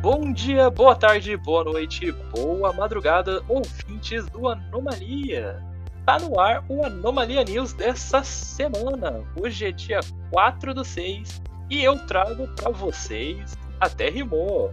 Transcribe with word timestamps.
Bom 0.00 0.32
dia, 0.32 0.70
boa 0.70 0.94
tarde, 0.94 1.36
boa 1.36 1.64
noite, 1.64 2.12
boa 2.30 2.72
madrugada, 2.72 3.42
ouvintes 3.48 4.26
do 4.26 4.46
Anomalia. 4.48 5.60
Tá 6.06 6.20
no 6.20 6.38
ar 6.38 6.64
o 6.68 6.84
Anomalia 6.84 7.42
News 7.42 7.72
dessa 7.72 8.22
semana. 8.22 9.24
Hoje 9.34 9.66
é 9.66 9.72
dia 9.72 9.98
4 10.30 10.72
do 10.72 10.84
6 10.84 11.42
e 11.68 11.82
eu 11.82 11.98
trago 12.06 12.46
para 12.54 12.70
vocês, 12.70 13.58
até 13.80 14.08
rimou, 14.08 14.72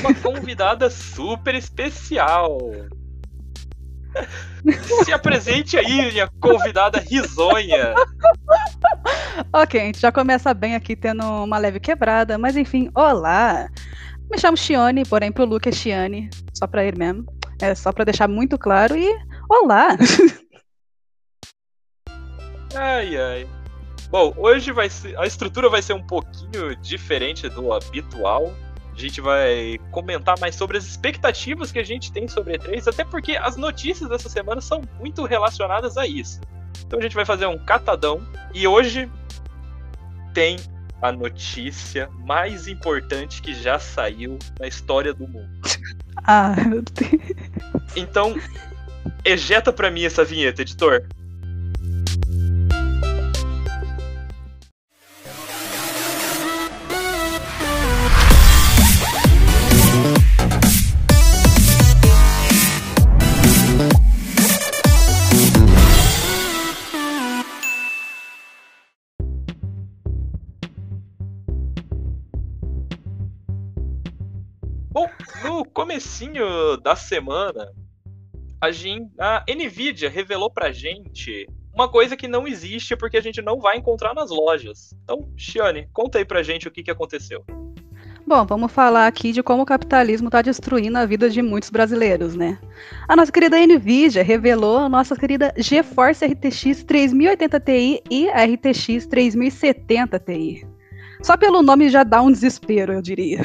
uma 0.00 0.12
convidada 0.20 0.90
super 0.90 1.54
especial. 1.54 2.58
Se 5.04 5.12
apresente 5.12 5.76
aí, 5.76 6.10
minha 6.10 6.28
convidada 6.40 6.98
risonha. 6.98 7.94
Ok, 9.52 9.80
a 9.80 9.84
gente 9.84 10.00
já 10.00 10.10
começa 10.10 10.52
bem 10.52 10.74
aqui 10.74 10.96
tendo 10.96 11.22
uma 11.44 11.58
leve 11.58 11.78
quebrada, 11.78 12.36
mas 12.36 12.56
enfim, 12.56 12.90
olá! 12.92 13.68
Me 14.30 14.38
chamo 14.38 14.56
Chione, 14.56 15.04
porém 15.04 15.32
pro 15.32 15.44
Luke 15.44 15.68
é 15.68 15.72
Chiane, 15.72 16.28
só 16.54 16.66
pra 16.66 16.84
ele 16.84 16.98
mesmo. 16.98 17.24
É 17.60 17.74
só 17.74 17.92
pra 17.92 18.04
deixar 18.04 18.28
muito 18.28 18.58
claro 18.58 18.96
e 18.96 19.08
olá! 19.48 19.96
Ai, 22.76 23.16
ai. 23.16 23.48
Bom, 24.10 24.32
hoje 24.36 24.72
vai 24.72 24.90
ser, 24.90 25.18
a 25.18 25.26
estrutura 25.26 25.70
vai 25.70 25.80
ser 25.80 25.94
um 25.94 26.06
pouquinho 26.06 26.76
diferente 26.76 27.48
do 27.48 27.72
habitual. 27.72 28.52
A 28.92 29.00
gente 29.00 29.20
vai 29.22 29.78
comentar 29.90 30.38
mais 30.38 30.54
sobre 30.54 30.76
as 30.76 30.84
expectativas 30.84 31.72
que 31.72 31.78
a 31.78 31.82
gente 31.82 32.12
tem 32.12 32.28
sobre 32.28 32.58
E3, 32.58 32.86
até 32.88 33.04
porque 33.04 33.36
as 33.36 33.56
notícias 33.56 34.08
dessa 34.10 34.28
semana 34.28 34.60
são 34.60 34.82
muito 34.98 35.24
relacionadas 35.24 35.96
a 35.96 36.06
isso. 36.06 36.40
Então 36.86 36.98
a 36.98 37.02
gente 37.02 37.14
vai 37.14 37.24
fazer 37.24 37.46
um 37.46 37.58
catadão 37.58 38.20
e 38.54 38.66
hoje 38.66 39.10
tem 40.34 40.58
a 41.00 41.12
notícia 41.12 42.08
mais 42.26 42.66
importante 42.68 43.40
que 43.40 43.54
já 43.54 43.78
saiu 43.78 44.38
na 44.58 44.66
história 44.66 45.14
do 45.14 45.26
mundo. 45.26 45.48
Ah, 46.24 46.54
meu 46.66 46.82
Deus. 46.82 47.22
Então, 47.96 48.34
ejeta 49.24 49.72
pra 49.72 49.90
mim 49.90 50.04
essa 50.04 50.24
vinheta, 50.24 50.62
editor. 50.62 51.06
Comecinho 75.98 76.76
da 76.76 76.94
semana, 76.94 77.72
a, 78.60 78.70
gen- 78.70 79.10
a 79.18 79.44
Nvidia 79.48 80.08
revelou 80.08 80.48
pra 80.48 80.70
gente 80.70 81.44
uma 81.74 81.88
coisa 81.88 82.16
que 82.16 82.28
não 82.28 82.46
existe 82.46 82.96
porque 82.96 83.16
a 83.16 83.20
gente 83.20 83.42
não 83.42 83.58
vai 83.58 83.78
encontrar 83.78 84.14
nas 84.14 84.30
lojas. 84.30 84.94
Então, 85.02 85.28
Shiane, 85.36 85.88
conta 85.92 86.18
aí 86.18 86.24
pra 86.24 86.42
gente 86.42 86.68
o 86.68 86.70
que, 86.70 86.84
que 86.84 86.90
aconteceu. 86.90 87.44
Bom, 88.24 88.46
vamos 88.46 88.70
falar 88.70 89.08
aqui 89.08 89.32
de 89.32 89.42
como 89.42 89.62
o 89.62 89.66
capitalismo 89.66 90.28
está 90.28 90.40
destruindo 90.40 90.98
a 90.98 91.06
vida 91.06 91.28
de 91.28 91.42
muitos 91.42 91.70
brasileiros, 91.70 92.36
né? 92.36 92.60
A 93.08 93.16
nossa 93.16 93.32
querida 93.32 93.58
Nvidia 93.58 94.22
revelou 94.22 94.78
a 94.78 94.88
nossa 94.88 95.16
querida 95.16 95.52
GeForce 95.56 96.24
RTX 96.26 96.84
3080 96.84 97.58
Ti 97.60 98.02
e 98.08 98.28
a 98.28 98.44
RTX 98.44 99.06
3070 99.06 100.18
Ti. 100.20 100.66
Só 101.22 101.36
pelo 101.36 101.60
nome 101.60 101.88
já 101.88 102.04
dá 102.04 102.22
um 102.22 102.30
desespero, 102.30 102.92
eu 102.92 103.02
diria. 103.02 103.40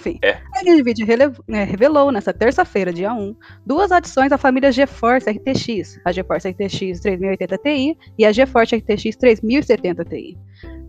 Enfim, 0.00 0.18
É. 0.22 0.40
a 0.56 0.62
Nvidia 0.64 1.06
né, 1.46 1.64
revelou 1.64 2.10
nessa 2.10 2.32
terça-feira, 2.32 2.90
dia 2.90 3.12
1, 3.12 3.36
duas 3.66 3.92
adições 3.92 4.32
à 4.32 4.38
família 4.38 4.72
GeForce 4.72 5.30
RTX, 5.30 6.00
a 6.02 6.10
GeForce 6.10 6.48
RTX 6.48 7.00
3080 7.00 7.58
Ti 7.58 7.98
e 8.18 8.24
a 8.24 8.32
GeForce 8.32 8.76
RTX 8.76 9.16
3070 9.16 10.04
Ti. 10.06 10.38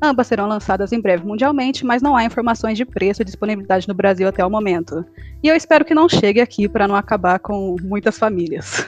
Ambas 0.02 0.28
serão 0.28 0.48
lançadas 0.48 0.94
em 0.94 1.02
breve 1.02 1.26
mundialmente, 1.26 1.86
mas 1.86 2.02
não 2.02 2.16
há 2.16 2.24
informações 2.24 2.78
de 2.78 2.86
preço 2.86 3.22
e 3.22 3.26
disponibilidade 3.26 3.86
no 3.86 3.94
Brasil 3.94 4.30
até 4.30 4.46
o 4.46 4.50
momento. 4.50 5.06
E 5.44 5.48
eu 5.50 5.56
espero 5.56 5.84
que 5.84 5.94
não 5.94 6.08
chegue 6.08 6.40
aqui 6.40 6.70
para 6.70 6.88
não 6.88 6.96
acabar 6.96 7.38
com 7.40 7.76
muitas 7.84 8.18
famílias. 8.18 8.88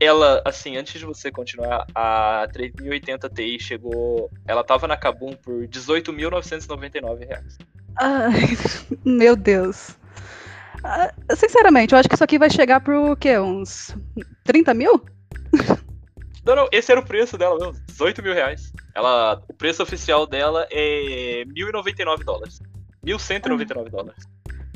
Ela, 0.00 0.42
assim, 0.44 0.76
antes 0.76 0.98
de 0.98 1.06
você 1.06 1.30
continuar, 1.30 1.86
a 1.94 2.48
3080 2.52 3.30
Ti 3.30 3.58
chegou. 3.60 4.28
Ela 4.46 4.64
tava 4.64 4.88
na 4.88 4.96
Kabum 4.96 5.32
por 5.34 5.68
18.999 5.68 7.26
reais. 7.26 7.56
Ai, 7.96 8.56
meu 9.04 9.36
Deus. 9.36 9.96
Ah, 10.82 11.12
sinceramente, 11.36 11.94
eu 11.94 11.98
acho 11.98 12.08
que 12.08 12.14
isso 12.14 12.24
aqui 12.24 12.38
vai 12.38 12.50
chegar 12.50 12.80
pro 12.80 13.16
quê? 13.16 13.38
Uns 13.38 13.96
30 14.44 14.74
mil? 14.74 15.02
Não, 16.44 16.54
não, 16.54 16.68
esse 16.70 16.92
era 16.92 17.00
o 17.00 17.04
preço 17.04 17.38
dela 17.38 17.58
mesmo, 17.58 17.82
18 17.86 18.22
mil 18.22 18.34
reais. 18.34 18.70
Ela, 18.94 19.42
o 19.48 19.54
preço 19.54 19.82
oficial 19.82 20.26
dela 20.26 20.66
é 20.70 21.44
1.099 21.46 22.24
dólares. 22.24 22.60
1.199 23.04 23.90
dólares. 23.90 24.24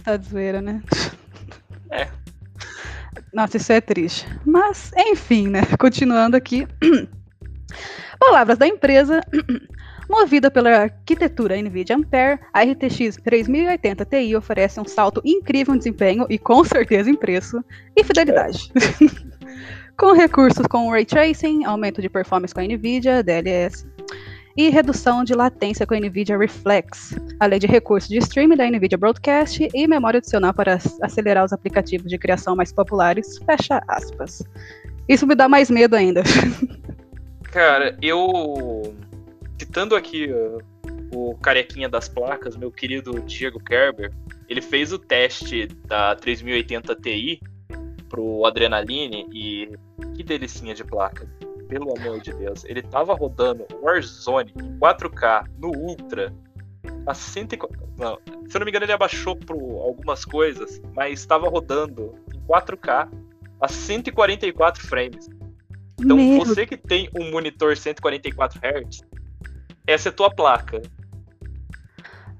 Tá 0.02 0.16
de 0.16 0.26
zoeira, 0.28 0.62
né? 0.62 0.82
É. 1.90 2.06
Nossa, 3.32 3.56
isso 3.56 3.72
é 3.72 3.80
triste. 3.80 4.26
Mas, 4.44 4.92
enfim, 4.94 5.48
né? 5.48 5.62
Continuando 5.78 6.36
aqui. 6.36 6.68
Palavras 8.20 8.58
da 8.58 8.66
empresa. 8.66 9.22
Movida 10.08 10.50
pela 10.50 10.70
arquitetura 10.70 11.60
NVIDIA 11.60 11.96
Ampere, 11.96 12.40
a 12.52 12.62
RTX 12.62 13.16
3080 13.22 14.04
Ti 14.06 14.34
oferece 14.36 14.80
um 14.80 14.84
salto 14.84 15.20
incrível 15.24 15.74
em 15.74 15.78
desempenho 15.78 16.26
e 16.30 16.38
com 16.38 16.64
certeza 16.64 17.10
em 17.10 17.14
preço 17.14 17.62
e 17.94 18.02
fidelidade. 18.02 18.72
com 19.98 20.12
recursos 20.12 20.66
como 20.66 20.90
Ray 20.90 21.04
Tracing, 21.04 21.64
aumento 21.64 22.00
de 22.00 22.08
performance 22.08 22.54
com 22.54 22.60
a 22.60 22.64
NVIDIA, 22.64 23.22
DLS, 23.22 23.86
e 24.56 24.70
redução 24.70 25.22
de 25.22 25.34
latência 25.34 25.86
com 25.86 25.94
a 25.94 26.00
NVIDIA 26.00 26.38
Reflex, 26.38 27.14
além 27.38 27.58
de 27.60 27.66
recursos 27.66 28.08
de 28.08 28.18
streaming 28.18 28.56
da 28.56 28.68
NVIDIA 28.68 28.98
Broadcast 28.98 29.68
e 29.72 29.86
memória 29.86 30.18
adicional 30.18 30.52
para 30.54 30.74
ac- 30.74 30.98
acelerar 31.02 31.44
os 31.44 31.52
aplicativos 31.52 32.10
de 32.10 32.18
criação 32.18 32.56
mais 32.56 32.72
populares, 32.72 33.38
fecha 33.44 33.80
aspas. 33.86 34.42
Isso 35.08 35.26
me 35.26 35.34
dá 35.34 35.48
mais 35.48 35.70
medo 35.70 35.94
ainda. 35.94 36.22
Cara, 37.52 37.96
eu. 38.02 38.94
Citando 39.58 39.96
aqui 39.96 40.30
uh, 40.30 40.58
o 41.12 41.36
carequinha 41.36 41.88
das 41.88 42.08
placas, 42.08 42.56
meu 42.56 42.70
querido 42.70 43.20
Diego 43.22 43.58
Kerber, 43.58 44.12
ele 44.48 44.62
fez 44.62 44.92
o 44.92 44.98
teste 44.98 45.66
da 45.86 46.14
3080 46.14 46.94
Ti 46.96 47.40
pro 48.08 48.44
Adrenaline 48.46 49.26
e 49.32 49.70
que 50.14 50.22
delicinha 50.22 50.74
de 50.74 50.84
placa. 50.84 51.28
Pelo 51.68 51.94
amor 51.98 52.20
de 52.20 52.32
Deus. 52.32 52.64
Ele 52.64 52.80
tava 52.80 53.12
rodando 53.12 53.66
Warzone 53.82 54.54
em 54.56 54.78
4K 54.78 55.46
no 55.58 55.68
Ultra 55.68 56.32
a 57.06 57.12
104. 57.12 57.76
Não, 57.98 58.18
se 58.48 58.56
eu 58.56 58.60
não 58.60 58.64
me 58.64 58.70
engano, 58.70 58.86
ele 58.86 58.92
abaixou 58.92 59.36
pro 59.36 59.76
algumas 59.78 60.24
coisas, 60.24 60.80
mas 60.94 61.20
estava 61.20 61.46
rodando 61.48 62.14
em 62.34 62.40
4K 62.46 63.10
a 63.60 63.68
144 63.68 64.86
frames. 64.86 65.28
Então, 66.00 66.16
Meu 66.16 66.38
você 66.38 66.64
que 66.64 66.76
tem 66.76 67.10
um 67.18 67.30
monitor 67.30 67.76
144 67.76 68.60
Hz, 68.60 69.02
essa 69.88 70.10
é 70.10 70.12
tua 70.12 70.30
placa. 70.30 70.82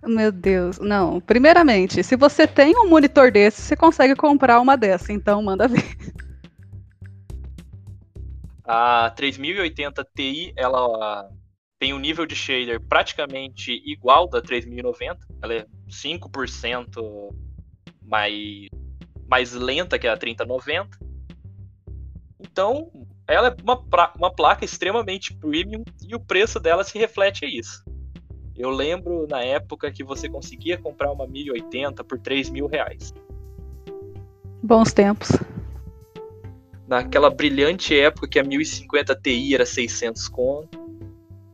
Meu 0.06 0.31
Deus, 0.31 0.78
não. 0.78 1.20
Primeiramente, 1.20 2.04
se 2.04 2.14
você 2.14 2.47
tem 2.47 2.76
um 2.78 2.88
monitor 2.88 3.32
desse, 3.32 3.62
você 3.62 3.75
consegue 3.75 4.14
comprar 4.14 4.60
uma 4.60 4.76
dessa, 4.76 5.12
então 5.12 5.42
manda 5.42 5.66
ver. 5.66 5.97
A 8.64 9.10
3080 9.16 10.06
Ti, 10.14 10.53
ela 10.54 11.28
tem 11.78 11.94
um 11.94 11.98
nível 11.98 12.26
de 12.26 12.36
shader 12.36 12.81
praticamente 12.81 13.72
igual 13.91 14.28
da 14.28 14.42
3090. 14.42 15.19
Ela 15.42 15.54
é 15.54 15.66
5% 15.89 17.34
mais, 18.03 18.68
mais 19.27 19.53
lenta 19.53 19.98
que 19.98 20.06
a 20.06 20.16
3090. 20.16 20.98
Então, 22.41 22.91
ela 23.28 23.48
é 23.48 23.57
uma, 23.63 23.84
uma 24.16 24.34
placa 24.34 24.65
extremamente 24.65 25.34
premium 25.34 25.84
e 26.03 26.15
o 26.15 26.21
preço 26.21 26.59
dela 26.59 26.83
se 26.83 26.98
reflete 26.98 27.45
a 27.45 27.48
isso. 27.48 27.84
Eu 28.57 28.71
lembro 28.71 29.27
na 29.28 29.42
época 29.42 29.92
que 29.92 30.03
você 30.03 30.28
conseguia 30.28 30.78
comprar 30.78 31.13
uma 31.13 31.27
1080 31.27 32.03
por 32.03 32.19
3 32.19 32.51
mil 32.51 32.66
reais. 32.66 33.13
Bons 34.63 34.92
tempos. 34.92 35.28
naquela 36.89 37.28
brilhante 37.30 37.97
época 37.97 38.27
que 38.27 38.39
a 38.39 38.42
1050 38.42 39.15
Ti 39.15 39.54
era 39.54 39.66
600 39.66 40.27
conto. 40.28 40.78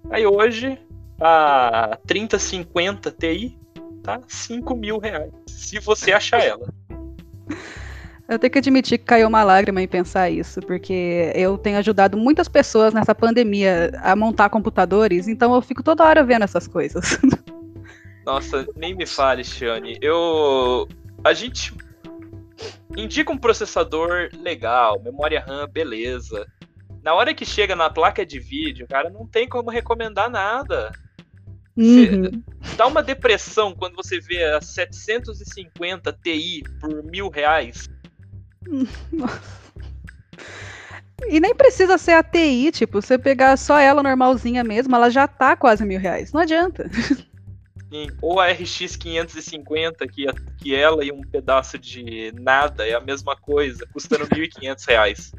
Aí 0.09 0.25
hoje 0.25 0.79
a 1.21 1.99
3050 2.06 3.11
Ti 3.11 3.59
tá 4.03 4.21
5 4.29 4.76
mil 4.76 4.99
reais, 4.99 5.32
se 5.47 5.81
você 5.81 6.12
achar 6.12 6.41
ela. 6.41 6.73
Eu 8.29 8.38
tenho 8.38 8.50
que 8.50 8.59
admitir 8.59 8.99
que 8.99 9.05
caiu 9.05 9.29
uma 9.29 9.43
lágrima 9.43 9.82
em 9.82 9.88
pensar 9.88 10.31
isso, 10.31 10.61
porque 10.62 11.31
eu 11.35 11.59
tenho 11.59 11.76
ajudado 11.79 12.17
muitas 12.17 12.49
pessoas 12.49 12.94
nessa 12.94 13.15
pandemia 13.15 13.91
a 14.03 14.17
montar 14.17 14.49
computadores, 14.49 15.29
então 15.29 15.55
eu 15.55 15.61
fico 15.61 15.82
toda 15.82 16.05
hora 16.05 16.25
vendo 16.25 16.43
essas 16.43 16.67
coisas. 16.67 17.19
Nossa, 18.25 18.67
nem 18.75 18.94
me 18.94 19.05
fale, 19.05 19.44
Shane. 19.44 19.99
Eu 20.00 20.88
a 21.23 21.35
gente 21.35 21.75
indica 22.97 23.31
um 23.31 23.38
processador 23.38 24.31
legal, 24.41 25.00
memória 25.03 25.44
RAM, 25.47 25.69
beleza. 25.69 26.47
Na 27.03 27.12
hora 27.12 27.35
que 27.35 27.44
chega 27.44 27.76
na 27.76 27.91
placa 27.91 28.25
de 28.25 28.38
vídeo, 28.38 28.87
cara, 28.88 29.11
não 29.11 29.26
tem 29.26 29.47
como 29.47 29.71
recomendar 29.71 30.31
nada. 30.31 30.91
Uhum. 31.76 32.43
Dá 32.76 32.87
uma 32.87 33.03
depressão 33.03 33.75
quando 33.75 33.97
você 33.97 34.21
vê 34.21 34.44
a 34.44 34.61
750 34.61 36.12
Ti 36.23 36.62
por 36.81 37.03
mil 37.05 37.29
reais. 37.29 37.88
E 41.28 41.40
nem 41.40 41.55
precisa 41.55 41.96
ser 41.96 42.12
a 42.12 42.22
TI, 42.22 42.70
tipo, 42.72 43.00
você 43.00 43.16
pegar 43.16 43.56
só 43.56 43.78
ela 43.78 44.02
normalzinha 44.02 44.62
mesmo, 44.62 44.94
ela 44.94 45.11
já 45.11 45.26
tá 45.26 45.56
quase 45.56 45.84
mil 45.84 45.99
reais. 45.99 46.32
Não 46.32 46.40
adianta. 46.40 46.88
Sim. 47.90 48.08
Ou 48.20 48.40
a 48.40 48.49
RX 48.49 48.96
550, 48.96 50.06
que, 50.08 50.26
que 50.58 50.75
ela 50.75 51.05
e 51.05 51.12
um 51.12 51.20
pedaço 51.20 51.78
de 51.78 52.32
nada 52.40 52.87
é 52.87 52.94
a 52.94 53.00
mesma 53.00 53.37
coisa, 53.37 53.87
custando 53.93 54.26
1.500 54.26 54.88
reais. 54.88 55.32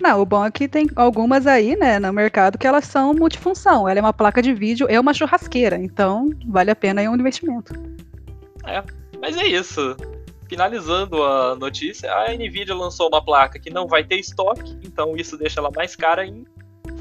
Não, 0.00 0.22
o 0.22 0.24
bom 0.24 0.44
é 0.44 0.50
que 0.50 0.66
tem 0.66 0.88
algumas 0.96 1.46
aí, 1.46 1.76
né, 1.76 1.98
no 1.98 2.10
mercado 2.12 2.56
que 2.56 2.66
elas 2.66 2.86
são 2.86 3.12
multifunção. 3.12 3.86
Ela 3.86 3.98
é 3.98 4.02
uma 4.02 4.14
placa 4.14 4.40
de 4.40 4.54
vídeo 4.54 4.86
e 4.90 4.98
uma 4.98 5.12
churrasqueira, 5.12 5.76
então 5.76 6.30
vale 6.46 6.70
a 6.70 6.76
pena 6.76 7.02
aí 7.02 7.08
um 7.08 7.14
investimento. 7.14 7.74
É, 8.66 8.82
mas 9.20 9.36
é 9.36 9.46
isso. 9.46 9.94
Finalizando 10.50 11.22
a 11.22 11.54
notícia, 11.54 12.12
a 12.12 12.34
Nvidia 12.34 12.74
lançou 12.74 13.06
uma 13.06 13.24
placa 13.24 13.56
que 13.56 13.70
não 13.70 13.86
vai 13.86 14.02
ter 14.02 14.16
estoque, 14.16 14.76
então 14.82 15.16
isso 15.16 15.38
deixa 15.38 15.60
ela 15.60 15.70
mais 15.70 15.94
cara 15.94 16.22
ainda, 16.22 16.50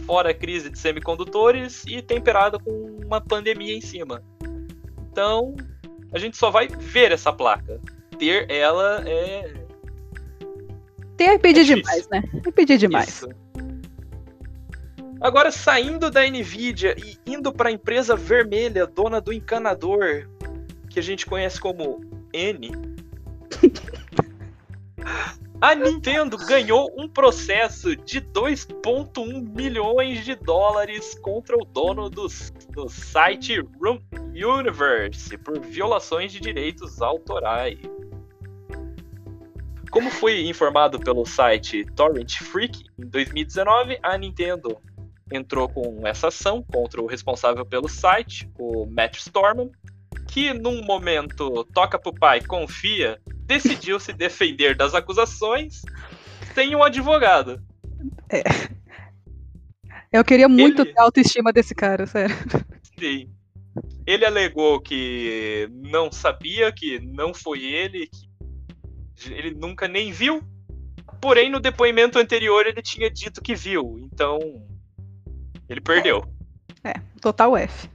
fora 0.05 0.29
a 0.29 0.33
crise 0.35 0.69
de 0.69 0.77
semicondutores 0.77 1.83
e 1.87 1.99
temperada 1.99 2.59
com 2.59 2.99
uma 3.03 3.19
pandemia 3.19 3.75
em 3.75 3.81
cima. 3.81 4.21
Então, 5.11 5.55
a 6.13 6.19
gente 6.19 6.37
só 6.37 6.51
vai 6.51 6.67
ver 6.67 7.11
essa 7.11 7.33
placa. 7.33 7.81
Ter 8.19 8.45
ela 8.51 9.01
é 9.07 9.51
Ter 11.17 11.23
é 11.23 11.37
pedir 11.39 11.61
É 11.61 11.63
demais, 11.63 12.07
né? 12.09 12.21
É 12.45 12.51
pedir 12.51 12.77
demais. 12.77 13.07
Isso. 13.09 13.29
Agora, 15.19 15.49
saindo 15.49 16.11
da 16.11 16.21
Nvidia 16.21 16.95
e 16.95 17.17
indo 17.25 17.51
para 17.51 17.69
a 17.69 17.71
empresa 17.71 18.15
vermelha, 18.15 18.85
dona 18.85 19.19
do 19.19 19.33
encanador, 19.33 20.29
que 20.87 20.99
a 20.99 21.03
gente 21.03 21.25
conhece 21.25 21.59
como 21.59 21.99
N. 22.31 22.88
A 25.61 25.75
Nintendo 25.75 26.37
ganhou 26.37 26.89
um 26.97 27.09
processo 27.09 27.93
de 27.93 28.21
2,1 28.21 29.41
milhões 29.53 30.23
de 30.23 30.33
dólares 30.33 31.15
contra 31.15 31.57
o 31.57 31.65
dono 31.65 32.09
do, 32.09 32.27
do 32.69 32.87
site 32.87 33.59
Room 33.59 33.99
Universe 34.33 35.37
por 35.37 35.59
violações 35.59 36.31
de 36.31 36.39
direitos 36.39 37.01
autorais. 37.01 37.77
Como 39.91 40.09
foi 40.09 40.47
informado 40.47 40.97
pelo 40.97 41.25
site 41.25 41.83
Torrent 41.93 42.37
Freak, 42.37 42.85
em 42.97 43.07
2019, 43.07 43.99
a 44.01 44.17
Nintendo 44.17 44.77
entrou 45.29 45.67
com 45.67 46.07
essa 46.07 46.29
ação 46.29 46.63
contra 46.63 47.01
o 47.01 47.05
responsável 47.05 47.65
pelo 47.65 47.89
site, 47.89 48.49
o 48.57 48.85
Matt 48.85 49.17
Storman, 49.17 49.69
que 50.25 50.53
num 50.53 50.81
momento 50.85 51.65
toca 51.73 51.99
pro 51.99 52.13
pai, 52.13 52.39
confia, 52.39 53.19
decidiu 53.49 53.99
se 53.99 54.13
defender 54.13 54.77
das 54.77 54.93
acusações 54.93 55.81
sem 56.53 56.75
um 56.75 56.83
advogado. 56.83 57.59
Eu 60.11 60.23
queria 60.23 60.47
muito 60.47 60.83
Ele- 60.83 60.93
ter 60.93 60.99
a 60.99 61.03
autoestima 61.03 61.51
desse 61.51 61.73
cara, 61.73 62.05
sério. 62.05 62.35
Sim. 62.99 63.27
Ele 64.05 64.23
alegou 64.25 64.79
que 64.79 65.67
não 65.71 66.11
sabia, 66.11 66.71
que 66.71 66.99
não 66.99 67.33
foi 67.33 67.63
ele, 67.63 68.07
que 69.15 69.33
ele 69.33 69.51
nunca 69.55 69.87
nem 69.87 70.11
viu. 70.11 70.43
Porém, 71.19 71.49
no 71.49 71.59
depoimento 71.59 72.19
anterior 72.19 72.67
ele 72.67 72.81
tinha 72.83 73.09
dito 73.09 73.41
que 73.41 73.55
viu. 73.55 73.97
Então, 73.99 74.39
ele 75.67 75.81
perdeu. 75.81 76.23
Total 77.19 77.57
F. 77.57 77.89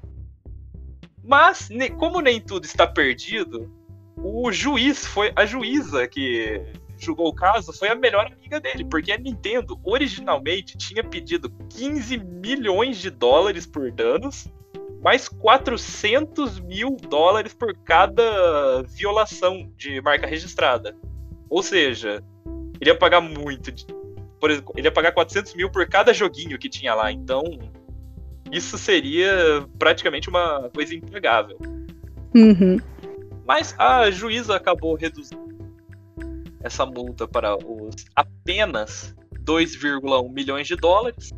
Mas, 1.23 1.69
como 1.97 2.21
nem 2.21 2.41
tudo 2.41 2.65
está 2.65 2.87
perdido, 2.87 3.73
o 4.25 4.51
juiz 4.51 5.05
foi. 5.05 5.31
A 5.37 5.45
juíza 5.45 6.09
que 6.09 6.63
julgou 6.97 7.29
o 7.29 7.35
caso 7.35 7.73
foi 7.73 7.89
a 7.89 7.95
melhor 7.95 8.33
amiga 8.33 8.59
dele, 8.59 8.85
porque 8.85 9.13
a 9.13 9.19
Nintendo 9.19 9.79
originalmente 9.85 10.79
tinha 10.79 11.05
pedido 11.05 11.51
15 11.69 12.17
milhões 12.17 12.97
de 12.97 13.11
dólares 13.11 13.67
por 13.67 13.93
danos, 13.93 14.49
mais 15.03 15.29
400 15.29 16.61
mil 16.61 16.97
dólares 16.97 17.53
por 17.53 17.77
cada 17.85 18.83
violação 18.85 19.71
de 19.77 20.01
marca 20.01 20.27
registrada. 20.27 20.97
Ou 21.51 21.63
seja, 21.63 22.25
ele 22.81 22.91
ia 22.91 22.99
pagar 22.99 23.21
muito. 23.21 23.71
Por 24.41 24.51
exemplo, 24.51 24.73
ele 24.77 24.87
ia 24.87 24.93
pagar 24.93 25.13
400 25.13 25.55
mil 25.55 25.71
por 25.71 25.87
cada 25.87 26.15
joguinho 26.15 26.59
que 26.59 26.71
tinha 26.71 26.95
lá. 26.95 27.13
Então, 27.13 27.43
isso 28.51 28.79
seria 28.79 29.67
praticamente 29.79 30.31
uma 30.31 30.71
coisa 30.75 30.95
impagável. 30.95 31.59
Uhum. 32.35 32.79
Mas 33.45 33.75
a 33.79 34.11
juíza 34.11 34.57
acabou 34.57 34.95
reduzindo 34.95 35.45
essa 36.63 36.87
multa 36.87 37.29
para 37.29 37.57
os 37.57 38.07
apenas 38.17 39.15
2,1 39.45 40.33
milhões 40.33 40.67
de 40.67 40.77
dólares. 40.77 41.31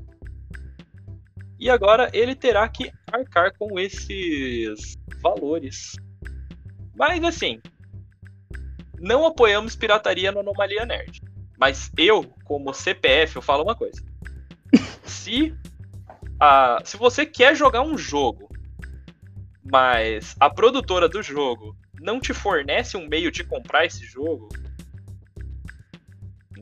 E 1.58 1.68
agora 1.68 2.08
ele 2.12 2.34
terá 2.34 2.68
que 2.68 2.92
arcar 3.10 3.52
com 3.58 3.78
esses 3.78 4.96
valores. 5.20 5.96
Mas 6.94 7.24
assim, 7.24 7.60
não 9.00 9.26
apoiamos 9.26 9.74
pirataria 9.74 10.30
no 10.30 10.40
Anomalia 10.40 10.86
Nerd. 10.86 11.20
Mas 11.58 11.90
eu, 11.96 12.24
como 12.44 12.72
CPF, 12.72 13.36
eu 13.36 13.42
falo 13.42 13.64
uma 13.64 13.74
coisa. 13.74 14.00
Se, 15.04 15.56
a, 16.38 16.80
se 16.84 16.96
você 16.96 17.24
quer 17.24 17.56
jogar 17.56 17.82
um 17.82 17.96
jogo, 17.96 18.48
mas 19.64 20.36
a 20.38 20.50
produtora 20.50 21.08
do 21.08 21.22
jogo 21.22 21.76
não 22.00 22.20
te 22.20 22.32
fornece 22.32 22.96
um 22.96 23.08
meio 23.08 23.30
de 23.30 23.44
comprar 23.44 23.84
esse 23.84 24.04
jogo, 24.04 24.48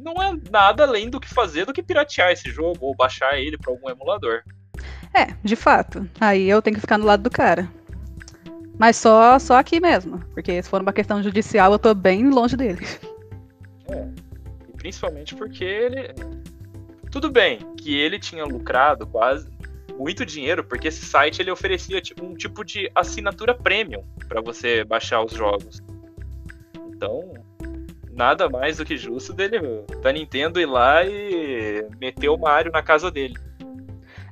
não 0.04 0.22
é 0.22 0.38
nada 0.50 0.84
além 0.84 1.08
do 1.08 1.19
que 1.19 1.28
fazer 1.28 1.64
do 1.64 1.72
que 1.72 1.82
piratear 1.82 2.31
esse 2.31 2.50
jogo 2.50 2.86
ou 2.86 2.94
baixar 2.94 3.38
ele 3.38 3.56
para 3.56 3.72
algum 3.72 3.88
emulador. 3.88 4.42
É, 5.14 5.34
de 5.42 5.56
fato. 5.56 6.08
Aí 6.20 6.48
eu 6.48 6.60
tenho 6.60 6.75
que 6.75 6.81
ficar 6.81 6.98
no 6.98 7.06
lado 7.06 7.22
do 7.22 7.31
cara. 7.31 7.70
Mas 8.78 8.96
só, 8.96 9.38
só 9.38 9.56
aqui 9.56 9.81
mesmo. 9.81 10.19
Porque 10.34 10.62
se 10.62 10.69
for 10.69 10.82
uma 10.82 10.93
questão 10.93 11.22
judicial, 11.22 11.72
eu 11.72 11.79
tô 11.79 11.94
bem 11.94 12.29
longe 12.29 12.56
dele. 12.56 12.84
E 14.69 14.72
principalmente 14.76 15.34
porque 15.34 15.64
ele. 15.64 16.14
Tudo 17.10 17.31
bem 17.31 17.60
que 17.76 17.96
ele 17.96 18.19
tinha 18.19 18.44
lucrado 18.44 19.06
quase 19.06 19.48
muito 19.98 20.24
dinheiro, 20.24 20.65
porque 20.65 20.89
esse 20.89 21.05
site 21.05 21.41
ele 21.41 21.51
oferecia 21.51 22.01
tipo, 22.01 22.24
um 22.24 22.34
tipo 22.34 22.65
de 22.65 22.91
assinatura 22.94 23.55
premium 23.55 24.03
para 24.29 24.41
você 24.41 24.84
baixar 24.84 25.22
os 25.22 25.32
jogos. 25.32 25.82
Então, 26.89 27.32
nada 28.13 28.48
mais 28.48 28.79
do 28.79 28.84
que 28.84 28.96
justo 28.96 29.32
dele 29.32 29.58
da 30.03 30.13
Nintendo 30.13 30.60
ir 30.60 30.67
lá 30.67 31.05
e 31.05 31.86
meter 32.01 32.29
o 32.29 32.36
Mario 32.36 32.72
na 32.72 32.82
casa 32.82 33.10
dele. 33.10 33.34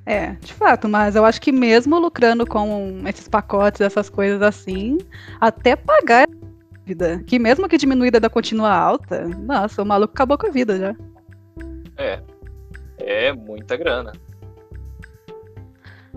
É, 0.05 0.33
de 0.41 0.53
fato, 0.53 0.89
mas 0.89 1.15
eu 1.15 1.25
acho 1.25 1.41
que 1.41 1.53
mesmo 1.53 1.99
lucrando 1.99 2.45
com 2.45 3.03
esses 3.07 3.29
pacotes, 3.29 3.81
essas 3.81 4.11
coisas 4.11 4.43
assim, 4.43 4.99
até 5.41 5.77
pagar 5.77 6.25
a 6.25 6.79
dívida, 6.79 7.23
que 7.25 7.39
mesmo 7.39 7.69
que 7.69 7.79
diminuída 7.79 8.19
da 8.19 8.29
continua 8.29 8.73
alta, 8.73 9.29
nossa, 9.29 9.81
o 9.81 9.87
maluco 9.87 10.13
acabou 10.13 10.37
com 10.37 10.49
a 10.49 10.51
vida 10.51 10.77
já. 10.77 10.97
É. 11.97 12.21
É 12.99 13.33
muita 13.33 13.77
grana. 13.77 14.13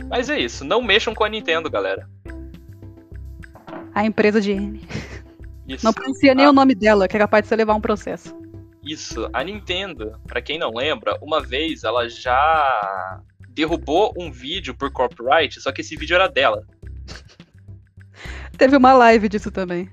Mas 0.10 0.30
é 0.30 0.40
isso, 0.40 0.64
não 0.66 0.82
mexam 0.82 1.14
com 1.14 1.24
a 1.24 1.30
Nintendo, 1.30 1.70
galera. 1.70 2.10
A 3.94 4.06
empresa 4.06 4.42
de 4.42 4.52
N. 4.52 4.82
Isso. 5.68 5.84
Não 5.86 5.94
pronuncia 5.94 6.36
nem 6.36 6.46
Ah. 6.46 6.50
o 6.50 6.54
nome 6.54 6.76
dela, 6.76 7.08
que 7.08 7.16
é 7.16 7.20
capaz 7.20 7.44
de 7.44 7.50
você 7.50 7.56
levar 7.56 7.74
um 7.76 7.82
processo. 7.82 8.36
Isso, 8.84 9.28
a 9.34 9.44
Nintendo, 9.44 10.20
pra 10.28 10.42
quem 10.42 10.60
não 10.60 10.72
lembra, 10.72 11.18
uma 11.22 11.42
vez 11.42 11.84
ela 11.84 12.08
já 12.08 13.22
derrubou 13.50 14.14
um 14.18 14.32
vídeo 14.32 14.76
por 14.76 14.92
copyright, 14.92 15.60
só 15.60 15.72
que 15.72 15.82
esse 15.82 15.96
vídeo 15.96 16.14
era 16.14 16.28
dela. 16.28 16.64
Teve 18.58 18.76
uma 18.78 18.94
live 18.94 19.28
disso 19.28 19.50
também. 19.50 19.90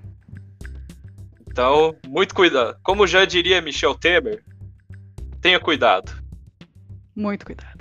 Então, 1.49 1.95
muito 2.07 2.35
cuidado. 2.35 2.77
Como 2.83 3.07
já 3.07 3.25
diria 3.25 3.63
Michel 3.63 3.95
Temer, 3.95 4.43
tenha 5.41 5.59
cuidado. 5.61 6.13
Muito 7.15 7.47
cuidado. 7.47 7.72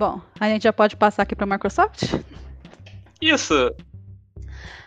Bom, 0.00 0.18
a 0.40 0.48
gente 0.48 0.62
já 0.62 0.72
pode 0.72 0.96
passar 0.96 1.24
aqui 1.24 1.36
pra 1.36 1.44
Microsoft? 1.44 2.04
Isso. 3.20 3.52
Eu 3.52 3.74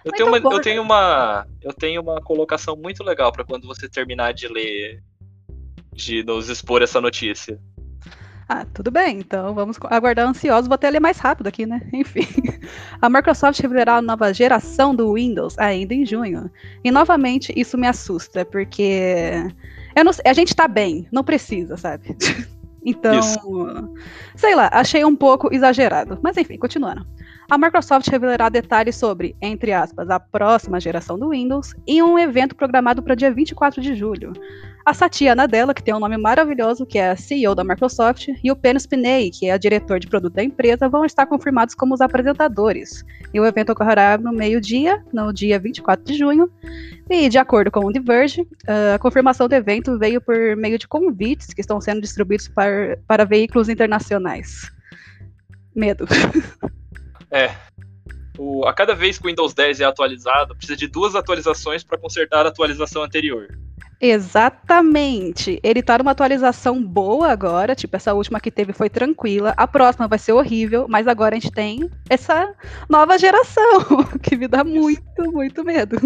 Muito 0.06 0.18
tenho, 0.18 0.28
uma, 0.28 0.40
bom, 0.40 0.52
eu 0.52 0.58
né? 0.58 0.64
tenho 0.64 0.82
uma 0.82 1.48
eu 1.62 1.72
tenho 1.72 2.02
uma 2.02 2.20
colocação 2.20 2.76
muito 2.76 3.04
legal 3.04 3.32
pra 3.32 3.44
quando 3.46 3.68
você 3.68 3.88
terminar 3.88 4.34
de 4.34 4.48
ler 4.48 5.04
de 5.94 6.24
nos 6.24 6.50
expor 6.50 6.82
essa 6.82 7.00
notícia. 7.00 7.62
Ah, 8.50 8.66
tudo 8.66 8.90
bem, 8.90 9.20
então 9.20 9.54
vamos 9.54 9.78
aguardar 9.84 10.28
ansiosos. 10.28 10.68
Vou 10.68 10.74
até 10.74 10.90
ler 10.90 11.00
mais 11.00 11.20
rápido 11.20 11.46
aqui, 11.46 11.68
né? 11.68 11.88
Enfim. 11.94 12.26
A 13.00 13.08
Microsoft 13.08 13.60
revelará 13.60 13.98
a 13.98 14.02
nova 14.02 14.34
geração 14.34 14.96
do 14.96 15.14
Windows 15.14 15.60
ainda 15.60 15.94
em 15.94 16.08
junho. 16.08 16.50
E 16.84 16.90
novamente 16.90 17.54
isso 17.56 17.78
me 17.78 17.86
assusta, 17.86 18.44
porque 18.44 19.32
não, 19.96 20.12
a 20.26 20.34
gente 20.34 20.56
tá 20.56 20.68
bem, 20.68 21.08
não 21.12 21.24
precisa, 21.24 21.78
sabe? 21.78 22.18
Então, 22.86 23.18
Isso. 23.20 23.94
sei 24.36 24.56
lá, 24.56 24.70
achei 24.72 25.06
um 25.06 25.16
pouco 25.16 25.54
exagerado. 25.54 26.20
Mas 26.22 26.38
enfim, 26.38 26.58
continuando. 26.58 27.06
A 27.50 27.58
Microsoft 27.58 28.08
revelará 28.10 28.50
detalhes 28.50 28.96
sobre, 28.96 29.36
entre 29.42 29.72
aspas, 29.72 30.10
a 30.10 30.20
próxima 30.20 30.80
geração 30.80 31.18
do 31.20 31.30
Windows 31.30 31.74
em 31.86 32.02
um 32.02 32.18
evento 32.18 32.56
programado 32.56 33.02
para 33.02 33.16
dia 33.16 33.32
24 33.32 33.82
de 33.82 33.96
julho. 33.96 34.34
A 34.86 34.94
Satya 34.94 35.34
Nadella, 35.34 35.74
que 35.74 35.82
tem 35.82 35.94
um 35.94 36.00
nome 36.00 36.18
maravilhoso, 36.18 36.86
que 36.86 36.98
é 36.98 37.12
a 37.12 37.16
CEO 37.16 37.56
da 37.56 37.64
Microsoft, 37.64 38.28
e 38.44 38.52
o 38.52 38.56
Pen 38.56 38.78
Spiney, 38.78 39.32
que 39.32 39.46
é 39.46 39.54
a 39.54 39.58
diretor 39.58 39.98
de 39.98 40.08
produto 40.08 40.34
da 40.34 40.44
empresa, 40.44 40.90
vão 40.90 41.06
estar 41.06 41.26
confirmados 41.26 41.74
como 41.74 41.94
os 41.94 42.02
apresentadores. 42.02 43.06
E 43.34 43.40
o 43.40 43.46
evento 43.46 43.72
ocorrerá 43.72 44.18
no 44.18 44.34
meio-dia, 44.34 45.02
no 45.14 45.32
dia 45.32 45.58
24 45.58 46.04
de 46.04 46.18
junho. 46.18 46.52
E, 47.10 47.30
de 47.30 47.38
acordo 47.38 47.72
com 47.72 47.86
o 47.86 47.94
The 47.94 48.02
Verge, 48.02 48.46
a 48.94 49.00
confirmação 49.00 49.48
do 49.48 49.54
evento 49.54 49.98
veio 49.98 50.20
por 50.20 50.36
meio 50.58 50.78
de 50.78 50.88
convites 50.88 51.54
que 51.54 51.62
estão 51.62 51.80
sendo 51.80 52.02
distribuídos 52.02 52.50
para, 52.50 52.98
para 53.08 53.24
veículos 53.24 53.70
internacionais. 53.70 54.70
Medo. 55.74 56.06
É. 57.36 57.50
O, 58.38 58.64
a 58.68 58.74
cada 58.74 58.94
vez 58.94 59.18
que 59.18 59.26
o 59.26 59.28
Windows 59.28 59.56
10 59.56 59.80
é 59.80 59.86
atualizado, 59.86 60.56
precisa 60.56 60.78
de 60.78 60.86
duas 60.86 61.16
atualizações 61.16 61.84
para 61.84 61.98
consertar 61.98 62.46
a 62.46 62.50
atualização 62.50 63.02
anterior. 63.02 63.48
Exatamente. 64.00 65.60
Ele 65.64 65.82
tá 65.82 65.98
numa 65.98 66.12
atualização 66.12 66.84
boa 66.84 67.30
agora, 67.30 67.76
tipo, 67.76 67.96
essa 67.96 68.14
última 68.14 68.40
que 68.40 68.52
teve 68.52 68.74
foi 68.74 68.90
tranquila, 68.90 69.54
a 69.56 69.68
próxima 69.68 70.08
vai 70.08 70.20
ser 70.20 70.34
horrível, 70.34 70.86
mas 70.90 71.08
agora 71.08 71.36
a 71.36 71.40
gente 71.40 71.52
tem 71.52 71.90
essa 72.10 72.54
nova 72.90 73.18
geração, 73.18 74.04
que 74.22 74.36
me 74.36 74.48
dá 74.48 74.64
muito, 74.64 75.32
muito 75.32 75.64
medo. 75.64 75.98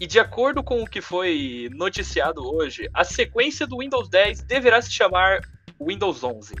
E 0.00 0.06
de 0.06 0.18
acordo 0.18 0.62
com 0.62 0.82
o 0.82 0.86
que 0.86 1.00
foi 1.00 1.70
noticiado 1.74 2.42
hoje, 2.42 2.88
a 2.92 3.04
sequência 3.04 3.66
do 3.66 3.78
Windows 3.78 4.08
10 4.08 4.42
deverá 4.42 4.80
se 4.82 4.92
chamar 4.92 5.40
Windows 5.80 6.22
11. 6.22 6.54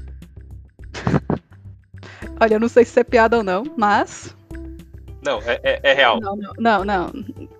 Olha, 2.40 2.54
eu 2.54 2.60
não 2.60 2.68
sei 2.68 2.84
se 2.84 2.98
é 3.00 3.04
piada 3.04 3.38
ou 3.38 3.42
não, 3.42 3.62
mas 3.76 4.36
não, 5.26 5.40
é, 5.42 5.60
é, 5.64 5.80
é 5.82 5.92
real. 5.92 6.20
Não, 6.20 6.36
não, 6.36 6.52
não, 6.56 6.84
não, 6.84 7.12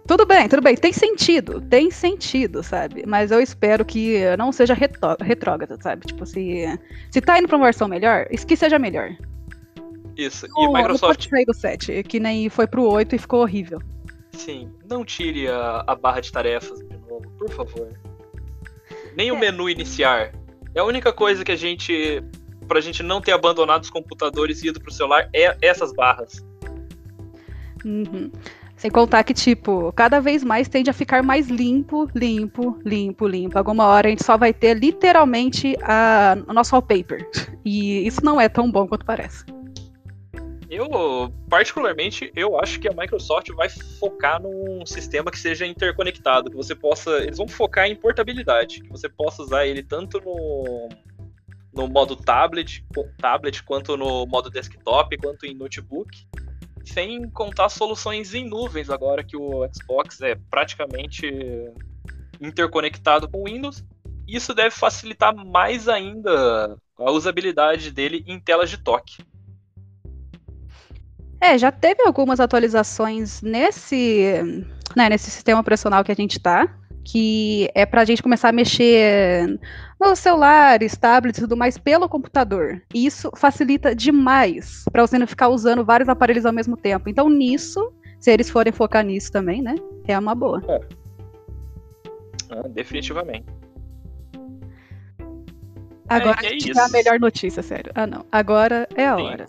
Tudo 0.06 0.24
bem, 0.24 0.48
tudo 0.48 0.62
bem. 0.62 0.76
Tem 0.76 0.92
sentido. 0.92 1.60
Tem 1.60 1.90
sentido, 1.90 2.62
sabe? 2.62 3.04
Mas 3.06 3.30
eu 3.30 3.40
espero 3.40 3.84
que 3.84 4.20
não 4.36 4.52
seja 4.52 4.74
retrógrado, 4.74 5.82
sabe? 5.82 6.06
Tipo, 6.06 6.24
se, 6.24 6.66
se 7.10 7.20
tá 7.20 7.38
indo 7.38 7.48
pra 7.48 7.56
uma 7.56 7.66
versão 7.66 7.88
melhor, 7.88 8.26
que 8.26 8.56
seja 8.56 8.78
melhor. 8.78 9.16
Isso. 10.16 10.46
E 10.46 10.48
não, 10.64 10.72
Microsoft. 10.72 11.24
Não 11.24 11.30
pode 11.30 11.44
do 11.46 11.54
7, 11.54 12.02
que 12.04 12.20
nem 12.20 12.48
foi 12.48 12.66
pro 12.66 12.84
8 12.84 13.14
e 13.14 13.18
ficou 13.18 13.42
horrível. 13.42 13.80
Sim. 14.32 14.70
Não 14.88 15.04
tire 15.04 15.48
a, 15.48 15.84
a 15.86 15.94
barra 15.94 16.20
de 16.20 16.30
tarefas 16.30 16.78
de 16.78 16.96
novo, 17.08 17.28
por 17.38 17.50
favor. 17.50 17.88
Nem 19.16 19.28
é. 19.28 19.32
o 19.32 19.38
menu 19.38 19.68
iniciar. 19.68 20.32
É 20.74 20.80
a 20.80 20.84
única 20.84 21.12
coisa 21.12 21.44
que 21.44 21.52
a 21.52 21.56
gente. 21.56 22.22
Pra 22.68 22.80
gente 22.80 23.02
não 23.02 23.20
ter 23.20 23.32
abandonado 23.32 23.82
os 23.82 23.90
computadores 23.90 24.62
e 24.62 24.68
ido 24.68 24.80
pro 24.80 24.92
celular 24.92 25.28
é 25.32 25.56
essas 25.62 25.92
barras. 25.92 26.44
Uhum. 27.84 28.30
Sem 28.86 28.90
contar 28.92 29.24
que, 29.24 29.34
tipo, 29.34 29.92
cada 29.94 30.20
vez 30.20 30.44
mais 30.44 30.68
tende 30.68 30.88
a 30.88 30.92
ficar 30.92 31.20
mais 31.20 31.48
limpo, 31.48 32.08
limpo, 32.14 32.78
limpo, 32.84 33.26
limpo. 33.26 33.58
Alguma 33.58 33.84
hora 33.84 34.06
a 34.06 34.10
gente 34.10 34.24
só 34.24 34.36
vai 34.36 34.54
ter 34.54 34.74
literalmente 34.74 35.74
a, 35.82 36.36
o 36.46 36.52
nosso 36.52 36.72
wallpaper. 36.72 37.28
E 37.64 38.06
isso 38.06 38.24
não 38.24 38.40
é 38.40 38.48
tão 38.48 38.70
bom 38.70 38.86
quanto 38.86 39.04
parece. 39.04 39.44
Eu, 40.70 40.86
particularmente, 41.50 42.30
eu 42.36 42.60
acho 42.60 42.78
que 42.78 42.86
a 42.86 42.92
Microsoft 42.92 43.50
vai 43.56 43.68
focar 43.68 44.40
num 44.40 44.86
sistema 44.86 45.32
que 45.32 45.38
seja 45.40 45.66
interconectado, 45.66 46.48
que 46.48 46.56
você 46.56 46.76
possa. 46.76 47.10
Eles 47.24 47.38
vão 47.38 47.48
focar 47.48 47.88
em 47.88 47.96
portabilidade, 47.96 48.82
que 48.82 48.88
você 48.88 49.08
possa 49.08 49.42
usar 49.42 49.66
ele 49.66 49.82
tanto 49.82 50.20
no, 50.20 50.88
no 51.74 51.88
modo 51.88 52.14
tablet, 52.14 52.84
tablet 53.18 53.64
quanto 53.64 53.96
no 53.96 54.24
modo 54.26 54.48
desktop, 54.48 55.16
quanto 55.16 55.44
em 55.44 55.56
notebook 55.56 56.24
sem 56.86 57.28
contar 57.30 57.68
soluções 57.68 58.34
em 58.34 58.48
nuvens 58.48 58.88
agora 58.90 59.24
que 59.24 59.36
o 59.36 59.68
Xbox 59.72 60.20
é 60.20 60.36
praticamente 60.50 61.28
interconectado 62.40 63.28
com 63.28 63.42
o 63.42 63.44
Windows. 63.44 63.84
Isso 64.26 64.54
deve 64.54 64.70
facilitar 64.70 65.34
mais 65.34 65.88
ainda 65.88 66.76
a 66.98 67.10
usabilidade 67.10 67.90
dele 67.90 68.24
em 68.26 68.40
telas 68.40 68.70
de 68.70 68.78
toque. 68.78 69.22
É, 71.40 71.58
já 71.58 71.70
teve 71.70 72.02
algumas 72.02 72.40
atualizações 72.40 73.42
nesse, 73.42 74.64
né, 74.96 75.08
nesse 75.08 75.30
sistema 75.30 75.60
operacional 75.60 76.02
que 76.02 76.12
a 76.12 76.16
gente 76.16 76.38
está 76.38 76.74
que 77.06 77.70
é 77.72 77.86
para 77.86 78.00
a 78.00 78.04
gente 78.04 78.20
começar 78.20 78.48
a 78.48 78.52
mexer 78.52 79.60
nos 80.00 80.18
celulares, 80.18 80.96
tablets 80.96 81.38
e 81.38 81.42
tudo 81.42 81.56
mais 81.56 81.78
pelo 81.78 82.08
computador. 82.08 82.82
E 82.94 83.06
isso 83.06 83.30
facilita 83.36 83.94
demais 83.94 84.84
para 84.92 85.06
você 85.06 85.18
não 85.18 85.26
ficar 85.26 85.48
usando 85.48 85.84
vários 85.84 86.08
aparelhos 86.08 86.46
ao 86.46 86.52
mesmo 86.52 86.76
tempo. 86.76 87.08
Então, 87.08 87.28
nisso, 87.28 87.92
se 88.20 88.30
eles 88.30 88.50
forem 88.50 88.72
focar 88.72 89.04
nisso 89.04 89.32
também, 89.32 89.62
né? 89.62 89.74
É 90.06 90.18
uma 90.18 90.34
boa. 90.34 90.62
É. 90.68 90.80
Ah, 92.50 92.68
definitivamente. 92.68 93.46
Agora 96.08 96.38
é, 96.42 96.52
é 96.52 96.80
a 96.80 96.88
melhor 96.88 97.18
notícia, 97.18 97.62
sério. 97.62 97.90
Ah, 97.94 98.06
não. 98.06 98.24
Agora 98.30 98.88
é 98.94 99.06
a 99.08 99.16
Sim. 99.16 99.22
hora. 99.22 99.46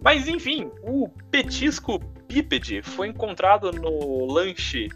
mas 0.05 0.27
enfim, 0.27 0.69
o 0.83 1.09
petisco 1.31 1.97
bípede 2.27 2.83
foi 2.83 3.07
encontrado 3.07 3.71
no 3.71 4.31
lanche, 4.31 4.87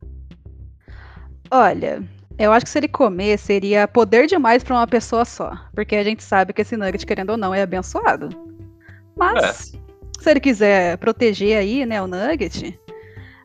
Olha, 1.50 2.06
eu 2.38 2.52
acho 2.52 2.66
que 2.66 2.70
se 2.70 2.78
ele 2.78 2.88
comer 2.88 3.38
seria 3.38 3.88
poder 3.88 4.26
demais 4.26 4.62
para 4.62 4.76
uma 4.76 4.86
pessoa 4.86 5.24
só, 5.24 5.56
porque 5.74 5.96
a 5.96 6.04
gente 6.04 6.22
sabe 6.22 6.52
que 6.52 6.60
esse 6.60 6.76
nugget 6.76 7.06
querendo 7.06 7.30
ou 7.30 7.38
não 7.38 7.54
é 7.54 7.62
abençoado. 7.62 8.51
Mas 9.16 9.74
é. 9.74 9.78
se 10.20 10.30
ele 10.30 10.40
quiser 10.40 10.96
proteger 10.98 11.58
aí, 11.58 11.84
né, 11.86 12.00
o 12.02 12.06
nugget, 12.06 12.78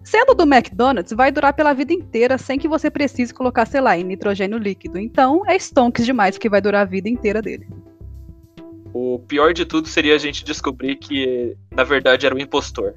Sendo 0.07 0.33
do 0.33 0.43
McDonald's, 0.43 1.12
vai 1.12 1.29
durar 1.33 1.51
pela 1.51 1.74
vida 1.74 1.91
inteira 1.91 2.38
sem 2.38 2.57
que 2.57 2.65
você 2.65 2.89
precise 2.89 3.33
colocar, 3.33 3.65
sei 3.65 3.81
lá, 3.81 3.97
em 3.97 4.05
nitrogênio 4.05 4.57
líquido. 4.57 4.97
Então, 4.97 5.43
é 5.45 5.53
stonks 5.57 6.05
demais 6.05 6.38
que 6.38 6.47
vai 6.47 6.62
durar 6.62 6.83
a 6.83 6.86
vida 6.86 7.09
inteira 7.09 7.41
dele. 7.41 7.67
O 8.93 9.19
pior 9.19 9.53
de 9.53 9.65
tudo 9.65 9.89
seria 9.89 10.15
a 10.15 10.17
gente 10.17 10.45
descobrir 10.45 10.95
que, 10.95 11.57
na 11.71 11.83
verdade, 11.83 12.25
era 12.25 12.33
um 12.33 12.39
impostor. 12.39 12.93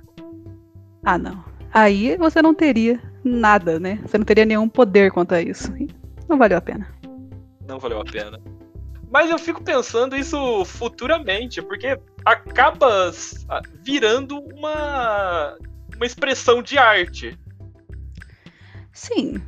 Ah, 1.05 1.19
não. 1.19 1.45
Aí 1.75 2.17
você 2.17 2.41
não 2.41 2.55
teria 2.55 3.03
nada, 3.25 3.81
né? 3.81 3.99
Você 4.07 4.17
não 4.17 4.25
teria 4.25 4.45
nenhum 4.45 4.69
poder 4.69 5.11
quanto 5.11 5.35
a 5.35 5.43
isso. 5.43 5.75
Não 6.29 6.39
valeu 6.39 6.59
a 6.59 6.61
pena. 6.61 6.87
Não 7.67 7.81
valeu 7.81 8.01
a 8.01 8.05
pena. 8.05 8.41
Mas 9.11 9.29
eu 9.29 9.39
fico 9.41 9.65
pensando 9.65 10.15
isso 10.15 10.65
futuramente, 10.65 11.61
porque 11.61 11.99
acaba 12.25 13.13
virando 13.83 14.39
uma 14.55 15.57
uma 15.97 16.07
expressão 16.07 16.63
de 16.63 16.79
arte. 16.79 17.39
Sim. 18.93 19.41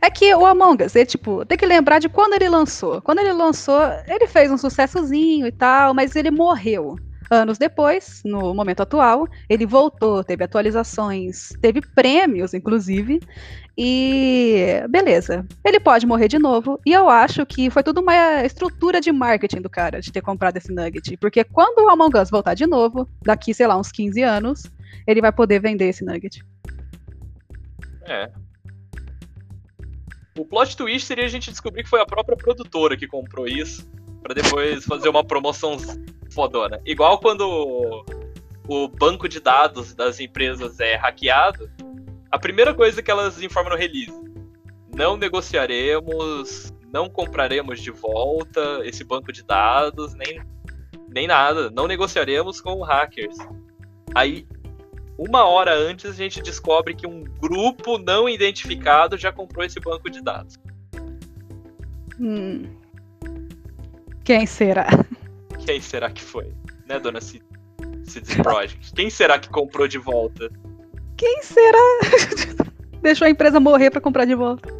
É 0.00 0.08
que 0.08 0.34
o 0.34 0.46
Among 0.46 0.82
Us, 0.82 0.94
tipo, 1.06 1.44
tem 1.44 1.58
que 1.58 1.66
lembrar 1.66 1.98
de 1.98 2.08
quando 2.08 2.34
ele 2.34 2.48
lançou. 2.48 3.02
Quando 3.02 3.18
ele 3.18 3.32
lançou, 3.32 3.80
ele 4.06 4.26
fez 4.26 4.50
um 4.50 4.56
sucessozinho 4.56 5.46
e 5.46 5.52
tal, 5.52 5.92
mas 5.92 6.16
ele 6.16 6.30
morreu. 6.30 6.96
Anos 7.30 7.58
depois, 7.58 8.22
no 8.24 8.52
momento 8.52 8.80
atual, 8.80 9.24
ele 9.48 9.64
voltou, 9.64 10.24
teve 10.24 10.42
atualizações, 10.42 11.50
teve 11.60 11.80
prêmios, 11.80 12.52
inclusive, 12.52 13.20
e 13.78 14.82
beleza. 14.90 15.46
Ele 15.64 15.78
pode 15.78 16.06
morrer 16.06 16.26
de 16.26 16.40
novo, 16.40 16.80
e 16.84 16.92
eu 16.92 17.08
acho 17.08 17.46
que 17.46 17.70
foi 17.70 17.84
tudo 17.84 18.00
uma 18.00 18.44
estrutura 18.44 19.00
de 19.00 19.12
marketing 19.12 19.60
do 19.60 19.70
cara 19.70 20.00
de 20.00 20.10
ter 20.10 20.20
comprado 20.20 20.56
esse 20.56 20.72
nugget, 20.72 21.16
porque 21.18 21.44
quando 21.44 21.84
o 21.84 21.88
Among 21.88 22.18
Us 22.18 22.30
voltar 22.30 22.54
de 22.54 22.66
novo, 22.66 23.08
daqui, 23.22 23.54
sei 23.54 23.68
lá, 23.68 23.78
uns 23.78 23.92
15 23.92 24.20
anos, 24.22 24.64
ele 25.06 25.20
vai 25.20 25.30
poder 25.30 25.60
vender 25.60 25.88
esse 25.88 26.04
nugget. 26.04 26.44
É. 28.08 28.28
O 30.36 30.44
plot 30.44 30.76
twist 30.76 31.06
seria 31.06 31.26
a 31.26 31.28
gente 31.28 31.50
descobrir 31.50 31.84
que 31.84 31.88
foi 31.88 32.00
a 32.00 32.06
própria 32.06 32.36
produtora 32.36 32.96
que 32.96 33.06
comprou 33.06 33.46
isso, 33.46 33.88
para 34.22 34.34
depois 34.34 34.84
fazer 34.84 35.08
uma 35.08 35.24
promoção 35.24 35.76
fodona. 36.30 36.80
Igual 36.84 37.18
quando 37.18 38.04
o 38.68 38.88
banco 38.88 39.28
de 39.28 39.40
dados 39.40 39.94
das 39.94 40.20
empresas 40.20 40.78
é 40.80 40.94
hackeado, 40.96 41.70
a 42.30 42.38
primeira 42.38 42.72
coisa 42.72 43.02
que 43.02 43.10
elas 43.10 43.42
informam 43.42 43.72
no 43.72 43.78
release: 43.78 44.12
não 44.94 45.16
negociaremos, 45.16 46.72
não 46.92 47.08
compraremos 47.08 47.80
de 47.80 47.90
volta 47.90 48.80
esse 48.84 49.02
banco 49.04 49.32
de 49.32 49.42
dados, 49.42 50.14
nem, 50.14 50.40
nem 51.08 51.26
nada, 51.26 51.70
não 51.70 51.86
negociaremos 51.86 52.60
com 52.60 52.80
hackers. 52.82 53.36
Aí 54.14 54.46
uma 55.18 55.44
hora 55.44 55.74
antes 55.74 56.06
a 56.06 56.12
gente 56.12 56.40
descobre 56.40 56.94
que 56.94 57.06
um 57.06 57.24
grupo 57.24 57.98
não 57.98 58.26
identificado 58.26 59.18
já 59.18 59.30
comprou 59.30 59.64
esse 59.64 59.78
banco 59.78 60.08
de 60.08 60.22
dados. 60.22 60.58
Hum. 62.18 62.79
Quem 64.30 64.46
será? 64.46 64.86
Quem 65.66 65.80
será 65.80 66.08
que 66.08 66.22
foi? 66.22 66.54
Né, 66.86 67.00
dona 67.00 67.20
C 67.20 67.40
CD 68.04 68.40
Projekt? 68.40 68.92
Quem 68.94 69.10
será 69.10 69.40
que 69.40 69.48
comprou 69.48 69.88
de 69.88 69.98
volta? 69.98 70.48
Quem 71.16 71.42
será? 71.42 71.98
Deixou 73.02 73.26
a 73.26 73.30
empresa 73.30 73.58
morrer 73.58 73.90
para 73.90 74.00
comprar 74.00 74.26
de 74.26 74.36
volta. 74.36 74.72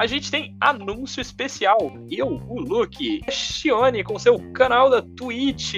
A 0.00 0.06
gente 0.06 0.30
tem 0.30 0.56
anúncio 0.58 1.20
especial. 1.20 1.92
Eu, 2.10 2.40
o 2.48 2.58
Luke, 2.58 3.20
Shione 3.30 4.02
com 4.02 4.18
seu 4.18 4.38
canal 4.54 4.88
da 4.88 5.02
Twitch. 5.02 5.74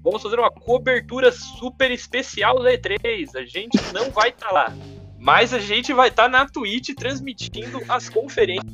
Vamos 0.00 0.22
fazer 0.22 0.38
uma 0.38 0.48
cobertura 0.48 1.32
super 1.32 1.90
especial 1.90 2.62
da 2.62 2.70
E3. 2.70 3.34
A 3.34 3.44
gente 3.44 3.76
não 3.92 4.12
vai 4.12 4.28
estar 4.28 4.46
tá 4.46 4.52
lá. 4.52 4.72
Mas 5.18 5.52
a 5.52 5.58
gente 5.58 5.92
vai 5.92 6.08
estar 6.08 6.24
tá 6.24 6.28
na 6.28 6.46
Twitch 6.46 6.90
transmitindo 6.96 7.80
as 7.88 8.08
conferências. 8.08 8.72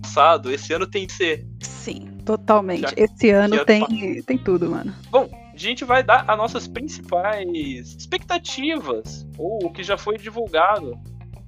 Passado, 0.00 0.52
esse 0.52 0.72
ano 0.72 0.86
tem 0.86 1.04
que 1.04 1.14
ser. 1.14 1.44
Sim, 1.60 2.06
totalmente. 2.24 2.82
Já, 2.82 2.92
esse 2.96 3.30
ano 3.30 3.64
tem, 3.64 4.22
tem 4.22 4.38
tudo, 4.38 4.70
mano. 4.70 4.94
Bom, 5.10 5.28
a 5.52 5.56
gente 5.56 5.84
vai 5.84 6.04
dar 6.04 6.24
as 6.28 6.38
nossas 6.38 6.68
principais 6.68 7.96
expectativas, 7.98 9.26
ou 9.36 9.66
o 9.66 9.72
que 9.72 9.82
já 9.82 9.98
foi 9.98 10.18
divulgado 10.18 10.96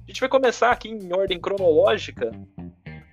a 0.05 0.11
gente 0.11 0.19
vai 0.19 0.29
começar 0.29 0.71
aqui 0.71 0.87
em 0.87 1.11
ordem 1.11 1.39
cronológica. 1.39 2.31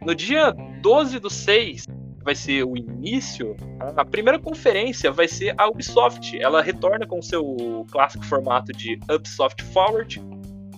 No 0.02 0.14
dia 0.14 0.50
12 0.82 1.18
do 1.18 1.30
6, 1.30 1.86
vai 2.22 2.34
ser 2.34 2.64
o 2.64 2.76
início, 2.76 3.56
a 3.96 4.04
primeira 4.04 4.38
conferência 4.38 5.10
vai 5.10 5.26
ser 5.26 5.54
a 5.56 5.66
Ubisoft. 5.68 6.38
Ela 6.38 6.60
retorna 6.60 7.06
com 7.06 7.22
seu 7.22 7.86
clássico 7.90 8.24
formato 8.26 8.72
de 8.72 9.00
Ubisoft 9.10 9.62
Forward. 9.64 10.22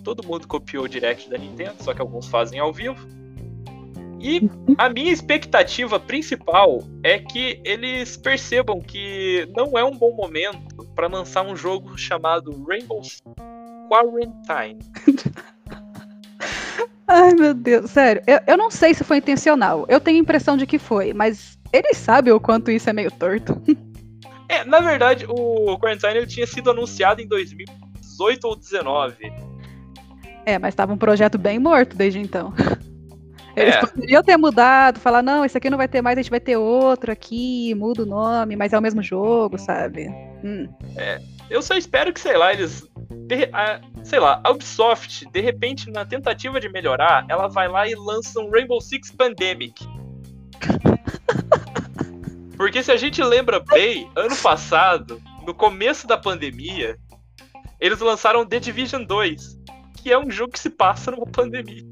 Todo 0.04 0.26
mundo 0.26 0.46
copiou 0.46 0.84
o 0.84 0.88
Direct 0.88 1.28
da 1.28 1.36
Nintendo, 1.36 1.74
só 1.80 1.92
que 1.92 2.00
alguns 2.00 2.28
fazem 2.28 2.60
ao 2.60 2.72
vivo. 2.72 3.08
E 4.20 4.48
a 4.78 4.88
minha 4.88 5.12
expectativa 5.12 5.98
principal 5.98 6.78
é 7.02 7.18
que 7.18 7.60
eles 7.64 8.16
percebam 8.16 8.80
que 8.80 9.48
não 9.54 9.76
é 9.76 9.84
um 9.84 9.90
bom 9.90 10.14
momento 10.14 10.86
para 10.94 11.08
lançar 11.08 11.44
um 11.44 11.56
jogo 11.56 11.98
chamado 11.98 12.64
Rainbow 12.64 13.02
Quarantine. 13.88 14.78
Ai, 17.14 17.32
meu 17.32 17.54
Deus, 17.54 17.92
sério. 17.92 18.20
Eu, 18.26 18.40
eu 18.44 18.56
não 18.56 18.72
sei 18.72 18.92
se 18.92 19.04
foi 19.04 19.18
intencional. 19.18 19.86
Eu 19.88 20.00
tenho 20.00 20.18
a 20.18 20.20
impressão 20.20 20.56
de 20.56 20.66
que 20.66 20.80
foi, 20.80 21.12
mas 21.12 21.56
ele 21.72 21.94
sabe 21.94 22.32
o 22.32 22.40
quanto 22.40 22.72
isso 22.72 22.90
é 22.90 22.92
meio 22.92 23.10
torto. 23.10 23.60
É, 24.46 24.62
na 24.62 24.78
verdade, 24.78 25.24
o 25.26 25.78
Quarantine 25.78 26.18
ele 26.18 26.26
tinha 26.26 26.46
sido 26.46 26.70
anunciado 26.70 27.20
em 27.20 27.26
2018 27.26 28.44
ou 28.44 28.54
2019. 28.54 29.32
É, 30.44 30.58
mas 30.58 30.74
estava 30.74 30.92
um 30.92 30.98
projeto 30.98 31.38
bem 31.38 31.58
morto 31.58 31.96
desde 31.96 32.20
então. 32.20 32.52
Eles 33.56 33.74
é. 33.74 33.80
poderiam 33.80 34.22
ter 34.22 34.36
mudado, 34.36 35.00
falar, 35.00 35.22
não, 35.22 35.46
esse 35.46 35.56
aqui 35.56 35.70
não 35.70 35.78
vai 35.78 35.88
ter 35.88 36.02
mais, 36.02 36.18
a 36.18 36.20
gente 36.20 36.30
vai 36.30 36.40
ter 36.40 36.58
outro 36.58 37.10
aqui, 37.10 37.74
muda 37.74 38.02
o 38.02 38.06
nome, 38.06 38.54
mas 38.54 38.74
é 38.74 38.78
o 38.78 38.82
mesmo 38.82 39.02
jogo, 39.02 39.58
sabe? 39.58 40.08
Hum. 40.44 40.68
É, 40.94 41.20
eu 41.48 41.62
só 41.62 41.74
espero 41.74 42.12
que, 42.12 42.20
sei 42.20 42.36
lá, 42.36 42.52
eles 42.52 42.86
de, 43.10 43.48
a, 43.52 43.80
sei 44.02 44.18
lá, 44.18 44.40
a 44.42 44.50
Ubisoft, 44.50 45.26
de 45.30 45.40
repente, 45.40 45.90
na 45.90 46.04
tentativa 46.04 46.60
de 46.60 46.68
melhorar, 46.68 47.26
ela 47.28 47.48
vai 47.48 47.68
lá 47.68 47.88
e 47.88 47.94
lança 47.94 48.40
um 48.40 48.50
Rainbow 48.50 48.80
Six 48.80 49.10
Pandemic. 49.12 49.86
Porque 52.56 52.82
se 52.82 52.92
a 52.92 52.96
gente 52.96 53.22
lembra 53.22 53.60
bem, 53.60 54.10
ano 54.14 54.36
passado, 54.36 55.20
no 55.44 55.54
começo 55.54 56.06
da 56.06 56.16
pandemia, 56.16 56.96
eles 57.80 58.00
lançaram 58.00 58.46
The 58.46 58.60
Division 58.60 59.04
2, 59.04 59.58
que 59.96 60.12
é 60.12 60.18
um 60.18 60.30
jogo 60.30 60.52
que 60.52 60.60
se 60.60 60.70
passa 60.70 61.10
numa 61.10 61.26
pandemia. 61.26 61.84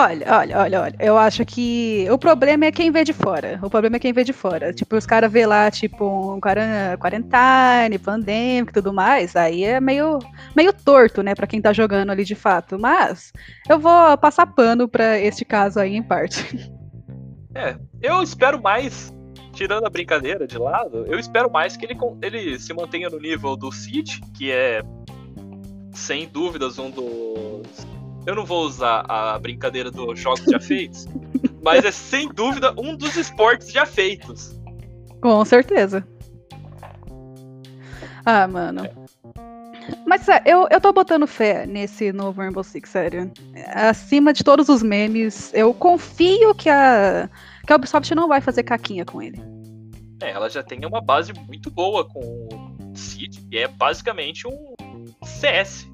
Olha, 0.00 0.26
olha, 0.38 0.58
olha, 0.58 0.80
olha. 0.82 0.96
Eu 1.00 1.18
acho 1.18 1.44
que 1.44 2.06
o 2.08 2.16
problema 2.16 2.66
é 2.66 2.70
quem 2.70 2.88
vê 2.88 3.02
de 3.02 3.12
fora. 3.12 3.58
O 3.60 3.68
problema 3.68 3.96
é 3.96 3.98
quem 3.98 4.12
vê 4.12 4.22
de 4.22 4.32
fora. 4.32 4.72
Tipo, 4.72 4.94
os 4.94 5.04
caras 5.04 5.32
vê 5.32 5.44
lá, 5.44 5.68
tipo, 5.72 6.34
um 6.34 6.40
quarentine, 6.40 7.98
pandemic 7.98 8.70
e 8.70 8.74
tudo 8.74 8.92
mais. 8.92 9.34
Aí 9.34 9.64
é 9.64 9.80
meio, 9.80 10.20
meio 10.54 10.72
torto, 10.72 11.20
né, 11.20 11.34
pra 11.34 11.48
quem 11.48 11.60
tá 11.60 11.72
jogando 11.72 12.10
ali 12.10 12.24
de 12.24 12.36
fato. 12.36 12.78
Mas 12.78 13.32
eu 13.68 13.80
vou 13.80 14.16
passar 14.18 14.46
pano 14.46 14.86
pra 14.86 15.18
este 15.18 15.44
caso 15.44 15.80
aí 15.80 15.96
em 15.96 16.02
parte. 16.02 16.70
É, 17.52 17.76
eu 18.00 18.22
espero 18.22 18.62
mais, 18.62 19.12
tirando 19.52 19.84
a 19.84 19.90
brincadeira 19.90 20.46
de 20.46 20.58
lado, 20.58 21.06
eu 21.08 21.18
espero 21.18 21.50
mais 21.50 21.76
que 21.76 21.84
ele, 21.86 21.98
ele 22.22 22.56
se 22.60 22.72
mantenha 22.72 23.10
no 23.10 23.18
nível 23.18 23.56
do 23.56 23.72
City, 23.72 24.20
que 24.36 24.52
é 24.52 24.80
sem 25.92 26.28
dúvidas 26.28 26.78
um 26.78 26.88
dos 26.88 27.84
eu 28.26 28.34
não 28.34 28.44
vou 28.44 28.64
usar 28.64 29.04
a 29.08 29.38
brincadeira 29.38 29.90
dos 29.90 30.18
jogos 30.18 30.44
já 30.44 30.60
feitos, 30.60 31.06
mas 31.62 31.84
é 31.84 31.90
sem 31.90 32.28
dúvida 32.28 32.72
um 32.78 32.96
dos 32.96 33.16
esportes 33.16 33.72
já 33.72 33.86
feitos. 33.86 34.58
Com 35.20 35.44
certeza. 35.44 36.06
Ah, 38.24 38.46
mano. 38.46 38.82
Mas 40.06 40.28
é, 40.28 40.42
eu, 40.44 40.66
eu 40.70 40.80
tô 40.80 40.92
botando 40.92 41.26
fé 41.26 41.66
nesse 41.66 42.12
novo 42.12 42.40
Rainbow 42.40 42.62
Six, 42.62 42.90
sério. 42.90 43.30
Acima 43.74 44.32
de 44.32 44.44
todos 44.44 44.68
os 44.68 44.82
memes, 44.82 45.52
eu 45.54 45.72
confio 45.72 46.54
que 46.54 46.68
a, 46.68 47.28
que 47.66 47.72
a 47.72 47.76
Ubisoft 47.76 48.14
não 48.14 48.28
vai 48.28 48.40
fazer 48.40 48.62
caquinha 48.62 49.04
com 49.04 49.22
ele. 49.22 49.40
É, 50.22 50.30
ela 50.30 50.48
já 50.50 50.62
tem 50.62 50.84
uma 50.84 51.00
base 51.00 51.32
muito 51.46 51.70
boa 51.70 52.04
com 52.04 52.20
o 52.20 52.96
Cid, 52.96 53.40
que 53.48 53.58
é 53.58 53.68
basicamente 53.68 54.46
um 54.46 54.74
CS. 55.24 55.88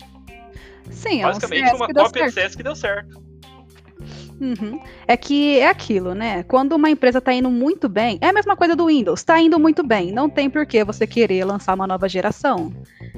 Sim, 0.91 1.23
basicamente 1.23 1.69
é 1.69 1.73
um 1.73 1.77
uma 1.77 1.89
cópia 1.89 2.27
de. 2.27 2.33
CS 2.33 2.55
que 2.55 2.63
deu 2.63 2.77
certo. 2.77 3.23
Uhum. 4.41 4.81
É 5.07 5.17
que 5.17 5.59
é 5.59 5.69
aquilo, 5.69 6.15
né? 6.15 6.43
Quando 6.43 6.73
uma 6.73 6.91
empresa 6.91 7.21
tá 7.21 7.33
indo 7.33 7.51
muito 7.51 7.89
bem, 7.89 8.19
é 8.21 8.29
a 8.29 8.33
mesma 8.33 8.57
coisa 8.57 8.75
do 8.75 8.87
Windows, 8.87 9.23
tá 9.23 9.41
indo 9.41 9.59
muito 9.59 9.83
bem, 9.83 10.13
não 10.13 10.29
tem 10.29 10.51
por 10.51 10.67
que 10.67 10.85
você 10.85 11.07
querer 11.07 11.45
lançar 11.45 11.75
uma 11.75 11.87
nova 11.87 12.09
geração. 12.09 12.73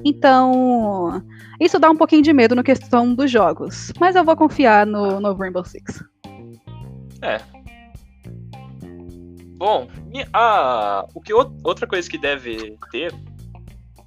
Então, 0.04 1.22
isso 1.60 1.78
dá 1.78 1.90
um 1.90 1.96
pouquinho 1.96 2.22
de 2.22 2.32
medo 2.32 2.54
na 2.54 2.62
questão 2.62 3.14
dos 3.14 3.30
jogos, 3.30 3.92
mas 3.98 4.14
eu 4.14 4.24
vou 4.24 4.36
confiar 4.36 4.86
no 4.86 5.18
novo 5.18 5.40
Rainbow 5.40 5.64
Six. 5.64 6.04
É. 7.22 7.40
Bom, 9.56 9.88
a, 10.34 11.06
o 11.14 11.20
que 11.20 11.32
outra 11.32 11.86
coisa 11.86 12.08
que 12.08 12.18
deve 12.18 12.76
ter, 12.90 13.14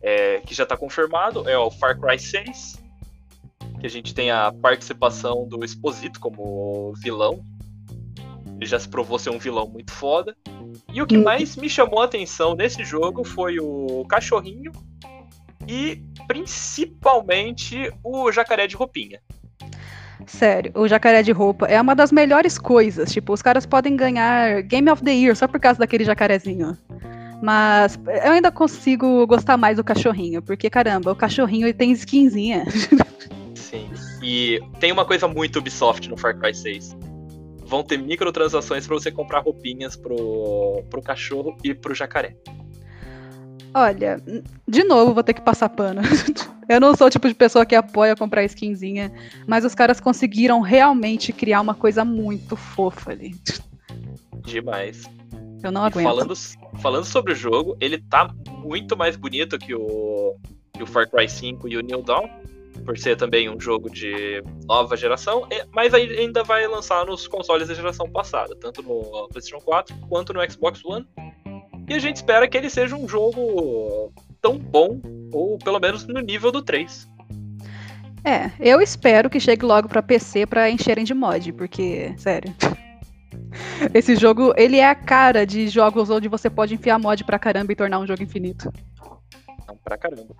é, 0.01 0.39
que 0.41 0.53
já 0.53 0.65
tá 0.65 0.77
confirmado, 0.77 1.49
é 1.49 1.57
o 1.57 1.71
Far 1.71 1.99
Cry 1.99 2.19
6. 2.19 2.78
Que 3.79 3.87
a 3.87 3.89
gente 3.89 4.13
tem 4.13 4.29
a 4.29 4.51
participação 4.51 5.47
do 5.47 5.63
Exposito 5.63 6.19
como 6.19 6.93
vilão. 7.01 7.43
Ele 8.57 8.65
já 8.65 8.77
se 8.77 8.89
provou 8.89 9.17
ser 9.17 9.29
um 9.29 9.39
vilão 9.39 9.67
muito 9.69 9.91
foda. 9.93 10.35
E 10.93 11.01
o 11.01 11.07
que 11.07 11.17
Hum. 11.17 11.23
mais 11.23 11.55
me 11.55 11.69
chamou 11.69 12.01
a 12.01 12.05
atenção 12.05 12.55
nesse 12.55 12.83
jogo 12.83 13.23
foi 13.23 13.57
o 13.59 14.05
cachorrinho 14.09 14.71
e 15.67 16.01
principalmente 16.27 17.89
o 18.03 18.31
jacaré 18.31 18.67
de 18.67 18.75
roupinha. 18.75 19.21
Sério, 20.27 20.71
o 20.75 20.87
jacaré 20.87 21.23
de 21.23 21.31
roupa 21.31 21.65
é 21.67 21.79
uma 21.79 21.95
das 21.95 22.11
melhores 22.11 22.57
coisas. 22.57 23.11
Tipo, 23.11 23.31
os 23.33 23.41
caras 23.41 23.65
podem 23.65 23.95
ganhar 23.95 24.61
Game 24.63 24.89
of 24.91 25.01
the 25.03 25.13
Year 25.13 25.35
só 25.35 25.47
por 25.47 25.59
causa 25.59 25.79
daquele 25.79 26.03
jacarezinho. 26.03 26.77
Mas 27.41 27.97
eu 28.25 28.33
ainda 28.33 28.51
consigo 28.51 29.25
gostar 29.25 29.55
mais 29.55 29.77
do 29.77 29.83
cachorrinho, 29.83 30.41
porque 30.41 30.69
caramba, 30.69 31.13
o 31.13 31.15
cachorrinho 31.15 31.65
ele 31.65 31.73
tem 31.73 31.91
skinzinha. 31.93 32.65
Sim. 33.69 33.89
E 34.23 34.59
tem 34.79 34.91
uma 34.91 35.05
coisa 35.05 35.27
muito 35.27 35.59
Ubisoft 35.59 36.09
no 36.09 36.17
Far 36.17 36.37
Cry 36.39 36.53
6. 36.53 36.95
Vão 37.65 37.83
ter 37.83 37.97
microtransações 37.99 38.87
pra 38.87 38.95
você 38.95 39.11
comprar 39.11 39.41
roupinhas 39.41 39.95
pro, 39.95 40.83
pro 40.89 41.01
cachorro 41.01 41.55
e 41.63 41.73
pro 41.73 41.93
jacaré. 41.93 42.35
Olha, 43.73 44.19
de 44.67 44.83
novo 44.83 45.13
vou 45.13 45.23
ter 45.23 45.33
que 45.33 45.41
passar 45.41 45.69
pano. 45.69 46.01
Eu 46.67 46.79
não 46.79 46.95
sou 46.95 47.07
o 47.07 47.09
tipo 47.09 47.27
de 47.27 47.33
pessoa 47.33 47.65
que 47.65 47.75
apoia 47.75 48.15
comprar 48.15 48.43
skinzinha, 48.43 49.11
mas 49.47 49.65
os 49.65 49.73
caras 49.73 49.99
conseguiram 49.99 50.61
realmente 50.61 51.33
criar 51.33 51.61
uma 51.61 51.73
coisa 51.73 52.05
muito 52.05 52.55
fofa 52.55 53.11
ali. 53.11 53.35
Demais. 54.43 55.03
Eu 55.63 55.71
não 55.71 55.83
E 55.83 55.87
aguento. 55.87 56.03
falando, 56.05 56.33
falando 56.79 57.05
sobre 57.05 57.33
o 57.33 57.35
jogo, 57.35 57.75
ele 57.79 57.97
tá 57.97 58.31
muito 58.63 58.95
mais 58.95 59.15
bonito 59.15 59.57
que 59.57 59.73
o, 59.73 60.35
que 60.73 60.83
o 60.83 60.85
Far 60.85 61.09
Cry 61.09 61.27
5 61.27 61.67
e 61.67 61.77
o 61.77 61.81
New 61.81 62.01
Dawn. 62.03 62.29
Por 62.85 62.97
ser 62.97 63.15
também 63.15 63.49
um 63.49 63.59
jogo 63.59 63.89
de 63.89 64.43
nova 64.65 64.95
geração, 64.97 65.47
mas 65.71 65.93
ainda 65.93 66.43
vai 66.43 66.65
lançar 66.67 67.05
nos 67.05 67.27
consoles 67.27 67.67
da 67.67 67.73
geração 67.73 68.09
passada, 68.09 68.55
tanto 68.55 68.81
no 68.81 69.27
PlayStation 69.29 69.63
4 69.63 69.95
quanto 70.07 70.33
no 70.33 70.51
Xbox 70.51 70.83
One. 70.83 71.07
E 71.87 71.93
a 71.93 71.99
gente 71.99 72.17
espera 72.17 72.47
que 72.47 72.57
ele 72.57 72.69
seja 72.69 72.95
um 72.95 73.07
jogo 73.07 74.13
tão 74.41 74.57
bom, 74.57 75.01
ou 75.31 75.57
pelo 75.57 75.79
menos 75.79 76.05
no 76.07 76.19
nível 76.19 76.51
do 76.51 76.61
3. 76.61 77.07
É, 78.23 78.51
eu 78.59 78.81
espero 78.81 79.29
que 79.29 79.39
chegue 79.39 79.65
logo 79.65 79.87
pra 79.87 80.01
PC 80.01 80.45
pra 80.45 80.69
encherem 80.69 81.03
de 81.03 81.13
mod, 81.13 81.53
porque, 81.53 82.13
sério. 82.17 82.53
Esse 83.93 84.15
jogo, 84.15 84.53
ele 84.57 84.77
é 84.77 84.87
a 84.87 84.95
cara 84.95 85.45
de 85.45 85.67
jogos 85.67 86.09
onde 86.09 86.27
você 86.27 86.49
pode 86.49 86.73
enfiar 86.73 86.99
mod 86.99 87.23
pra 87.23 87.39
caramba 87.39 87.71
e 87.71 87.75
tornar 87.75 87.99
um 87.99 88.07
jogo 88.07 88.21
infinito. 88.21 88.71
Não, 89.67 89.77
pra 89.83 89.97
caramba. 89.97 90.35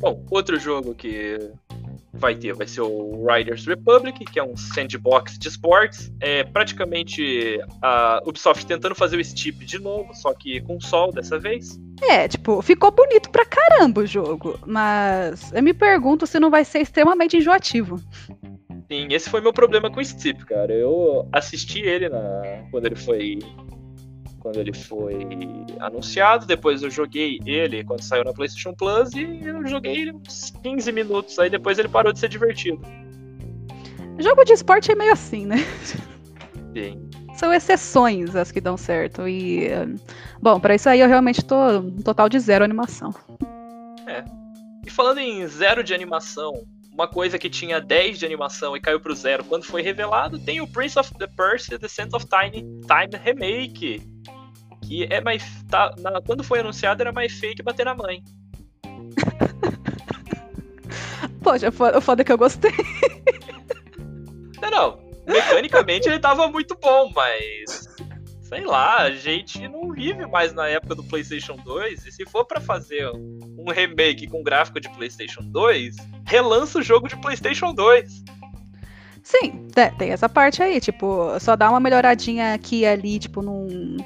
Bom, 0.00 0.24
outro 0.30 0.58
jogo 0.58 0.94
que 0.94 1.38
vai 2.14 2.34
ter 2.34 2.54
vai 2.54 2.66
ser 2.66 2.80
o 2.80 3.26
Riders 3.26 3.66
Republic, 3.66 4.24
que 4.24 4.38
é 4.38 4.44
um 4.44 4.56
sandbox 4.56 5.38
de 5.38 5.48
esportes. 5.48 6.12
É 6.20 6.44
praticamente 6.44 7.60
a 7.82 8.22
Ubisoft 8.24 8.66
tentando 8.66 8.94
fazer 8.94 9.18
o 9.18 9.24
Steep 9.24 9.64
de 9.64 9.78
novo, 9.78 10.14
só 10.14 10.32
que 10.32 10.60
com 10.60 10.80
sol 10.80 11.12
dessa 11.12 11.38
vez. 11.38 11.78
É, 12.02 12.28
tipo, 12.28 12.60
ficou 12.62 12.90
bonito 12.90 13.30
pra 13.30 13.44
caramba 13.44 14.02
o 14.02 14.06
jogo, 14.06 14.58
mas 14.66 15.52
eu 15.52 15.62
me 15.62 15.72
pergunto 15.72 16.26
se 16.26 16.38
não 16.40 16.50
vai 16.50 16.64
ser 16.64 16.80
extremamente 16.80 17.36
enjoativo. 17.36 18.00
Sim, 18.90 19.08
esse 19.10 19.30
foi 19.30 19.40
meu 19.40 19.52
problema 19.52 19.90
com 19.90 20.00
o 20.00 20.04
Steep, 20.04 20.44
cara. 20.44 20.72
Eu 20.72 21.28
assisti 21.32 21.80
ele 21.80 22.08
na 22.08 22.64
quando 22.70 22.86
ele 22.86 22.96
foi 22.96 23.38
quando 24.44 24.58
ele 24.58 24.74
foi 24.74 25.26
anunciado, 25.80 26.44
depois 26.44 26.82
eu 26.82 26.90
joguei 26.90 27.40
ele 27.46 27.82
quando 27.82 28.02
saiu 28.02 28.24
na 28.24 28.32
PlayStation 28.34 28.74
Plus 28.74 29.10
e 29.14 29.40
eu 29.42 29.66
joguei 29.66 30.02
ele 30.02 30.12
uns 30.12 30.52
15 30.62 30.92
minutos, 30.92 31.38
aí 31.38 31.48
depois 31.48 31.78
ele 31.78 31.88
parou 31.88 32.12
de 32.12 32.18
ser 32.18 32.28
divertido. 32.28 32.78
Jogo 34.18 34.44
de 34.44 34.52
esporte 34.52 34.92
é 34.92 34.94
meio 34.94 35.14
assim, 35.14 35.46
né? 35.46 35.56
Sim. 36.76 37.08
São 37.36 37.54
exceções 37.54 38.36
as 38.36 38.52
que 38.52 38.60
dão 38.60 38.76
certo. 38.76 39.26
E, 39.26 39.70
bom, 40.42 40.60
pra 40.60 40.74
isso 40.74 40.90
aí 40.90 41.00
eu 41.00 41.08
realmente 41.08 41.42
tô 41.42 41.78
um 41.78 42.02
total 42.02 42.28
de 42.28 42.38
zero 42.38 42.62
animação. 42.62 43.14
E 44.86 44.90
falando 44.90 45.20
em 45.20 45.46
zero 45.46 45.82
de 45.82 45.94
animação, 45.94 46.66
uma 46.92 47.08
coisa 47.08 47.38
que 47.38 47.48
tinha 47.48 47.80
10 47.80 48.18
de 48.18 48.26
animação 48.26 48.76
e 48.76 48.80
caiu 48.80 49.00
pro 49.00 49.14
zero 49.14 49.42
quando 49.42 49.64
foi 49.64 49.80
revelado, 49.80 50.38
tem 50.38 50.60
o 50.60 50.68
Prince 50.68 50.98
of 50.98 51.14
the 51.14 51.26
Persia 51.26 51.78
Descent 51.78 52.12
of 52.12 52.26
Tiny 52.26 52.62
Time 52.82 53.22
Remake. 53.24 54.13
Que 54.86 55.04
é 55.10 55.20
mais. 55.20 55.42
Tá, 55.68 55.94
na- 55.98 56.20
quando 56.20 56.44
foi 56.44 56.60
anunciado 56.60 57.02
era 57.02 57.12
mais 57.12 57.32
feio 57.32 57.54
que 57.54 57.62
bater 57.62 57.84
na 57.86 57.94
mãe. 57.94 58.22
Poxa, 61.42 61.68
o 61.68 62.00
foda 62.00 62.22
é 62.22 62.24
que 62.24 62.32
eu 62.32 62.38
gostei. 62.38 62.72
Não, 64.60 64.70
não. 64.70 64.98
Mecanicamente 65.26 66.08
ele 66.08 66.18
tava 66.18 66.48
muito 66.48 66.76
bom, 66.80 67.10
mas. 67.14 67.86
Sei 68.42 68.64
lá, 68.64 68.98
a 69.02 69.10
gente 69.10 69.66
não 69.68 69.90
vive 69.92 70.24
mais 70.26 70.52
na 70.54 70.66
época 70.68 70.94
do 70.94 71.04
PlayStation 71.04 71.56
2. 71.56 72.06
E 72.06 72.12
se 72.12 72.24
for 72.26 72.46
pra 72.46 72.60
fazer 72.60 73.10
um 73.10 73.70
remake 73.70 74.26
com 74.26 74.42
gráfico 74.42 74.80
de 74.80 74.88
PlayStation 74.90 75.42
2, 75.42 75.96
relança 76.26 76.78
o 76.78 76.82
jogo 76.82 77.08
de 77.08 77.16
PlayStation 77.16 77.74
2. 77.74 78.24
Sim, 79.22 79.66
é, 79.76 79.90
tem 79.90 80.10
essa 80.10 80.28
parte 80.28 80.62
aí, 80.62 80.80
tipo, 80.80 81.38
só 81.40 81.56
dá 81.56 81.68
uma 81.68 81.80
melhoradinha 81.80 82.54
aqui 82.54 82.80
e 82.80 82.86
ali, 82.86 83.18
tipo, 83.18 83.42
num. 83.42 83.96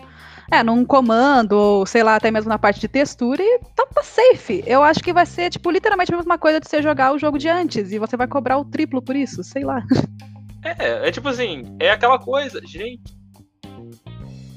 É, 0.50 0.62
num 0.62 0.84
comando, 0.84 1.52
ou 1.52 1.86
sei 1.86 2.02
lá, 2.02 2.16
até 2.16 2.30
mesmo 2.30 2.48
na 2.48 2.58
parte 2.58 2.80
de 2.80 2.88
textura, 2.88 3.42
e 3.42 3.60
tá, 3.76 3.86
tá 3.86 4.02
safe. 4.02 4.62
Eu 4.66 4.82
acho 4.82 5.00
que 5.00 5.12
vai 5.12 5.26
ser, 5.26 5.50
tipo, 5.50 5.70
literalmente 5.70 6.12
a 6.12 6.16
mesma 6.16 6.38
coisa 6.38 6.58
de 6.58 6.68
você 6.68 6.80
jogar 6.80 7.12
o 7.12 7.18
jogo 7.18 7.38
de 7.38 7.48
antes, 7.48 7.92
e 7.92 7.98
você 7.98 8.16
vai 8.16 8.26
cobrar 8.26 8.56
o 8.56 8.64
triplo 8.64 9.02
por 9.02 9.14
isso, 9.14 9.42
sei 9.44 9.64
lá. 9.64 9.82
É, 10.64 11.08
é 11.08 11.12
tipo 11.12 11.28
assim, 11.28 11.76
é 11.78 11.88
aquela 11.88 12.18
coisa, 12.18 12.60
gente. 12.66 13.16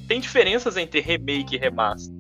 Tem 0.08 0.20
diferenças 0.20 0.76
entre 0.76 1.00
remake 1.00 1.56
e 1.56 1.60
remaster. 1.60 2.14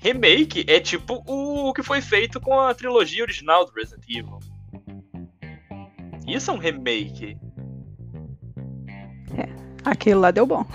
Remake 0.00 0.66
é 0.68 0.80
tipo 0.80 1.22
o 1.24 1.72
que 1.72 1.84
foi 1.84 2.02
feito 2.02 2.40
com 2.40 2.58
a 2.60 2.74
trilogia 2.74 3.22
original 3.22 3.64
do 3.64 3.72
Resident 3.72 4.04
Evil. 4.08 4.40
Isso 6.26 6.50
é 6.50 6.54
um 6.54 6.58
remake. 6.58 7.38
Aquilo 9.84 10.20
lá 10.20 10.30
deu 10.30 10.46
bom. 10.46 10.66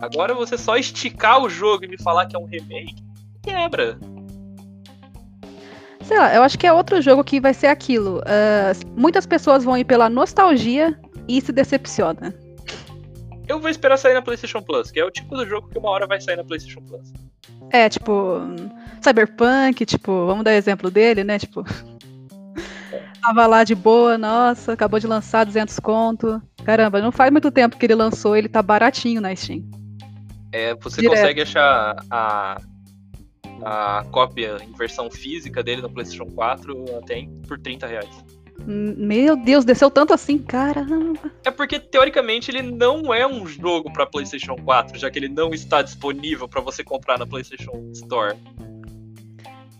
Agora 0.00 0.34
você 0.34 0.56
só 0.56 0.76
esticar 0.76 1.42
o 1.42 1.50
jogo 1.50 1.84
e 1.84 1.88
me 1.88 2.02
falar 2.02 2.26
que 2.26 2.34
é 2.34 2.38
um 2.38 2.46
remake, 2.46 2.96
quebra. 3.42 3.98
Sei 6.02 6.18
lá, 6.18 6.34
eu 6.34 6.42
acho 6.42 6.58
que 6.58 6.66
é 6.66 6.72
outro 6.72 7.00
jogo 7.02 7.22
que 7.22 7.40
vai 7.40 7.52
ser 7.52 7.66
aquilo. 7.66 8.22
ah, 8.26 8.72
muitas 8.96 9.26
pessoas 9.26 9.62
vão 9.62 9.76
ir 9.76 9.84
pela 9.84 10.08
nostalgia 10.08 10.98
e 11.28 11.40
se 11.40 11.52
decepciona. 11.52 12.34
Eu 13.46 13.60
vou 13.60 13.68
esperar 13.68 13.96
sair 13.96 14.14
na 14.14 14.22
PlayStation 14.22 14.62
Plus, 14.62 14.90
que 14.90 15.00
é 15.00 15.04
o 15.04 15.10
tipo 15.10 15.36
do 15.36 15.46
jogo 15.46 15.68
que 15.68 15.78
uma 15.78 15.90
hora 15.90 16.06
vai 16.06 16.20
sair 16.20 16.36
na 16.36 16.44
PlayStation 16.44 16.80
Plus. 16.82 17.12
É, 17.70 17.88
tipo, 17.88 18.40
Cyberpunk, 19.02 19.84
tipo, 19.84 20.26
vamos 20.26 20.44
dar 20.44 20.54
exemplo 20.54 20.90
dele, 20.90 21.24
né? 21.24 21.38
Tipo, 21.38 21.64
tava 23.20 23.46
lá 23.46 23.64
de 23.64 23.74
boa, 23.74 24.16
nossa, 24.16 24.72
acabou 24.72 24.98
de 24.98 25.06
lançar 25.06 25.44
200 25.44 25.78
conto. 25.78 26.40
Caramba, 26.64 27.02
não 27.02 27.12
faz 27.12 27.30
muito 27.30 27.50
tempo 27.50 27.76
que 27.76 27.86
ele 27.86 27.94
lançou, 27.94 28.36
ele 28.36 28.48
tá 28.48 28.62
baratinho 28.62 29.20
na 29.20 29.34
Steam. 29.34 29.79
É, 30.52 30.74
você 30.74 31.00
Direto. 31.00 31.16
consegue 31.16 31.42
achar 31.42 31.96
a, 32.10 32.60
a 33.62 34.04
cópia 34.10 34.58
em 34.62 34.72
versão 34.72 35.10
física 35.10 35.62
dele 35.62 35.82
no 35.82 35.90
PlayStation 35.90 36.26
4 36.26 36.84
até 36.98 37.26
por 37.46 37.58
30 37.58 37.86
reais. 37.86 38.24
Meu 38.66 39.36
Deus, 39.36 39.64
desceu 39.64 39.90
tanto 39.90 40.12
assim, 40.12 40.38
caramba. 40.38 41.32
É 41.44 41.50
porque 41.50 41.80
teoricamente 41.80 42.50
ele 42.50 42.62
não 42.62 43.12
é 43.12 43.26
um 43.26 43.46
jogo 43.46 43.90
para 43.92 44.06
PlayStation 44.06 44.54
4, 44.56 44.98
já 44.98 45.10
que 45.10 45.18
ele 45.18 45.28
não 45.28 45.50
está 45.54 45.82
disponível 45.82 46.46
para 46.46 46.60
você 46.60 46.84
comprar 46.84 47.18
na 47.18 47.26
PlayStation 47.26 47.90
Store. 47.92 48.36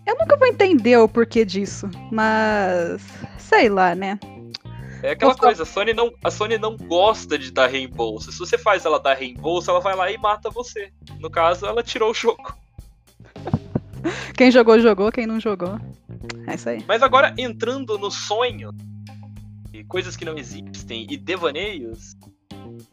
Eu 0.05 0.17
nunca 0.17 0.35
vou 0.35 0.47
entender 0.47 0.97
o 0.97 1.07
porquê 1.07 1.45
disso, 1.45 1.89
mas 2.11 3.01
sei 3.37 3.69
lá, 3.69 3.93
né? 3.93 4.19
É 5.03 5.11
aquela 5.11 5.35
coisa, 5.35 5.63
a 5.63 5.65
Sony, 5.65 5.93
não, 5.93 6.13
a 6.23 6.29
Sony 6.29 6.57
não 6.57 6.77
gosta 6.77 7.37
de 7.37 7.51
dar 7.51 7.67
reembolso. 7.67 8.31
Se 8.31 8.37
você 8.37 8.57
faz 8.57 8.85
ela 8.85 8.99
dar 8.99 9.15
reembolso, 9.15 9.71
ela 9.71 9.79
vai 9.79 9.95
lá 9.95 10.11
e 10.11 10.17
mata 10.17 10.49
você. 10.49 10.91
No 11.19 11.29
caso, 11.29 11.65
ela 11.65 11.81
tirou 11.81 12.11
o 12.11 12.13
jogo. 12.13 12.55
Quem 14.37 14.51
jogou, 14.51 14.79
jogou, 14.79 15.11
quem 15.11 15.27
não 15.27 15.39
jogou. 15.39 15.79
É 16.47 16.55
isso 16.55 16.67
aí. 16.69 16.83
Mas 16.87 17.03
agora, 17.03 17.33
entrando 17.37 17.99
no 17.99 18.09
sonho, 18.09 18.71
e 19.71 19.83
coisas 19.83 20.15
que 20.15 20.25
não 20.25 20.37
existem 20.37 21.05
e 21.09 21.17
devaneios, 21.17 22.15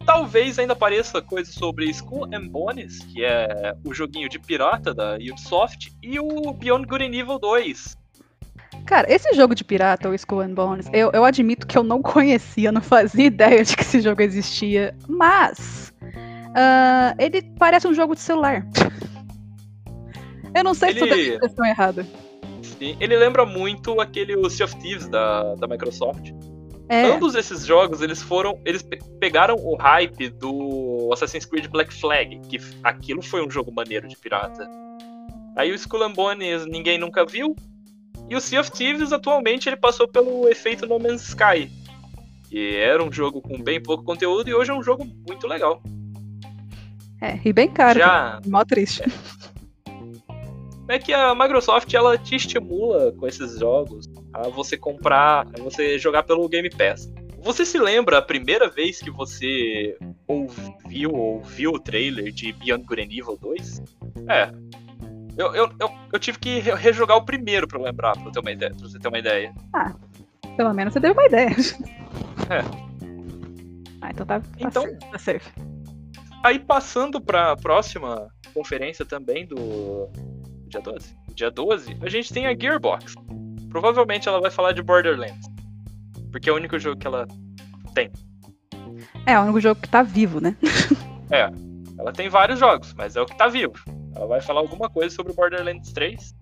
talvez 0.04 0.58
ainda 0.58 0.74
apareça 0.74 1.22
coisa 1.22 1.50
sobre 1.50 1.88
Skull 1.90 2.26
and 2.32 2.48
Bones, 2.48 2.98
que 3.06 3.24
é 3.24 3.74
o 3.84 3.94
joguinho 3.94 4.28
de 4.28 4.38
pirata 4.38 4.92
da 4.92 5.14
Ubisoft, 5.14 5.92
e 6.02 6.20
o 6.20 6.52
Beyond 6.52 6.86
Good 6.86 7.04
and 7.04 7.14
Evil 7.14 7.38
2. 7.38 7.96
Cara, 8.88 9.06
esse 9.12 9.34
jogo 9.34 9.54
de 9.54 9.62
pirata, 9.62 10.08
o 10.08 10.14
Skull 10.14 10.40
and 10.40 10.54
Bones, 10.54 10.88
eu, 10.94 11.10
eu 11.12 11.22
admito 11.22 11.66
que 11.66 11.76
eu 11.76 11.82
não 11.82 12.00
conhecia, 12.00 12.72
não 12.72 12.80
fazia 12.80 13.26
ideia 13.28 13.62
de 13.62 13.76
que 13.76 13.82
esse 13.82 14.00
jogo 14.00 14.22
existia, 14.22 14.96
mas 15.06 15.92
uh, 16.00 17.14
ele 17.18 17.42
parece 17.58 17.86
um 17.86 17.92
jogo 17.92 18.14
de 18.14 18.22
celular. 18.22 18.66
eu 20.56 20.64
não 20.64 20.72
sei 20.72 20.88
ele... 20.88 21.00
se 21.00 21.04
eu 21.04 21.08
tenho 21.10 21.32
a 21.32 21.36
impressão 21.36 21.66
errada. 21.66 22.06
Sim, 22.62 22.96
ele 22.98 23.14
lembra 23.14 23.44
muito 23.44 24.00
aquele 24.00 24.34
o 24.34 24.48
Sea 24.48 24.64
of 24.64 24.74
Thieves 24.76 25.06
da, 25.06 25.54
da 25.56 25.66
Microsoft. 25.66 26.32
É. 26.88 27.04
Ambos 27.12 27.34
esses 27.34 27.66
jogos, 27.66 28.00
eles 28.00 28.22
foram. 28.22 28.58
Eles 28.64 28.82
pegaram 29.20 29.56
o 29.56 29.76
hype 29.76 30.30
do 30.30 31.10
Assassin's 31.12 31.44
Creed 31.44 31.66
Black 31.66 31.92
Flag, 31.92 32.40
que 32.48 32.58
aquilo 32.82 33.20
foi 33.20 33.46
um 33.46 33.50
jogo 33.50 33.70
maneiro 33.70 34.08
de 34.08 34.16
pirata. 34.16 34.66
Aí 35.54 35.70
o 35.70 35.74
Skull 35.74 36.04
and 36.04 36.14
Bones 36.14 36.64
ninguém 36.64 36.96
nunca 36.96 37.26
viu. 37.26 37.54
E 38.30 38.36
o 38.36 38.40
Sea 38.40 38.60
of 38.60 38.70
Thieves, 38.70 39.12
atualmente, 39.12 39.68
ele 39.68 39.76
passou 39.76 40.06
pelo 40.06 40.48
efeito 40.48 40.86
No 40.86 40.98
Man's 40.98 41.28
Sky. 41.28 41.70
Que 42.48 42.76
era 42.76 43.02
um 43.02 43.12
jogo 43.12 43.40
com 43.40 43.62
bem 43.62 43.82
pouco 43.82 44.04
conteúdo 44.04 44.48
e 44.48 44.54
hoje 44.54 44.70
é 44.70 44.74
um 44.74 44.82
jogo 44.82 45.06
muito 45.26 45.46
legal. 45.46 45.82
É, 47.20 47.38
e 47.44 47.52
bem 47.52 47.68
caro. 47.68 47.98
Já... 47.98 48.40
Mó 48.46 48.64
triste. 48.64 49.02
É. 50.88 50.94
é 50.94 50.98
que 50.98 51.12
a 51.12 51.34
Microsoft, 51.34 51.92
ela 51.92 52.16
te 52.16 52.36
estimula 52.36 53.12
com 53.12 53.26
esses 53.26 53.58
jogos 53.58 54.06
a 54.32 54.48
você 54.48 54.76
comprar, 54.76 55.46
a 55.58 55.62
você 55.62 55.98
jogar 55.98 56.22
pelo 56.22 56.48
Game 56.48 56.70
Pass. 56.70 57.10
Você 57.40 57.64
se 57.64 57.78
lembra 57.78 58.18
a 58.18 58.22
primeira 58.22 58.68
vez 58.68 59.00
que 59.00 59.10
você 59.10 59.96
ouviu 60.26 61.12
ou 61.14 61.42
viu 61.42 61.72
o 61.72 61.78
trailer 61.78 62.32
de 62.32 62.52
Beyond 62.52 62.84
Good 62.84 63.00
and 63.00 63.04
Evil 63.10 63.38
2? 63.40 63.82
É, 64.28 64.50
eu, 65.38 65.54
eu, 65.54 65.70
eu, 65.78 65.90
eu, 66.12 66.18
tive 66.18 66.38
que 66.38 66.58
rejogar 66.58 67.16
o 67.16 67.24
primeiro 67.24 67.68
pra 67.68 67.80
lembrar, 67.80 68.12
pra, 68.12 68.30
ter 68.32 68.40
uma 68.40 68.50
ideia, 68.50 68.74
pra 68.74 68.88
você 68.88 68.98
ter 68.98 69.06
uma 69.06 69.18
ideia. 69.18 69.54
Ah, 69.72 69.94
pelo 70.56 70.74
menos 70.74 70.92
você 70.92 71.00
teve 71.00 71.12
uma 71.12 71.26
ideia. 71.26 71.50
É. 72.50 72.60
Ah, 74.00 74.10
então 74.10 74.24
tá, 74.24 74.40
tá, 74.40 74.46
então, 74.58 74.82
safe, 74.84 74.98
tá 74.98 75.18
safe. 75.18 75.52
Aí 76.42 76.58
passando 76.58 77.20
pra 77.20 77.54
próxima 77.56 78.28
conferência 78.54 79.04
também 79.04 79.44
do 79.44 80.08
dia 80.66 80.80
12. 80.80 81.14
Dia 81.34 81.50
12, 81.50 81.98
a 82.00 82.08
gente 82.08 82.32
tem 82.32 82.46
a 82.46 82.56
Gearbox. 82.58 83.16
Provavelmente 83.68 84.28
ela 84.28 84.40
vai 84.40 84.50
falar 84.50 84.72
de 84.72 84.82
Borderlands. 84.82 85.46
Porque 86.30 86.48
é 86.48 86.52
o 86.52 86.56
único 86.56 86.78
jogo 86.78 86.98
que 86.98 87.06
ela 87.06 87.26
tem. 87.92 88.10
É, 89.26 89.32
é 89.32 89.38
o 89.38 89.42
único 89.42 89.60
jogo 89.60 89.80
que 89.80 89.88
tá 89.88 90.02
vivo, 90.02 90.40
né? 90.40 90.56
é. 91.30 91.50
Ela 91.98 92.12
tem 92.12 92.30
vários 92.30 92.58
jogos, 92.60 92.94
mas 92.94 93.14
é 93.14 93.20
o 93.20 93.26
que 93.26 93.36
tá 93.36 93.48
vivo. 93.48 93.74
Ela 94.18 94.26
vai 94.26 94.40
falar 94.40 94.58
alguma 94.58 94.90
coisa 94.90 95.14
sobre 95.14 95.32
Borderlands 95.32 95.92
3. 95.92 96.34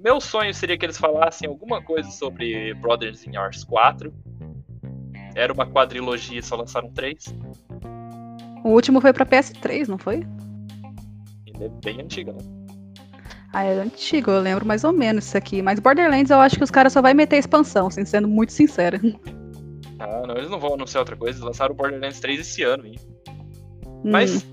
Meu 0.00 0.22
sonho 0.22 0.54
seria 0.54 0.78
que 0.78 0.86
eles 0.86 0.96
falassem 0.96 1.46
alguma 1.46 1.82
coisa 1.82 2.10
sobre 2.10 2.72
Brothers 2.74 3.26
in 3.26 3.36
Arms 3.36 3.62
4. 3.62 4.10
Era 5.34 5.52
uma 5.52 5.66
quadrilogia 5.66 6.38
e 6.38 6.42
só 6.42 6.56
lançaram 6.56 6.90
três. 6.90 7.34
O 8.64 8.70
último 8.70 9.02
foi 9.02 9.12
pra 9.12 9.26
PS3, 9.26 9.86
não 9.86 9.98
foi? 9.98 10.26
Ele 11.46 11.64
é 11.64 11.68
bem 11.68 12.00
antigo, 12.00 12.32
né? 12.32 12.38
Ah, 13.52 13.64
é 13.64 13.78
antigo, 13.78 14.30
eu 14.30 14.40
lembro 14.40 14.66
mais 14.66 14.82
ou 14.82 14.94
menos 14.94 15.26
isso 15.26 15.36
aqui. 15.36 15.60
Mas 15.60 15.78
Borderlands 15.78 16.30
eu 16.30 16.40
acho 16.40 16.56
que 16.56 16.64
os 16.64 16.70
caras 16.70 16.94
só 16.94 17.02
vai 17.02 17.12
meter 17.12 17.36
expansão, 17.36 17.90
sendo 17.90 18.26
muito 18.26 18.50
sincera. 18.50 18.98
Ah, 19.98 20.26
não, 20.26 20.36
eles 20.36 20.48
não 20.48 20.58
vão 20.58 20.72
anunciar 20.72 21.02
outra 21.02 21.16
coisa. 21.16 21.36
Eles 21.36 21.46
lançaram 21.46 21.74
o 21.74 21.76
Borderlands 21.76 22.18
3 22.18 22.40
esse 22.40 22.62
ano, 22.62 22.86
hein? 22.86 22.96
Hum. 23.86 24.51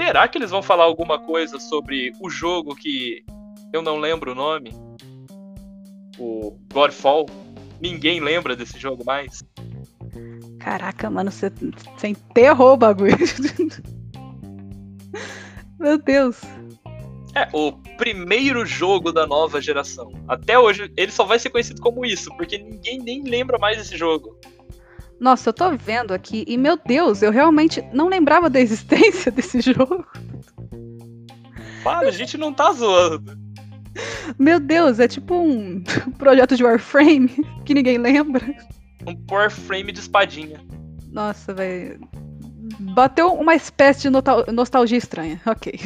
Será 0.00 0.26
que 0.26 0.38
eles 0.38 0.50
vão 0.50 0.62
falar 0.62 0.84
alguma 0.84 1.18
coisa 1.18 1.60
sobre 1.60 2.14
o 2.22 2.30
jogo 2.30 2.74
que 2.74 3.22
eu 3.70 3.82
não 3.82 3.98
lembro 3.98 4.32
o 4.32 4.34
nome? 4.34 4.72
O 6.18 6.58
Godfall? 6.72 7.26
Ninguém 7.82 8.18
lembra 8.18 8.56
desse 8.56 8.78
jogo 8.78 9.04
mais? 9.04 9.44
Caraca, 10.58 11.10
mano, 11.10 11.30
você, 11.30 11.52
você 11.98 12.08
enterrou 12.08 12.72
o 12.72 12.76
bagulho. 12.78 13.14
Meu 15.78 15.98
Deus. 15.98 16.40
É, 17.34 17.46
o 17.52 17.72
primeiro 17.98 18.64
jogo 18.64 19.12
da 19.12 19.26
nova 19.26 19.60
geração. 19.60 20.10
Até 20.26 20.58
hoje, 20.58 20.90
ele 20.96 21.12
só 21.12 21.24
vai 21.24 21.38
ser 21.38 21.50
conhecido 21.50 21.82
como 21.82 22.06
isso, 22.06 22.34
porque 22.38 22.56
ninguém 22.56 23.00
nem 23.00 23.22
lembra 23.22 23.58
mais 23.58 23.76
desse 23.76 23.98
jogo. 23.98 24.34
Nossa, 25.20 25.50
eu 25.50 25.52
tô 25.52 25.70
vendo 25.76 26.14
aqui 26.14 26.44
e, 26.48 26.56
meu 26.56 26.78
Deus, 26.78 27.20
eu 27.20 27.30
realmente 27.30 27.84
não 27.92 28.08
lembrava 28.08 28.48
da 28.48 28.58
existência 28.58 29.30
desse 29.30 29.60
jogo. 29.60 30.04
Para, 31.84 32.08
a 32.08 32.10
gente 32.10 32.38
não 32.38 32.52
tá 32.52 32.72
zoando. 32.72 33.38
Meu 34.38 34.58
Deus, 34.58 34.98
é 34.98 35.06
tipo 35.06 35.34
um 35.34 35.82
projeto 36.18 36.56
de 36.56 36.64
Warframe 36.64 37.28
que 37.66 37.74
ninguém 37.74 37.98
lembra. 37.98 38.44
Um 39.06 39.16
Warframe 39.30 39.92
de 39.92 40.00
espadinha. 40.00 40.60
Nossa, 41.12 41.52
velho. 41.52 42.00
Bateu 42.94 43.32
uma 43.34 43.54
espécie 43.54 44.08
de 44.08 44.52
nostalgia 44.52 44.96
estranha. 44.96 45.40
Ok. 45.44 45.78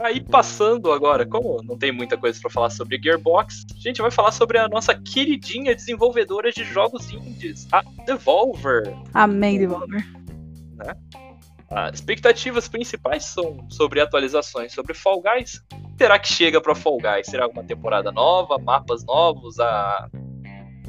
Aí 0.00 0.20
passando 0.20 0.92
agora, 0.92 1.26
como 1.26 1.62
não 1.62 1.76
tem 1.76 1.90
muita 1.90 2.16
coisa 2.16 2.38
para 2.40 2.50
falar 2.50 2.70
sobre 2.70 3.00
Gearbox, 3.02 3.66
a 3.76 3.80
gente 3.80 4.00
vai 4.00 4.10
falar 4.10 4.32
sobre 4.32 4.58
a 4.58 4.68
nossa 4.68 4.94
queridinha 4.94 5.74
desenvolvedora 5.74 6.52
de 6.52 6.64
jogos 6.64 7.10
indies, 7.12 7.66
a 7.72 7.82
Devolver. 8.06 8.94
Amém, 9.12 9.58
Devolver. 9.58 10.06
Né? 10.76 10.94
As 11.70 11.96
expectativas 11.96 12.68
principais 12.68 13.24
são 13.24 13.66
sobre 13.68 14.00
atualizações 14.00 14.72
sobre 14.72 14.94
Fall 14.94 15.20
Guys. 15.20 15.62
Será 15.98 16.18
que 16.18 16.28
chega 16.28 16.60
para 16.60 16.74
Fall 16.74 16.98
Guys? 16.98 17.26
Será 17.26 17.44
alguma 17.44 17.64
temporada 17.64 18.12
nova, 18.12 18.56
mapas 18.58 19.04
novos, 19.04 19.58
a 19.58 20.08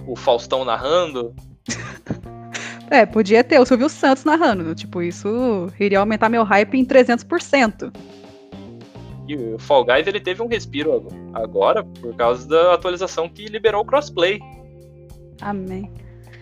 o 0.07 0.15
Faustão 0.15 0.63
narrando? 0.63 1.35
É, 2.91 3.05
podia 3.05 3.43
ter 3.43 3.59
o 3.59 3.65
Silvio 3.67 3.87
Santos 3.87 4.23
narrando. 4.23 4.73
Tipo, 4.73 5.03
isso 5.03 5.67
iria 5.79 5.99
aumentar 5.99 6.27
meu 6.27 6.43
hype 6.43 6.75
em 6.75 6.83
300%. 6.83 7.93
E 9.29 9.35
o 9.35 9.59
Fall 9.59 9.85
Guys 9.85 10.07
ele 10.07 10.19
teve 10.19 10.41
um 10.41 10.47
respiro 10.47 11.07
agora 11.35 11.83
por 11.83 12.15
causa 12.15 12.49
da 12.49 12.73
atualização 12.73 13.29
que 13.29 13.45
liberou 13.45 13.83
o 13.83 13.85
crossplay. 13.85 14.39
Amém. 15.39 15.93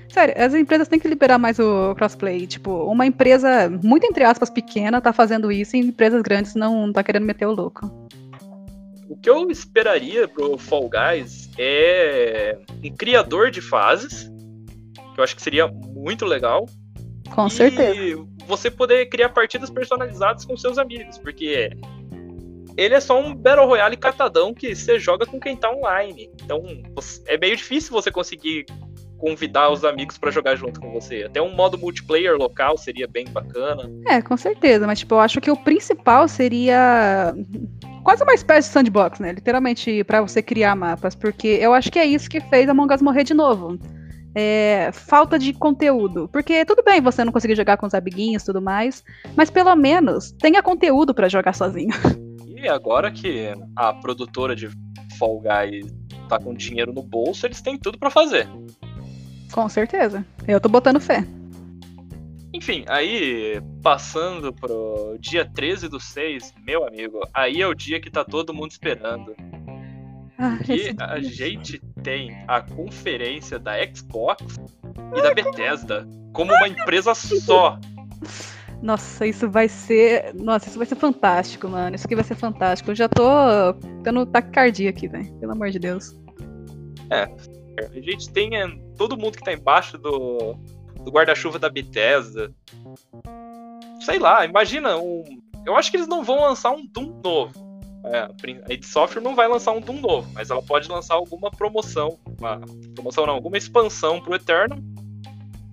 Sério, 0.07 0.33
as 0.37 0.53
empresas 0.53 0.87
têm 0.87 0.97
que 0.97 1.07
liberar 1.07 1.37
mais 1.37 1.59
o 1.59 1.93
crossplay. 1.95 2.47
Tipo, 2.47 2.85
uma 2.85 3.05
empresa, 3.05 3.69
muito 3.83 4.05
entre 4.05 4.23
aspas, 4.23 4.49
pequena, 4.49 5.01
tá 5.01 5.11
fazendo 5.11 5.51
isso 5.51 5.75
e 5.75 5.79
empresas 5.79 6.21
grandes 6.21 6.55
não 6.55 6.93
tá 6.93 7.03
querendo 7.03 7.25
meter 7.25 7.45
o 7.45 7.51
louco. 7.51 7.91
O 9.09 9.17
que 9.17 9.29
eu 9.29 9.51
esperaria 9.51 10.25
pro 10.25 10.57
Fall 10.57 10.89
Guys 10.89 11.49
é 11.57 12.57
um 12.81 12.95
criador 12.95 13.51
de 13.51 13.59
fases, 13.59 14.31
que 15.13 15.19
eu 15.19 15.25
acho 15.25 15.35
que 15.35 15.41
seria 15.41 15.67
muito 15.67 16.23
legal. 16.23 16.65
Com 17.35 17.47
e 17.47 17.51
certeza. 17.51 18.25
você 18.47 18.71
poder 18.71 19.07
criar 19.07 19.27
partidas 19.29 19.69
personalizadas 19.69 20.45
com 20.45 20.55
seus 20.55 20.77
amigos, 20.77 21.17
porque 21.17 21.69
ele 22.77 22.93
é 22.93 22.99
só 22.99 23.19
um 23.19 23.33
Battle 23.33 23.65
Royale 23.65 23.97
catadão 23.97 24.53
que 24.53 24.75
você 24.75 24.99
joga 24.99 25.25
com 25.25 25.39
quem 25.39 25.55
tá 25.55 25.69
online. 25.71 26.29
Então 26.43 26.63
é 27.25 27.37
meio 27.37 27.57
difícil 27.57 27.91
você 27.91 28.11
conseguir 28.11 28.65
convidar 29.17 29.71
os 29.71 29.83
amigos 29.83 30.17
para 30.17 30.29
jogar 30.29 30.55
junto 30.55 30.79
com 30.79 30.91
você. 30.91 31.23
Até 31.23 31.41
um 31.41 31.53
modo 31.53 31.77
multiplayer 31.77 32.37
local 32.37 32.77
seria 32.77 33.07
bem 33.07 33.25
bacana. 33.25 33.89
É, 34.05 34.21
com 34.21 34.37
certeza, 34.37 34.85
mas 34.85 34.99
tipo, 34.99 35.15
eu 35.15 35.19
acho 35.19 35.41
que 35.41 35.49
o 35.49 35.57
principal 35.57 36.27
seria 36.27 37.33
quase 38.03 38.23
uma 38.23 38.35
espécie 38.35 38.69
de 38.69 38.73
sandbox, 38.73 39.19
né? 39.19 39.31
Literalmente 39.31 40.03
para 40.03 40.21
você 40.21 40.41
criar 40.43 40.75
mapas, 40.75 41.15
porque 41.15 41.47
eu 41.47 41.73
acho 41.73 41.91
que 41.91 41.97
é 41.97 42.05
isso 42.05 42.29
que 42.29 42.39
fez 42.39 42.69
Among 42.69 42.93
Us 42.93 43.01
morrer 43.01 43.23
de 43.23 43.33
novo. 43.33 43.79
É, 44.35 44.91
falta 44.93 45.39
de 45.39 45.51
conteúdo. 45.51 46.29
Porque 46.31 46.63
tudo 46.63 46.83
bem 46.83 47.01
você 47.01 47.25
não 47.25 47.31
conseguir 47.31 47.55
jogar 47.55 47.75
com 47.77 47.87
os 47.87 47.95
amiguinhos 47.95 48.43
e 48.43 48.45
tudo 48.45 48.61
mais, 48.61 49.03
mas 49.35 49.49
pelo 49.49 49.75
menos 49.75 50.31
tenha 50.33 50.61
conteúdo 50.61 51.11
para 51.11 51.27
jogar 51.27 51.55
sozinho. 51.55 51.89
E 52.59 52.67
agora 52.67 53.11
que 53.11 53.53
a 53.75 53.93
produtora 53.93 54.55
de 54.55 54.67
Fall 55.19 55.39
Guys 55.41 55.93
tá 56.27 56.39
com 56.39 56.53
dinheiro 56.53 56.91
no 56.91 57.03
bolso, 57.03 57.45
eles 57.45 57.61
têm 57.61 57.77
tudo 57.77 57.97
para 57.97 58.09
fazer. 58.09 58.47
Com 59.51 59.69
certeza. 59.69 60.25
Eu 60.47 60.59
tô 60.59 60.67
botando 60.67 60.99
fé. 60.99 61.23
Enfim, 62.53 62.83
aí 62.87 63.61
passando 63.83 64.51
pro 64.51 65.15
dia 65.19 65.45
13 65.45 65.87
do 65.87 65.99
6, 65.99 66.53
meu 66.65 66.87
amigo, 66.87 67.19
aí 67.33 67.61
é 67.61 67.67
o 67.67 67.73
dia 67.75 67.99
que 68.01 68.09
tá 68.09 68.25
todo 68.25 68.53
mundo 68.53 68.71
esperando. 68.71 69.35
Ah, 70.39 70.57
E 70.67 70.95
a 70.99 71.19
dia. 71.19 71.29
gente 71.31 71.79
tem 72.03 72.43
a 72.47 72.61
conferência 72.61 73.59
da 73.59 73.73
Xbox 73.93 74.57
e 75.15 75.21
da 75.21 75.33
Bethesda 75.33 76.07
como 76.33 76.51
uma 76.53 76.67
empresa 76.67 77.13
só. 77.13 77.79
Nossa, 78.81 79.25
isso 79.25 79.49
vai 79.49 79.67
ser. 79.67 80.33
Nossa, 80.35 80.69
isso 80.69 80.77
vai 80.77 80.85
ser 80.85 80.95
fantástico, 80.95 81.67
mano. 81.67 81.95
Isso 81.95 82.05
aqui 82.05 82.15
vai 82.15 82.23
ser 82.23 82.35
fantástico. 82.35 82.91
Eu 82.91 82.95
já 82.95 83.09
tô 83.09 83.23
tendo 84.03 84.25
taquicardia 84.25 84.89
aqui, 84.89 85.07
velho. 85.07 85.33
Pelo 85.39 85.51
amor 85.53 85.69
de 85.71 85.79
Deus. 85.79 86.15
A 87.09 87.99
gente 87.99 88.29
tem 88.31 88.55
é, 88.55 88.67
todo 88.97 89.17
mundo 89.17 89.37
que 89.37 89.43
tá 89.43 89.53
embaixo 89.53 89.97
do, 89.97 90.55
do 91.03 91.11
guarda-chuva 91.11 91.59
da 91.59 91.69
Bethesda. 91.69 92.53
Sei 94.01 94.19
lá, 94.19 94.45
imagina 94.45 94.97
um. 94.97 95.23
Eu 95.65 95.75
acho 95.75 95.91
que 95.91 95.97
eles 95.97 96.07
não 96.07 96.23
vão 96.23 96.41
lançar 96.41 96.71
um 96.71 96.85
Doom 96.85 97.19
novo. 97.23 97.67
É, 98.05 98.19
a 98.19 98.73
id 98.73 98.83
Software 98.83 99.21
não 99.21 99.35
vai 99.35 99.47
lançar 99.47 99.73
um 99.73 99.81
Doom 99.81 99.99
novo, 99.99 100.31
mas 100.33 100.49
ela 100.49 100.61
pode 100.61 100.89
lançar 100.89 101.15
alguma 101.15 101.51
promoção. 101.51 102.17
Uma, 102.39 102.59
promoção 102.93 103.25
não, 103.25 103.33
alguma 103.33 103.57
expansão 103.57 104.21
pro 104.21 104.35
Eternal. 104.35 104.79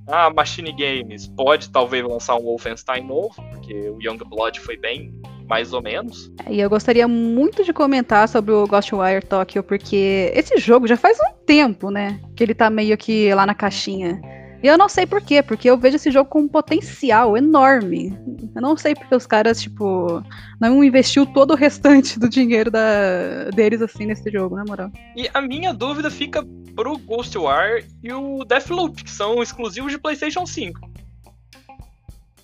A 0.06 0.30
Machine 0.30 0.72
Games 0.72 1.26
pode 1.28 1.70
talvez 1.70 2.04
lançar 2.04 2.36
um 2.36 2.42
Wolfenstein 2.42 3.06
novo, 3.06 3.34
porque 3.50 3.72
o 3.88 3.98
Youngblood 4.02 4.60
foi 4.60 4.76
bem 4.76 5.14
mais 5.48 5.72
ou 5.72 5.82
menos. 5.82 6.30
E 6.48 6.60
eu 6.60 6.70
gostaria 6.70 7.06
muito 7.06 7.64
de 7.64 7.72
comentar 7.72 8.28
sobre 8.28 8.52
o 8.52 8.66
Ghostwire 8.66 9.24
Tokyo, 9.24 9.62
porque 9.62 10.32
esse 10.34 10.58
jogo 10.58 10.86
já 10.86 10.96
faz 10.96 11.18
um 11.20 11.34
tempo, 11.46 11.90
né? 11.90 12.20
Que 12.34 12.42
ele 12.42 12.54
tá 12.54 12.70
meio 12.70 12.96
que 12.96 13.32
lá 13.34 13.46
na 13.46 13.54
caixinha. 13.54 14.20
E 14.64 14.66
eu 14.66 14.78
não 14.78 14.88
sei 14.88 15.04
por 15.04 15.20
quê, 15.20 15.42
porque 15.42 15.68
eu 15.68 15.76
vejo 15.76 15.96
esse 15.96 16.10
jogo 16.10 16.30
com 16.30 16.40
um 16.40 16.48
potencial 16.48 17.36
enorme. 17.36 18.18
Eu 18.56 18.62
não 18.62 18.78
sei 18.78 18.94
porque 18.94 19.14
os 19.14 19.26
caras, 19.26 19.60
tipo, 19.60 20.24
não 20.58 20.82
investiu 20.82 21.26
todo 21.26 21.50
o 21.50 21.54
restante 21.54 22.18
do 22.18 22.30
dinheiro 22.30 22.70
da, 22.70 23.50
deles 23.54 23.82
assim 23.82 24.06
nesse 24.06 24.30
jogo, 24.30 24.56
na 24.56 24.64
moral. 24.64 24.90
E 25.14 25.28
a 25.34 25.42
minha 25.42 25.74
dúvida 25.74 26.10
fica 26.10 26.42
pro 26.74 26.96
Ghostwire 26.96 27.86
e 28.02 28.10
o 28.10 28.42
Deathloop, 28.42 29.04
que 29.04 29.10
são 29.10 29.42
exclusivos 29.42 29.92
de 29.92 29.98
PlayStation 29.98 30.46
5. 30.46 30.80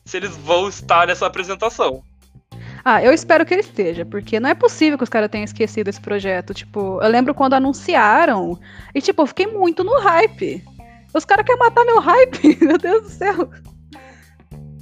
Se 0.04 0.18
eles 0.18 0.37
vão 0.37 0.68
estar 0.68 1.06
nessa 1.06 1.24
apresentação. 1.24 2.02
Ah, 2.85 3.02
eu 3.02 3.14
espero 3.14 3.46
que 3.46 3.54
ele 3.54 3.62
esteja, 3.62 4.04
porque 4.04 4.38
não 4.38 4.50
é 4.50 4.54
possível 4.54 4.98
que 4.98 5.04
os 5.04 5.11
caras 5.11 5.30
tenham 5.30 5.44
esquecido 5.44 5.88
esse 5.88 6.00
projeto. 6.02 6.52
Tipo, 6.52 7.00
eu 7.02 7.09
lembro 7.09 7.35
quando 7.35 7.54
anunciaram, 7.54 8.61
e 8.94 9.00
tipo, 9.00 9.22
eu 9.22 9.26
fiquei 9.26 9.46
muito 9.46 9.83
no 9.83 9.98
hype. 9.98 10.62
Os 11.12 11.25
caras 11.25 11.44
querem 11.44 11.59
matar 11.59 11.85
meu 11.85 12.01
hype, 12.01 12.59
meu 12.64 12.79
Deus 12.79 13.03
do 13.03 13.09
céu. 13.09 13.51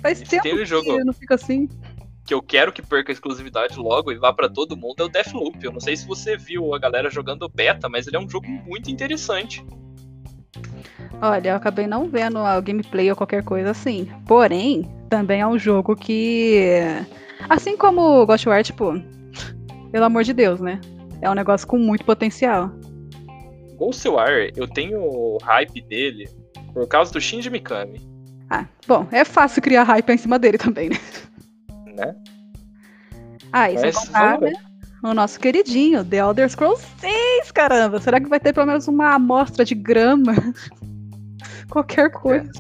Faz 0.01 0.21
tempo 0.21 0.43
teve 0.43 0.59
que 0.59 0.67
jogo. 0.67 1.05
não 1.05 1.13
fico 1.13 1.35
assim. 1.35 1.69
Que 2.25 2.35
eu 2.35 2.43
quero 2.43 2.73
que 2.73 2.83
perca 2.83 3.11
a 3.11 3.15
exclusividade 3.15 3.79
logo 3.79 4.13
e 4.13 4.17
vá 4.17 4.33
pra 4.33 4.49
todo 4.49 4.77
mundo 4.77 5.03
é 5.03 5.05
o 5.05 5.09
Deathloop. 5.09 5.65
Eu 5.65 5.73
não 5.73 5.81
sei 5.81 5.97
se 5.97 6.07
você 6.07 6.37
viu 6.37 6.75
a 6.75 6.79
galera 6.79 7.11
jogando 7.11 7.49
beta, 7.49 7.89
mas 7.89 8.07
ele 8.07 8.17
é 8.17 8.21
um 8.21 8.29
jogo 8.29 8.47
muito 8.47 8.91
interessante. 8.91 9.65
Olha, 11.21 11.51
eu 11.51 11.57
acabei 11.57 11.87
não 11.87 12.09
vendo 12.09 12.39
a 12.39 12.61
gameplay 12.61 13.11
ou 13.11 13.17
qualquer 13.17 13.43
coisa 13.43 13.71
assim. 13.71 14.09
Porém, 14.27 14.89
também 15.09 15.41
é 15.41 15.47
um 15.47 15.59
jogo 15.59 15.97
que. 15.97 16.61
Assim 17.49 17.77
como 17.77 18.23
o 18.23 18.27
Ghostwire, 18.27 18.63
tipo. 18.63 18.95
Pelo 19.91 20.05
amor 20.05 20.23
de 20.23 20.33
Deus, 20.33 20.61
né? 20.61 20.81
É 21.21 21.29
um 21.29 21.35
negócio 21.35 21.67
com 21.67 21.79
muito 21.79 22.05
potencial. 22.05 22.71
Ghostwire, 23.79 24.53
eu 24.57 24.67
tenho 24.69 25.39
hype 25.43 25.81
dele 25.83 26.29
por 26.75 26.87
causa 26.89 27.13
do 27.13 27.21
Shinji 27.21 27.49
Mikami, 27.51 28.01
Ah, 28.51 28.67
bom, 28.87 29.07
é 29.13 29.25
fácil 29.25 29.63
criar 29.63 29.85
hype 29.85 30.11
em 30.11 30.19
cima 30.19 30.39
dele 30.39 30.59
também, 30.59 30.91
né? 30.91 30.97
né? 31.97 32.15
Ah, 33.53 33.67
sem 33.69 33.77
Mas 33.81 33.95
contar, 33.97 34.37
vamos 34.37 34.41
ver. 34.41 34.53
né? 34.53 34.63
O 35.03 35.15
nosso 35.15 35.39
queridinho, 35.39 36.05
The 36.05 36.17
Elder 36.17 36.51
Scrolls 36.51 36.85
6, 36.99 37.53
caramba! 37.53 38.01
Será 38.01 38.21
que 38.21 38.29
vai 38.29 38.41
ter 38.41 38.53
pelo 38.53 38.67
menos 38.67 38.89
uma 38.89 39.15
amostra 39.15 39.65
de 39.65 39.75
grama? 39.75 40.35
Qualquer 41.71 42.11
coisa. 42.11 42.51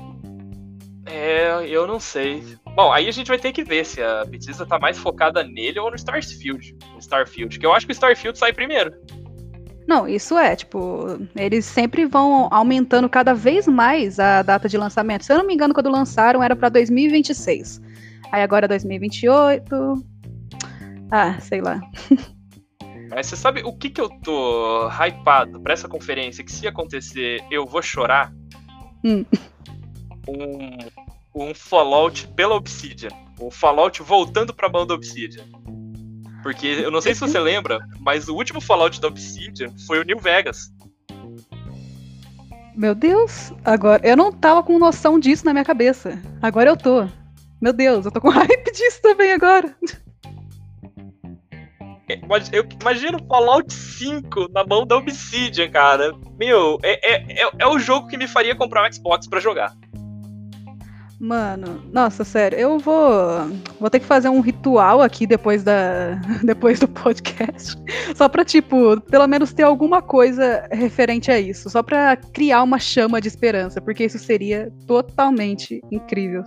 É, 1.06 1.66
eu 1.66 1.86
não 1.86 1.98
sei. 1.98 2.44
Bom, 2.76 2.92
aí 2.92 3.08
a 3.08 3.10
gente 3.10 3.26
vai 3.28 3.38
ter 3.38 3.50
que 3.50 3.64
ver 3.64 3.84
se 3.84 4.00
a 4.02 4.24
Bethesda 4.24 4.64
tá 4.66 4.78
mais 4.78 4.96
focada 4.98 5.42
nele 5.42 5.80
ou 5.80 5.90
no 5.90 5.96
Starfield. 5.96 6.76
No 6.92 6.98
Starfield, 7.00 7.58
que 7.58 7.66
eu 7.66 7.72
acho 7.72 7.86
que 7.86 7.92
o 7.92 7.94
Starfield 7.94 8.38
sai 8.38 8.52
primeiro. 8.52 8.92
Não, 9.88 10.06
isso 10.06 10.36
é, 10.36 10.54
tipo, 10.54 11.18
eles 11.34 11.64
sempre 11.64 12.04
vão 12.04 12.46
aumentando 12.50 13.08
cada 13.08 13.32
vez 13.32 13.66
mais 13.66 14.20
a 14.20 14.42
data 14.42 14.68
de 14.68 14.76
lançamento. 14.76 15.24
Se 15.24 15.32
eu 15.32 15.38
não 15.38 15.46
me 15.46 15.54
engano, 15.54 15.72
quando 15.72 15.88
lançaram 15.88 16.42
era 16.42 16.54
pra 16.54 16.68
2026. 16.68 17.80
Aí 18.30 18.42
agora 18.42 18.66
é 18.66 18.68
2028. 18.68 20.04
Ah, 21.10 21.40
sei 21.40 21.62
lá. 21.62 21.80
Mas 23.08 23.28
você 23.28 23.36
sabe 23.36 23.62
o 23.64 23.72
que 23.72 23.88
que 23.88 23.98
eu 23.98 24.10
tô 24.22 24.90
hypado 24.90 25.58
pra 25.62 25.72
essa 25.72 25.88
conferência? 25.88 26.44
Que 26.44 26.52
se 26.52 26.66
acontecer, 26.66 27.42
eu 27.50 27.64
vou 27.64 27.80
chorar? 27.80 28.30
Hum. 29.02 29.24
Um, 30.30 30.76
um 31.34 31.54
Fallout 31.54 32.28
pela 32.36 32.54
Obsidian. 32.54 33.08
Um 33.40 33.50
Fallout 33.50 34.02
voltando 34.02 34.52
pra 34.52 34.68
mão 34.68 34.86
da 34.86 34.92
Obsidian. 34.92 35.46
Porque 36.42 36.66
eu 36.66 36.90
não 36.90 37.00
sei 37.00 37.14
se 37.14 37.20
você 37.20 37.38
lembra, 37.38 37.80
mas 38.00 38.28
o 38.28 38.34
último 38.34 38.60
Fallout 38.60 39.00
da 39.00 39.08
Obsidian 39.08 39.72
foi 39.86 40.00
o 40.00 40.04
New 40.04 40.18
Vegas. 40.18 40.72
Meu 42.74 42.94
Deus, 42.94 43.52
agora 43.64 44.06
eu 44.06 44.16
não 44.16 44.32
tava 44.32 44.62
com 44.62 44.78
noção 44.78 45.18
disso 45.18 45.44
na 45.44 45.52
minha 45.52 45.64
cabeça. 45.64 46.22
Agora 46.40 46.70
eu 46.70 46.76
tô. 46.76 47.08
Meu 47.60 47.72
Deus, 47.72 48.06
eu 48.06 48.12
tô 48.12 48.20
com 48.20 48.28
hype 48.30 48.72
disso 48.72 49.02
também 49.02 49.32
agora. 49.32 49.74
É, 52.08 52.20
Eu 52.52 52.66
imagino 52.80 53.18
Fallout 53.28 53.72
5 53.72 54.48
na 54.52 54.64
mão 54.64 54.86
da 54.86 54.96
Obsidian, 54.96 55.68
cara. 55.70 56.12
Meu, 56.38 56.78
é, 56.82 57.16
é, 57.16 57.42
é, 57.42 57.50
é 57.58 57.66
o 57.66 57.78
jogo 57.78 58.06
que 58.06 58.16
me 58.16 58.26
faria 58.26 58.54
comprar 58.54 58.88
um 58.88 58.92
Xbox 58.92 59.26
pra 59.26 59.40
jogar. 59.40 59.74
Mano, 61.20 61.82
nossa, 61.92 62.22
sério, 62.22 62.56
eu 62.56 62.78
vou 62.78 63.48
vou 63.80 63.90
ter 63.90 63.98
que 63.98 64.06
fazer 64.06 64.28
um 64.28 64.40
ritual 64.40 65.02
aqui 65.02 65.26
depois 65.26 65.64
da 65.64 66.14
depois 66.44 66.78
do 66.78 66.86
podcast, 66.86 67.76
só 68.14 68.28
pra 68.28 68.44
tipo, 68.44 69.00
pelo 69.00 69.26
menos 69.26 69.52
ter 69.52 69.64
alguma 69.64 70.00
coisa 70.00 70.68
referente 70.70 71.28
a 71.28 71.40
isso, 71.40 71.68
só 71.68 71.82
pra 71.82 72.16
criar 72.16 72.62
uma 72.62 72.78
chama 72.78 73.20
de 73.20 73.26
esperança, 73.26 73.80
porque 73.80 74.04
isso 74.04 74.18
seria 74.18 74.72
totalmente 74.86 75.82
incrível. 75.90 76.44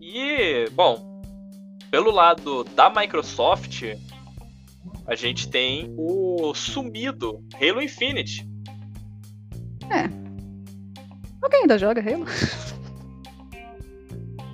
E, 0.00 0.70
bom, 0.70 1.20
pelo 1.90 2.12
lado 2.12 2.62
da 2.62 2.88
Microsoft, 2.88 3.82
a 5.08 5.16
gente 5.16 5.48
tem 5.50 5.92
o 5.98 6.54
sumido 6.54 7.44
Halo 7.60 7.82
Infinite. 7.82 8.48
Alguém 11.50 11.62
ainda 11.62 11.78
joga 11.78 12.00
Halo? 12.00 12.24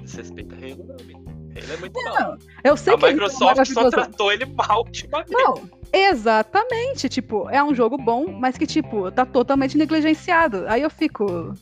Desrespeita 0.02 0.54
Halo, 0.54 0.86
não, 0.88 0.96
amigo. 0.98 1.24
Halo 1.28 1.72
é 1.72 1.76
muito 1.76 1.92
bom. 1.92 2.38
Eu 2.64 2.74
sei 2.74 2.94
A 2.94 2.96
que 2.96 3.06
Microsoft 3.06 3.66
só 3.66 3.90
tratou 3.90 4.32
ele 4.32 4.46
mal 4.46 4.78
ultimamente. 4.78 5.30
Não, 5.30 5.68
exatamente. 5.92 7.10
Tipo, 7.10 7.50
é 7.50 7.62
um 7.62 7.74
jogo 7.74 7.98
bom, 7.98 8.26
mas 8.32 8.56
que, 8.56 8.66
tipo, 8.66 9.10
tá 9.10 9.26
totalmente 9.26 9.76
negligenciado. 9.76 10.64
Aí 10.68 10.80
eu 10.80 10.88
fico. 10.88 11.52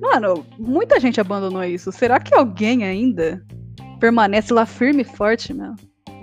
Mano, 0.00 0.44
muita 0.58 0.98
gente 0.98 1.20
abandonou 1.20 1.62
isso. 1.62 1.92
Será 1.92 2.18
que 2.18 2.34
alguém 2.34 2.82
ainda 2.82 3.40
permanece 4.00 4.52
lá 4.52 4.66
firme 4.66 5.02
e 5.02 5.04
forte, 5.04 5.54
meu? 5.54 5.72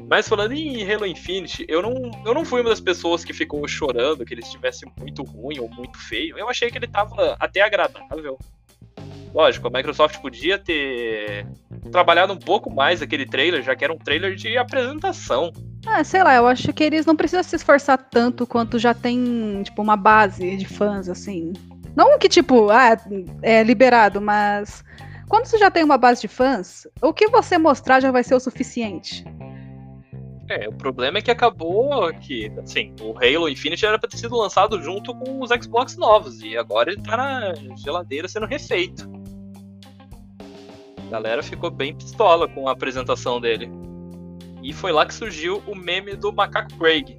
Mas 0.10 0.28
falando 0.28 0.54
em 0.54 0.90
Halo 0.90 1.06
Infinite, 1.06 1.66
eu 1.68 1.82
não, 1.82 2.12
eu 2.26 2.34
não 2.34 2.46
fui 2.46 2.62
uma 2.62 2.70
das 2.70 2.80
pessoas 2.80 3.26
que 3.26 3.34
ficou 3.34 3.68
chorando 3.68 4.26
que 4.26 4.34
ele 4.34 4.42
estivesse 4.42 4.86
muito 4.98 5.22
ruim 5.22 5.60
ou 5.60 5.70
muito 5.70 5.98
feio. 6.00 6.38
Eu 6.38 6.50
achei 6.50 6.72
que 6.72 6.78
ele 6.78 6.88
tava 6.88 7.36
até 7.38 7.62
agradável. 7.62 8.40
Lógico, 9.34 9.68
a 9.68 9.70
Microsoft 9.70 10.20
podia 10.22 10.58
ter 10.58 11.46
trabalhado 11.92 12.32
um 12.32 12.38
pouco 12.38 12.74
mais 12.74 13.02
aquele 13.02 13.26
trailer, 13.26 13.62
já 13.62 13.76
que 13.76 13.84
era 13.84 13.94
um 13.94 13.98
trailer 13.98 14.34
de 14.36 14.58
apresentação. 14.58 15.52
Ah, 15.86 16.04
sei 16.04 16.24
lá, 16.24 16.36
eu 16.36 16.48
acho 16.48 16.72
que 16.72 16.86
eles 16.86 17.06
não 17.06 17.16
precisam 17.16 17.44
se 17.44 17.56
esforçar 17.58 17.98
tanto 17.98 18.48
quanto 18.48 18.80
já 18.80 18.94
tem, 18.94 19.62
tipo, 19.64 19.82
uma 19.82 19.98
base 19.98 20.56
de 20.56 20.66
fãs, 20.66 21.10
assim. 21.10 21.52
Não 21.96 22.18
que, 22.18 22.30
tipo, 22.30 22.70
ah, 22.70 22.98
é 23.42 23.62
liberado, 23.62 24.22
mas 24.22 24.84
quando 25.28 25.46
você 25.46 25.58
já 25.58 25.70
tem 25.70 25.84
uma 25.84 25.98
base 25.98 26.22
de 26.22 26.28
fãs, 26.30 26.88
o 27.02 27.14
que 27.14 27.28
você 27.28 27.58
mostrar 27.58 28.00
já 28.00 28.10
vai 28.10 28.24
ser 28.24 28.36
o 28.36 28.40
suficiente. 28.40 29.26
É, 30.50 30.68
o 30.68 30.74
problema 30.74 31.18
é 31.18 31.22
que 31.22 31.30
acabou 31.30 32.12
que, 32.14 32.52
assim, 32.58 32.96
o 33.02 33.14
Halo 33.18 33.50
Infinite 33.50 33.86
era 33.86 34.00
pra 34.00 34.10
ter 34.10 34.18
sido 34.18 34.38
lançado 34.38 34.82
junto 34.82 35.14
com 35.14 35.42
os 35.42 35.50
Xbox 35.50 35.98
novos, 35.98 36.42
e 36.42 36.56
agora 36.56 36.92
ele 36.92 37.02
tá 37.02 37.18
na 37.18 37.54
geladeira 37.76 38.30
sendo 38.30 38.46
refeito. 38.46 39.10
A 41.08 41.10
galera 41.10 41.44
ficou 41.44 41.70
bem 41.70 41.94
pistola 41.94 42.48
com 42.48 42.68
a 42.68 42.72
apresentação 42.72 43.42
dele. 43.42 43.70
E 44.64 44.74
foi 44.74 44.92
lá 44.92 45.06
que 45.06 45.14
surgiu 45.14 45.62
o 45.68 45.76
meme 45.76 46.16
do 46.16 46.32
macaco 46.32 46.78
Craig. 46.78 47.18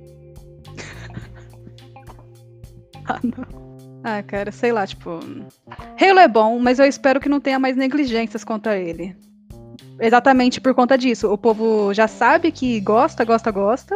ah, 3.07 3.21
não. 3.23 3.69
Ah, 4.05 4.23
cara, 4.23 4.53
sei 4.53 4.73
lá, 4.73 4.87
tipo. 4.87 5.21
Halo 6.01 6.19
é 6.19 6.29
bom, 6.29 6.59
mas 6.59 6.79
eu 6.79 6.87
espero 6.87 7.21
que 7.21 7.29
não 7.29 7.41
tenha 7.41 7.59
mais 7.59 7.77
negligências 7.77 8.45
contra 8.45 8.79
ele. 8.79 9.15
Exatamente 10.01 10.61
por 10.61 10.75
conta 10.75 10.97
disso. 10.97 11.33
O 11.33 11.39
povo 11.39 11.93
já 11.93 12.07
sabe 12.07 12.53
que 12.53 12.81
gosta, 12.81 13.25
gosta, 13.25 13.51
gosta. 13.51 13.95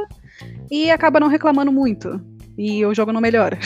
E 0.70 0.90
acaba 0.90 1.20
não 1.20 1.28
reclamando 1.28 1.70
muito. 1.70 2.20
E 2.58 2.84
o 2.84 2.94
jogo 2.94 3.12
não 3.12 3.20
melhora. 3.20 3.58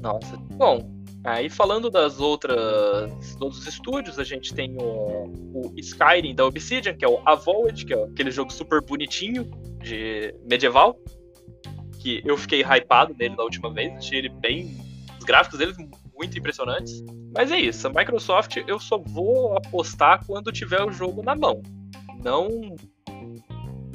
Nossa. 0.00 0.36
Bom, 0.52 0.88
aí 1.24 1.50
falando 1.50 1.90
das 1.90 2.20
outras. 2.20 3.34
dos 3.38 3.66
estúdios, 3.66 4.18
a 4.18 4.24
gente 4.24 4.54
tem 4.54 4.76
o, 4.80 5.32
o 5.52 5.72
Skyrim 5.76 6.34
da 6.34 6.46
Obsidian, 6.46 6.94
que 6.94 7.04
é 7.04 7.08
o 7.08 7.20
Avoid, 7.26 7.84
que 7.84 7.94
é 7.94 8.04
aquele 8.04 8.30
jogo 8.30 8.52
super 8.52 8.80
bonitinho 8.80 9.44
de 9.82 10.34
medieval. 10.48 10.96
Que 11.98 12.22
eu 12.24 12.36
fiquei 12.36 12.62
hypado 12.62 13.14
nele 13.18 13.34
da 13.34 13.42
última 13.42 13.72
vez, 13.72 13.92
achei 13.96 14.18
ele 14.18 14.28
bem 14.28 14.76
gráficos 15.24 15.58
deles 15.58 15.76
muito 16.16 16.38
impressionantes. 16.38 17.04
Mas 17.34 17.52
é 17.52 17.58
isso, 17.58 17.86
a 17.86 17.90
Microsoft 17.90 18.56
eu 18.66 18.80
só 18.80 18.98
vou 18.98 19.56
apostar 19.56 20.24
quando 20.26 20.52
tiver 20.52 20.82
o 20.82 20.90
jogo 20.90 21.22
na 21.22 21.34
mão. 21.34 21.62
Não 22.24 22.48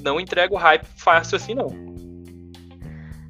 não 0.02 0.20
entrego 0.20 0.56
hype 0.56 0.86
fácil 0.96 1.38
assim 1.38 1.54
não. 1.54 1.68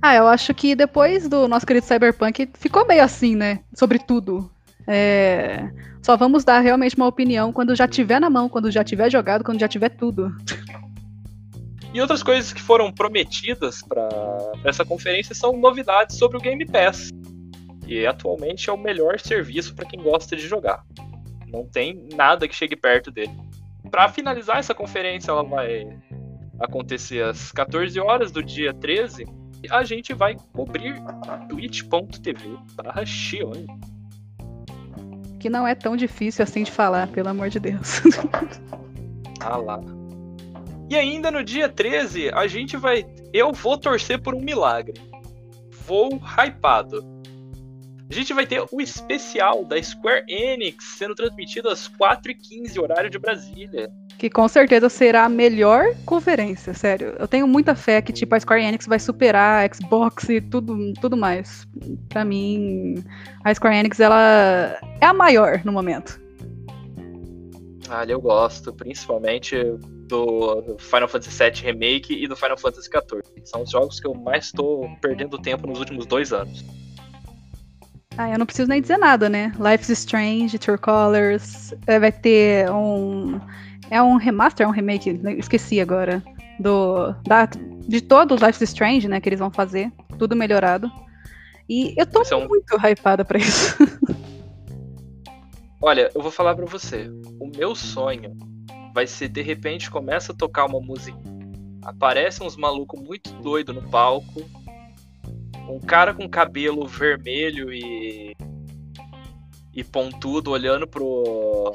Ah, 0.01 0.15
eu 0.15 0.27
acho 0.27 0.53
que 0.53 0.75
depois 0.75 1.27
do 1.27 1.47
nosso 1.47 1.65
querido 1.65 1.85
Cyberpunk 1.85 2.49
ficou 2.55 2.87
meio 2.87 3.03
assim, 3.03 3.35
né? 3.35 3.59
Sobre 3.73 3.99
tudo. 3.99 4.49
É... 4.87 5.69
Só 6.01 6.17
vamos 6.17 6.43
dar 6.43 6.59
realmente 6.59 6.95
uma 6.95 7.05
opinião 7.05 7.53
quando 7.53 7.75
já 7.75 7.87
tiver 7.87 8.19
na 8.19 8.29
mão, 8.29 8.49
quando 8.49 8.71
já 8.71 8.83
tiver 8.83 9.11
jogado, 9.11 9.43
quando 9.43 9.59
já 9.59 9.67
tiver 9.67 9.89
tudo. 9.89 10.35
E 11.93 12.01
outras 12.01 12.23
coisas 12.23 12.51
que 12.51 12.61
foram 12.61 12.91
prometidas 12.91 13.81
para 13.83 14.09
essa 14.63 14.83
conferência 14.83 15.35
são 15.35 15.57
novidades 15.57 16.17
sobre 16.17 16.37
o 16.37 16.41
Game 16.41 16.65
Pass 16.65 17.11
que 17.91 18.07
atualmente 18.07 18.69
é 18.69 18.73
o 18.73 18.77
melhor 18.77 19.19
serviço 19.19 19.75
para 19.75 19.85
quem 19.85 20.01
gosta 20.01 20.33
de 20.33 20.47
jogar. 20.47 20.85
Não 21.45 21.65
tem 21.65 22.07
nada 22.15 22.47
que 22.47 22.55
chegue 22.55 22.73
perto 22.73 23.11
dele. 23.11 23.37
Para 23.91 24.07
finalizar 24.07 24.59
essa 24.59 24.73
conferência, 24.73 25.29
ela 25.29 25.43
vai 25.43 25.99
acontecer 26.57 27.21
às 27.21 27.51
14 27.51 27.99
horas 27.99 28.31
do 28.31 28.41
dia 28.41 28.73
13 28.73 29.27
e 29.61 29.69
a 29.69 29.83
gente 29.83 30.13
vai 30.13 30.37
cobrir 30.53 30.95
twitch.tv 31.49 32.57
barra 32.75 33.03
Que 35.37 35.49
não 35.49 35.67
é 35.67 35.75
tão 35.75 35.97
difícil 35.97 36.43
assim 36.43 36.63
de 36.63 36.71
falar, 36.71 37.09
pelo 37.09 37.27
amor 37.27 37.49
de 37.49 37.59
Deus. 37.59 38.01
ah 39.41 39.57
lá. 39.57 39.81
E 40.89 40.95
ainda 40.95 41.29
no 41.29 41.43
dia 41.43 41.67
13, 41.67 42.29
a 42.29 42.47
gente 42.47 42.77
vai. 42.77 43.05
Eu 43.33 43.51
vou 43.51 43.77
torcer 43.77 44.21
por 44.21 44.33
um 44.33 44.39
milagre. 44.39 44.93
Vou 45.85 46.21
hypado. 46.39 47.20
A 48.11 48.13
gente 48.13 48.33
vai 48.33 48.45
ter 48.45 48.61
o 48.69 48.81
especial 48.81 49.63
da 49.63 49.81
Square 49.81 50.25
Enix 50.27 50.83
sendo 50.97 51.15
transmitido 51.15 51.69
às 51.69 51.87
4h15, 51.87 52.77
horário 52.77 53.09
de 53.09 53.17
Brasília. 53.17 53.89
Que 54.17 54.29
com 54.29 54.49
certeza 54.49 54.89
será 54.89 55.23
a 55.23 55.29
melhor 55.29 55.95
conferência, 56.05 56.73
sério. 56.73 57.15
Eu 57.17 57.25
tenho 57.25 57.47
muita 57.47 57.73
fé 57.73 58.01
que 58.01 58.11
tipo, 58.11 58.35
a 58.35 58.39
Square 58.41 58.65
Enix 58.65 58.85
vai 58.85 58.99
superar 58.99 59.65
a 59.65 59.73
Xbox 59.73 60.27
e 60.27 60.41
tudo, 60.41 60.91
tudo 60.99 61.15
mais. 61.15 61.65
Pra 62.09 62.25
mim, 62.25 62.95
a 63.45 63.55
Square 63.55 63.77
Enix 63.77 63.97
ela 64.01 64.77
é 64.99 65.05
a 65.05 65.13
maior 65.13 65.61
no 65.63 65.71
momento. 65.71 66.19
Ah, 67.89 68.03
eu 68.05 68.19
gosto, 68.19 68.73
principalmente 68.73 69.55
do 70.09 70.75
Final 70.79 71.07
Fantasy 71.07 71.41
VII 71.41 71.61
Remake 71.63 72.13
e 72.13 72.27
do 72.27 72.35
Final 72.35 72.57
Fantasy 72.57 72.89
XIV. 72.89 73.23
São 73.45 73.61
os 73.61 73.71
jogos 73.71 74.01
que 74.01 74.07
eu 74.07 74.13
mais 74.13 74.47
estou 74.47 74.85
perdendo 75.01 75.37
tempo 75.37 75.65
nos 75.65 75.79
últimos 75.79 76.05
dois 76.05 76.33
anos. 76.33 76.80
Ah, 78.17 78.29
eu 78.29 78.37
não 78.37 78.45
preciso 78.45 78.69
nem 78.69 78.81
dizer 78.81 78.97
nada, 78.97 79.29
né? 79.29 79.51
Life's 79.57 79.89
Strange, 79.89 80.59
True 80.59 80.77
Colors, 80.77 81.73
é, 81.87 81.99
vai 81.99 82.11
ter 82.11 82.69
um. 82.69 83.39
É 83.89 84.01
um 84.01 84.15
remaster, 84.15 84.65
é 84.65 84.69
um 84.69 84.71
remake, 84.71 85.19
esqueci 85.37 85.79
agora. 85.79 86.23
Do, 86.59 87.13
da, 87.23 87.45
de 87.45 88.01
todo 88.01 88.35
Life's 88.35 88.61
Strange, 88.61 89.07
né? 89.07 89.19
Que 89.19 89.29
eles 89.29 89.39
vão 89.39 89.51
fazer. 89.51 89.91
Tudo 90.17 90.35
melhorado. 90.35 90.91
E 91.67 91.93
eu 91.97 92.05
tô 92.05 92.23
São... 92.23 92.47
muito 92.47 92.75
hypada 92.77 93.23
pra 93.23 93.39
isso. 93.39 93.75
Olha, 95.81 96.11
eu 96.13 96.21
vou 96.21 96.31
falar 96.31 96.55
pra 96.55 96.65
você. 96.65 97.09
O 97.39 97.49
meu 97.57 97.75
sonho 97.75 98.37
vai 98.93 99.07
ser, 99.07 99.29
de 99.29 99.41
repente, 99.41 99.89
começa 99.89 100.31
a 100.31 100.35
tocar 100.35 100.65
uma 100.65 100.79
música. 100.79 101.17
Aparece 101.81 102.43
uns 102.43 102.55
malucos 102.55 103.01
muito 103.01 103.31
doido 103.41 103.73
no 103.73 103.81
palco 103.89 104.47
um 105.71 105.79
cara 105.79 106.13
com 106.13 106.27
cabelo 106.27 106.85
vermelho 106.85 107.71
e 107.71 108.35
e 109.73 109.85
pontudo 109.85 110.51
olhando 110.51 110.85
pro 110.85 111.71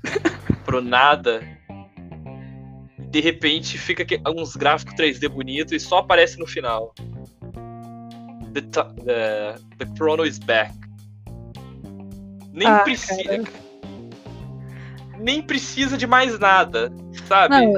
pro 0.64 0.80
nada. 0.80 1.42
De 2.98 3.20
repente 3.20 3.78
fica 3.78 4.04
uns 4.30 4.56
gráficos 4.56 4.94
3D 4.94 5.28
bonitos 5.28 5.72
e 5.72 5.78
só 5.78 5.98
aparece 5.98 6.38
no 6.38 6.46
final. 6.46 6.94
The, 8.54 8.60
the, 8.62 9.54
the 9.78 9.94
Chrono 9.94 10.24
is 10.24 10.38
back. 10.38 10.72
Nem 12.52 12.66
ah, 12.66 12.78
precisa. 12.78 13.44
Nem 15.18 15.42
precisa 15.42 15.96
de 15.96 16.06
mais 16.06 16.38
nada, 16.38 16.90
sabe? 17.28 17.54
Não, 17.54 17.72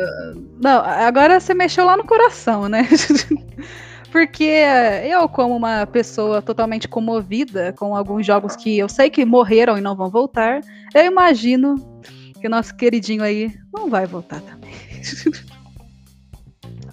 não, 0.60 0.80
agora 0.80 1.38
você 1.40 1.52
mexeu 1.52 1.84
lá 1.84 1.96
no 1.96 2.04
coração, 2.04 2.68
né? 2.68 2.88
Porque 4.10 4.50
eu, 5.04 5.28
como 5.28 5.56
uma 5.56 5.86
pessoa 5.86 6.40
totalmente 6.40 6.88
comovida 6.88 7.72
com 7.72 7.94
alguns 7.94 8.26
jogos 8.26 8.56
que 8.56 8.78
eu 8.78 8.88
sei 8.88 9.10
que 9.10 9.24
morreram 9.24 9.76
e 9.76 9.80
não 9.80 9.96
vão 9.96 10.10
voltar, 10.10 10.60
eu 10.94 11.04
imagino 11.04 11.76
que 12.40 12.46
o 12.46 12.50
nosso 12.50 12.76
queridinho 12.76 13.22
aí 13.22 13.52
não 13.72 13.90
vai 13.90 14.06
voltar 14.06 14.40
também. 14.40 14.74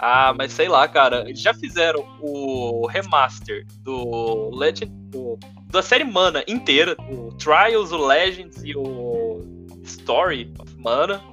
Ah, 0.06 0.34
mas 0.38 0.52
sei 0.52 0.68
lá, 0.68 0.86
cara. 0.86 1.34
Já 1.34 1.54
fizeram 1.54 2.06
o 2.20 2.86
remaster 2.88 3.66
do 3.84 4.50
Legend. 4.54 4.92
Da 5.68 5.82
série 5.82 6.04
Mana 6.04 6.44
inteira. 6.46 6.98
O 7.10 7.34
Trials, 7.38 7.94
o 7.94 8.06
Legends 8.06 8.62
e 8.66 8.76
o 8.76 9.40
Story 9.86 10.52
of 10.60 10.76
Mana. 10.78 11.24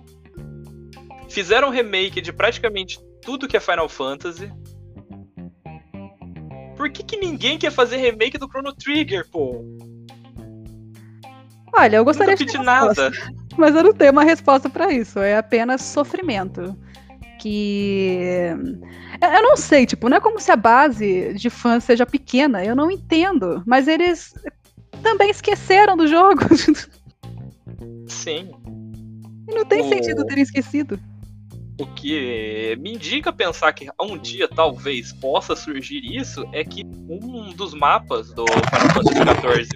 Fizeram 1.28 1.66
um 1.66 1.72
remake 1.72 2.20
de 2.20 2.32
praticamente 2.32 3.00
tudo 3.22 3.48
que 3.48 3.56
é 3.56 3.60
Final 3.60 3.88
Fantasy 3.88 4.52
por 6.80 6.88
que, 6.88 7.02
que 7.02 7.18
ninguém 7.18 7.58
quer 7.58 7.70
fazer 7.70 7.98
remake 7.98 8.38
do 8.38 8.48
Chrono 8.48 8.72
Trigger, 8.72 9.28
pô? 9.30 9.62
Olha, 11.74 11.98
eu 11.98 12.04
gostaria 12.06 12.34
de 12.34 12.56
nada. 12.56 13.12
Mas 13.54 13.76
eu 13.76 13.82
não 13.82 13.92
tenho 13.92 14.12
uma 14.12 14.24
resposta 14.24 14.70
para 14.70 14.90
isso. 14.90 15.18
É 15.18 15.36
apenas 15.36 15.82
sofrimento. 15.82 16.74
Que. 17.38 18.48
Eu 19.20 19.42
não 19.42 19.58
sei, 19.58 19.84
tipo, 19.84 20.08
não 20.08 20.16
é 20.16 20.20
como 20.20 20.40
se 20.40 20.50
a 20.50 20.56
base 20.56 21.34
de 21.34 21.50
fãs 21.50 21.84
seja 21.84 22.06
pequena. 22.06 22.64
Eu 22.64 22.74
não 22.74 22.90
entendo. 22.90 23.62
Mas 23.66 23.86
eles 23.86 24.32
também 25.02 25.28
esqueceram 25.28 25.98
do 25.98 26.06
jogo. 26.06 26.40
Sim. 28.08 28.52
E 29.46 29.54
não 29.54 29.66
tem 29.66 29.82
o... 29.82 29.88
sentido 29.90 30.24
terem 30.24 30.42
esquecido. 30.42 30.98
O 31.80 31.86
que 31.86 32.76
me 32.76 32.92
indica 32.92 33.32
pensar 33.32 33.72
que 33.72 33.88
um 33.98 34.18
dia 34.18 34.46
talvez 34.46 35.14
possa 35.14 35.56
surgir 35.56 36.04
isso 36.04 36.46
é 36.52 36.62
que 36.62 36.84
um 36.84 37.54
dos 37.54 37.72
mapas 37.72 38.34
do 38.34 38.44
Final 38.46 38.90
Fantasy 38.92 39.64
XIV. 39.64 39.68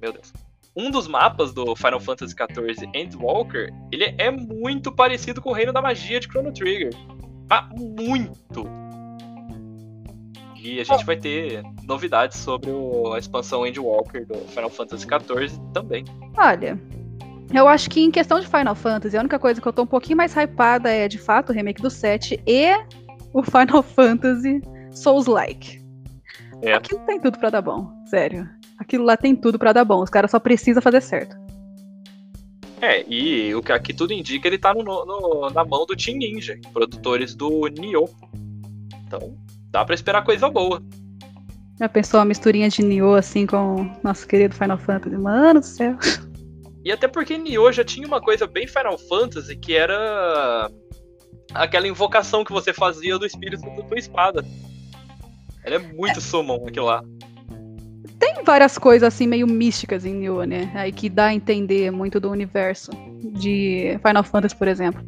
Meu 0.00 0.12
Deus. 0.12 0.32
Um 0.74 0.90
dos 0.90 1.06
mapas 1.06 1.54
do 1.54 1.76
Final 1.76 2.00
Fantasy 2.00 2.34
XIV 2.34 2.90
Endwalker, 2.92 3.72
ele 3.92 4.16
é 4.18 4.32
muito 4.32 4.90
parecido 4.90 5.40
com 5.40 5.50
o 5.50 5.52
Reino 5.52 5.72
da 5.72 5.80
Magia 5.80 6.18
de 6.18 6.26
Chrono 6.26 6.52
Trigger. 6.52 6.90
Mas 7.48 7.68
muito! 7.80 8.68
E 10.56 10.80
a 10.80 10.84
gente 10.84 11.04
vai 11.04 11.16
ter 11.16 11.62
novidades 11.84 12.36
sobre 12.38 12.70
o, 12.70 13.12
a 13.12 13.18
expansão 13.20 13.64
Endwalker 13.64 14.26
do 14.26 14.34
Final 14.48 14.70
Fantasy 14.70 15.06
XIV 15.06 15.60
também. 15.72 16.04
Olha, 16.36 16.76
eu 17.52 17.66
acho 17.66 17.88
que 17.88 18.00
em 18.00 18.10
questão 18.10 18.38
de 18.40 18.46
Final 18.46 18.74
Fantasy, 18.74 19.16
a 19.16 19.20
única 19.20 19.38
coisa 19.38 19.60
que 19.60 19.66
eu 19.66 19.72
tô 19.72 19.82
um 19.82 19.86
pouquinho 19.86 20.16
mais 20.16 20.34
hypada 20.34 20.90
é, 20.90 21.08
de 21.08 21.18
fato, 21.18 21.50
o 21.50 21.52
remake 21.52 21.80
do 21.80 21.90
7 21.90 22.40
e 22.46 22.66
o 23.32 23.42
Final 23.42 23.82
Fantasy 23.82 24.60
Souls-like. 24.90 25.82
É. 26.62 26.74
Aquilo 26.74 27.00
tem 27.06 27.20
tudo 27.20 27.38
para 27.38 27.50
dar 27.50 27.62
bom, 27.62 27.90
sério. 28.06 28.48
Aquilo 28.78 29.04
lá 29.04 29.16
tem 29.16 29.34
tudo 29.34 29.58
para 29.58 29.72
dar 29.72 29.84
bom, 29.84 30.02
os 30.02 30.10
caras 30.10 30.30
só 30.30 30.38
precisam 30.38 30.82
fazer 30.82 31.00
certo. 31.00 31.36
É, 32.80 33.04
e 33.08 33.54
o 33.54 33.62
que 33.62 33.72
aqui 33.72 33.92
tudo 33.92 34.12
indica, 34.12 34.46
ele 34.46 34.58
tá 34.58 34.72
no, 34.72 34.82
no, 34.82 35.50
na 35.50 35.64
mão 35.64 35.84
do 35.84 35.96
Team 35.96 36.18
Ninja, 36.18 36.58
produtores 36.72 37.34
do 37.34 37.66
Nioh. 37.68 38.08
Então, 39.06 39.36
dá 39.70 39.84
para 39.84 39.94
esperar 39.94 40.22
coisa 40.22 40.48
boa. 40.48 40.82
Já 41.78 41.88
pensou 41.88 42.20
uma 42.20 42.26
misturinha 42.26 42.68
de 42.68 42.82
Nioh 42.82 43.16
assim 43.16 43.46
com 43.46 43.90
nosso 44.02 44.26
querido 44.26 44.54
Final 44.54 44.78
Fantasy? 44.78 45.16
Mano 45.16 45.60
do 45.60 45.66
céu. 45.66 45.96
E 46.88 46.92
até 46.92 47.06
porque 47.06 47.36
Nioh 47.36 47.70
já 47.70 47.84
tinha 47.84 48.06
uma 48.06 48.18
coisa 48.18 48.46
bem 48.46 48.66
Final 48.66 48.96
Fantasy 48.96 49.54
que 49.54 49.76
era 49.76 50.70
aquela 51.52 51.86
invocação 51.86 52.42
que 52.42 52.50
você 52.50 52.72
fazia 52.72 53.18
do 53.18 53.26
espírito 53.26 53.60
da 53.60 53.82
tua 53.82 53.98
espada. 53.98 54.42
Ela 55.62 55.76
é 55.76 55.78
muito 55.78 56.18
summon 56.18 56.66
aquilo 56.66 56.86
lá. 56.86 57.04
Tem 58.18 58.42
várias 58.42 58.78
coisas 58.78 59.06
assim 59.06 59.26
meio 59.26 59.46
místicas 59.46 60.06
em 60.06 60.14
Nioh, 60.14 60.46
né? 60.46 60.72
Aí 60.74 60.90
que 60.90 61.10
dá 61.10 61.26
a 61.26 61.34
entender 61.34 61.90
muito 61.90 62.18
do 62.18 62.30
universo 62.30 62.90
de 63.38 64.00
Final 64.02 64.24
Fantasy, 64.24 64.56
por 64.56 64.66
exemplo. 64.66 65.04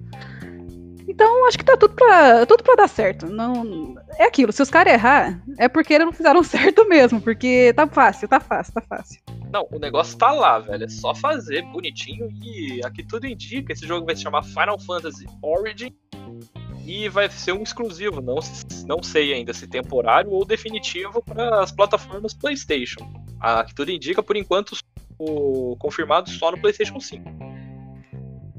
Então, 1.11 1.49
acho 1.49 1.59
que 1.59 1.65
tá 1.65 1.77
tudo 1.77 1.93
pra, 1.93 2.47
tudo 2.47 2.63
pra 2.63 2.77
dar 2.77 2.89
certo. 2.89 3.27
Não, 3.27 3.97
é 4.17 4.25
aquilo, 4.25 4.53
se 4.53 4.63
os 4.63 4.71
caras 4.71 4.93
errar, 4.93 5.43
é 5.59 5.69
porque 5.69 5.93
eles 5.93 6.07
não 6.07 6.13
fizeram 6.13 6.41
certo 6.45 6.89
mesmo, 6.89 7.21
porque 7.21 7.73
tá 7.75 7.85
fácil, 7.89 8.29
tá 8.29 8.39
fácil, 8.39 8.73
tá 8.75 8.81
fácil. 8.81 9.21
Não, 9.53 9.67
o 9.73 9.81
negócio 9.81 10.17
tá 10.17 10.31
lá, 10.31 10.61
velho. 10.61 10.85
É 10.85 10.89
só 10.89 11.13
fazer 11.13 11.63
bonitinho 11.63 12.29
e 12.41 12.81
aqui 12.85 13.03
tudo 13.03 13.27
indica. 13.27 13.73
Esse 13.73 13.89
jogo 13.89 14.07
vai 14.07 14.15
se 14.15 14.23
chamar 14.23 14.45
Final 14.45 14.79
Fantasy 14.79 15.27
Origin 15.43 15.93
e 16.87 17.09
vai 17.09 17.29
ser 17.29 17.53
um 17.53 17.63
exclusivo. 17.65 18.21
Não, 18.21 18.39
não 18.87 19.03
sei 19.03 19.35
ainda 19.35 19.53
se 19.53 19.67
temporário 19.67 20.31
ou 20.31 20.45
definitivo 20.45 21.21
para 21.23 21.61
as 21.61 21.73
plataformas 21.73 22.33
PlayStation. 22.33 23.01
Aqui 23.41 23.75
tudo 23.75 23.91
indica, 23.91 24.23
por 24.23 24.37
enquanto, 24.37 24.77
o 25.19 25.75
confirmado 25.81 26.31
só 26.31 26.53
no 26.53 26.61
PlayStation 26.61 27.01
5. 27.01 27.25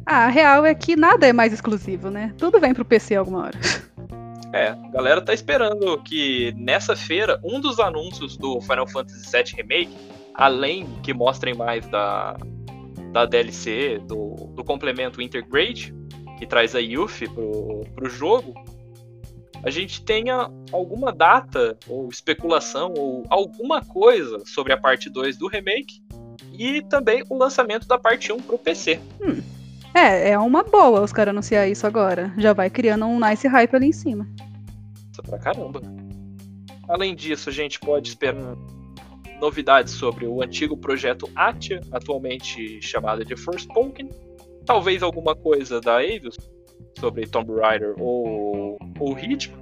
Ah, 0.06 0.26
a 0.26 0.30
real 0.30 0.66
é 0.66 0.74
que 0.74 0.96
nada 0.96 1.28
é 1.28 1.34
mais 1.34 1.54
exclusivo, 1.54 2.10
né? 2.10 2.34
Tudo 2.38 2.60
vem 2.60 2.74
pro 2.74 2.86
PC 2.86 3.16
alguma 3.16 3.46
hora. 3.46 3.60
É, 4.54 4.68
a 4.68 4.90
galera 4.90 5.22
tá 5.22 5.34
esperando 5.34 5.98
que 6.04 6.54
nessa 6.58 6.94
feira, 6.94 7.40
um 7.42 7.62
dos 7.62 7.80
anúncios 7.80 8.36
do 8.36 8.60
Final 8.60 8.86
Fantasy 8.86 9.32
VII 9.32 9.56
Remake, 9.56 9.96
além 10.34 10.86
que 11.02 11.14
mostrem 11.14 11.54
mais 11.54 11.88
da, 11.88 12.36
da 13.14 13.26
DLC, 13.26 14.00
do, 14.06 14.52
do 14.54 14.62
complemento 14.62 15.22
Intergrade, 15.22 15.96
que 16.38 16.46
traz 16.46 16.76
a 16.76 16.80
Yuffie 16.80 17.30
pro, 17.30 17.86
pro 17.96 18.10
jogo, 18.10 18.54
a 19.64 19.70
gente 19.70 20.04
tenha 20.04 20.52
alguma 20.72 21.14
data, 21.14 21.78
ou 21.88 22.10
especulação, 22.10 22.94
ou 22.98 23.24
alguma 23.30 23.82
coisa 23.86 24.44
sobre 24.46 24.74
a 24.74 24.78
parte 24.78 25.10
2 25.10 25.38
do 25.38 25.48
remake, 25.48 26.02
e 26.52 26.82
também 26.82 27.24
o 27.30 27.38
lançamento 27.38 27.88
da 27.88 27.98
parte 27.98 28.34
1 28.34 28.42
pro 28.42 28.58
PC. 28.58 29.00
Hum. 29.22 29.42
É, 29.94 30.32
é 30.32 30.40
uma 30.40 30.64
boa 30.64 31.02
os 31.02 31.12
caras 31.12 31.32
anunciar 31.32 31.70
isso 31.70 31.86
agora. 31.86 32.34
Já 32.38 32.54
vai 32.54 32.70
criando 32.70 33.06
um 33.06 33.20
nice 33.20 33.48
hype 33.48 33.76
ali 33.76 33.88
em 33.88 33.92
cima. 33.92 34.28
Isso 35.12 35.22
pra 35.24 35.38
caramba. 35.38 35.82
Além 36.88 37.16
disso, 37.16 37.50
a 37.50 37.54
gente 37.54 37.80
pode 37.80 38.10
esperar 38.10 38.56
novidades 39.40 39.94
sobre 39.94 40.26
o 40.26 40.42
antigo 40.42 40.78
projeto 40.78 41.30
Atia, 41.36 41.82
atualmente 41.92 42.82
chamado 42.82 43.26
de 43.26 43.36
Forspoken. 43.36 44.10
Talvez 44.66 45.02
alguma 45.02 45.36
coisa 45.36 45.82
da 45.82 46.04
Eidos 46.04 46.38
sobre 47.00 47.28
Tomb 47.28 47.52
Raider 47.60 47.96
ou, 47.98 48.78
ou 49.00 49.18
Hitman. 49.18 49.60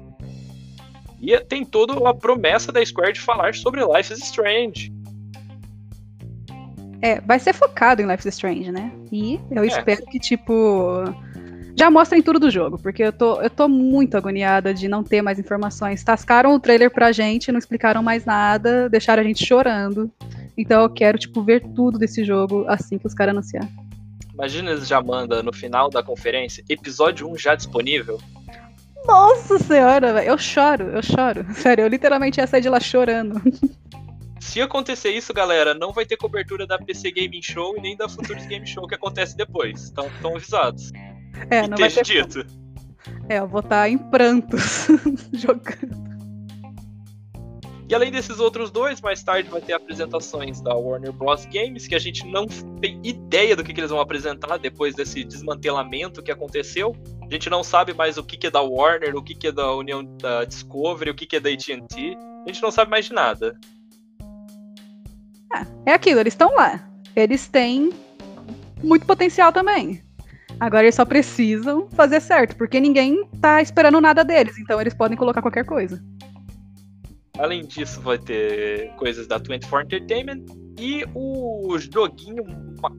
E 1.22 1.38
tem 1.40 1.66
toda 1.66 2.10
a 2.10 2.14
promessa 2.14 2.72
da 2.72 2.86
Square 2.86 3.14
de 3.14 3.22
falar 3.22 3.54
sobre 3.54 3.82
Life 3.86 4.14
is 4.14 4.20
Strange. 4.20 4.92
É, 7.02 7.22
vai 7.22 7.40
ser 7.40 7.54
focado 7.54 8.02
em 8.02 8.06
Life 8.06 8.28
is 8.28 8.34
Strange, 8.34 8.72
né? 8.72 8.92
E 9.12 9.40
eu 9.52 9.64
é. 9.64 9.68
espero 9.68 10.06
que, 10.06 10.20
tipo. 10.20 11.04
Já 11.78 11.90
mostrem 11.90 12.22
tudo 12.22 12.40
do 12.40 12.52
jogo, 12.52 12.78
porque 12.78 13.04
eu 13.04 13.14
tô, 13.14 13.42
eu 13.42 13.50
tô 13.50 13.70
muito 13.70 14.18
agoniada 14.18 14.74
de 14.74 14.90
não 14.90 15.02
ter 15.02 15.22
mais 15.22 15.40
informações. 15.40 16.04
Tascaram 16.04 16.54
o 16.54 16.60
trailer 16.60 16.92
pra 16.92 17.14
gente, 17.14 17.54
não 17.54 17.60
explicaram 17.60 18.04
mais 18.04 18.26
nada, 18.26 18.90
deixaram 18.90 19.24
a 19.24 19.26
gente 19.26 19.46
chorando. 19.46 20.12
Então 20.58 20.82
eu 20.82 20.90
quero, 20.90 21.18
tipo, 21.18 21.42
ver 21.42 21.62
tudo 21.74 21.98
desse 21.98 22.26
jogo 22.26 22.66
assim 22.68 22.98
que 22.98 23.08
os 23.08 23.14
caras 23.14 23.34
anunciar. 23.34 23.66
Imagina 24.34 24.72
eles 24.72 24.88
já 24.88 25.02
mandam 25.02 25.42
no 25.42 25.54
final 25.54 25.90
da 25.90 26.04
conferência, 26.04 26.64
episódio 26.68 27.30
1 27.32 27.38
já 27.38 27.56
disponível. 27.56 28.20
Nossa 29.06 29.58
senhora, 29.60 30.14
velho. 30.14 30.28
Eu 30.28 30.38
choro, 30.38 30.84
eu 30.84 31.02
choro. 31.02 31.46
Sério, 31.56 31.84
eu 31.84 31.88
literalmente 31.88 32.40
ia 32.40 32.48
sair 32.48 32.62
de 32.62 32.70
lá 32.70 32.80
chorando. 32.80 33.42
Se 34.40 34.62
acontecer 34.62 35.12
isso, 35.12 35.34
galera, 35.34 35.74
não 35.74 35.92
vai 35.92 36.06
ter 36.06 36.18
cobertura 36.18 36.66
da 36.66 36.78
PC 36.78 37.12
Gaming 37.12 37.42
Show 37.42 37.76
e 37.78 37.82
nem 37.82 37.96
da 37.96 38.08
Futuros 38.08 38.46
Game 38.46 38.66
Show 38.66 38.88
que 38.88 38.96
acontece 38.96 39.36
depois. 39.36 39.90
Então, 39.90 40.08
estão 40.08 40.36
avisados. 40.36 40.92
É, 41.50 41.68
não 41.68 41.78
vai 41.78 41.90
ter 41.90 42.04
dito. 42.04 42.46
É, 43.28 43.40
eu 43.40 43.48
vou 43.48 43.60
estar 43.60 43.90
em 43.90 43.98
prantos 43.98 44.88
jogando. 45.34 46.10
E 47.90 47.96
além 47.96 48.12
desses 48.12 48.40
outros 48.40 48.70
dois, 48.70 49.02
mais 49.02 49.24
tarde 49.24 49.50
vai 49.50 49.62
ter 49.62 49.74
apresentações 49.74 50.62
da 50.62 50.76
Warner 50.76 51.12
Bros. 51.12 51.46
Games, 51.46 51.88
que 51.88 51.96
a 51.96 52.00
gente 52.00 52.24
não 52.24 52.46
tem 52.80 53.02
ideia 53.04 53.56
do 53.56 53.64
que, 53.64 53.74
que 53.74 53.80
eles 53.80 53.90
vão 53.90 54.00
apresentar 54.00 54.58
depois 54.58 54.94
desse 54.94 55.24
desmantelamento 55.24 56.22
que 56.22 56.32
aconteceu. 56.32 56.96
A 57.24 57.34
gente 57.34 57.50
não 57.50 57.64
sabe 57.64 57.96
mais 57.96 58.16
o 58.20 58.24
que, 58.24 58.38
que 58.38 58.46
é 58.46 58.52
da 58.52 58.62
Warner, 58.62 59.16
o 59.16 59.24
que, 59.24 59.34
que 59.34 59.48
é 59.48 59.52
da 59.52 59.74
União 59.74 60.06
da 60.18 60.46
Discovery, 60.46 61.10
o 61.10 61.16
que, 61.16 61.26
que 61.26 61.38
é 61.38 61.40
da 61.40 61.50
AT&T. 61.50 62.18
A 62.46 62.48
gente 62.48 62.62
não 62.62 62.70
sabe 62.70 62.92
mais 62.92 63.06
de 63.06 63.14
nada. 63.14 63.58
É, 65.54 65.92
é 65.92 65.94
aquilo, 65.94 66.20
eles 66.20 66.34
estão 66.34 66.56
lá. 66.56 66.88
Eles 67.16 67.48
têm 67.48 67.92
muito 68.84 69.06
potencial 69.06 69.52
também. 69.52 70.02
Agora 70.60 70.84
eles 70.84 70.96
só 70.96 71.06
precisam 71.06 71.88
fazer 71.92 72.20
certo, 72.20 72.56
porque 72.58 72.80
ninguém 72.80 73.26
tá 73.42 73.62
esperando 73.62 74.02
nada 74.02 74.24
deles, 74.26 74.58
então 74.58 74.80
eles 74.80 74.94
podem 74.94 75.18
colocar 75.18 75.42
qualquer 75.42 75.66
coisa. 75.66 76.04
Além 77.38 77.66
disso, 77.66 78.02
vai 78.02 78.18
ter 78.18 78.90
coisas 78.98 79.26
da 79.26 79.38
24 79.38 79.86
Entertainment 79.86 80.44
e 80.78 81.06
o 81.16 81.78
joguinho 81.80 82.44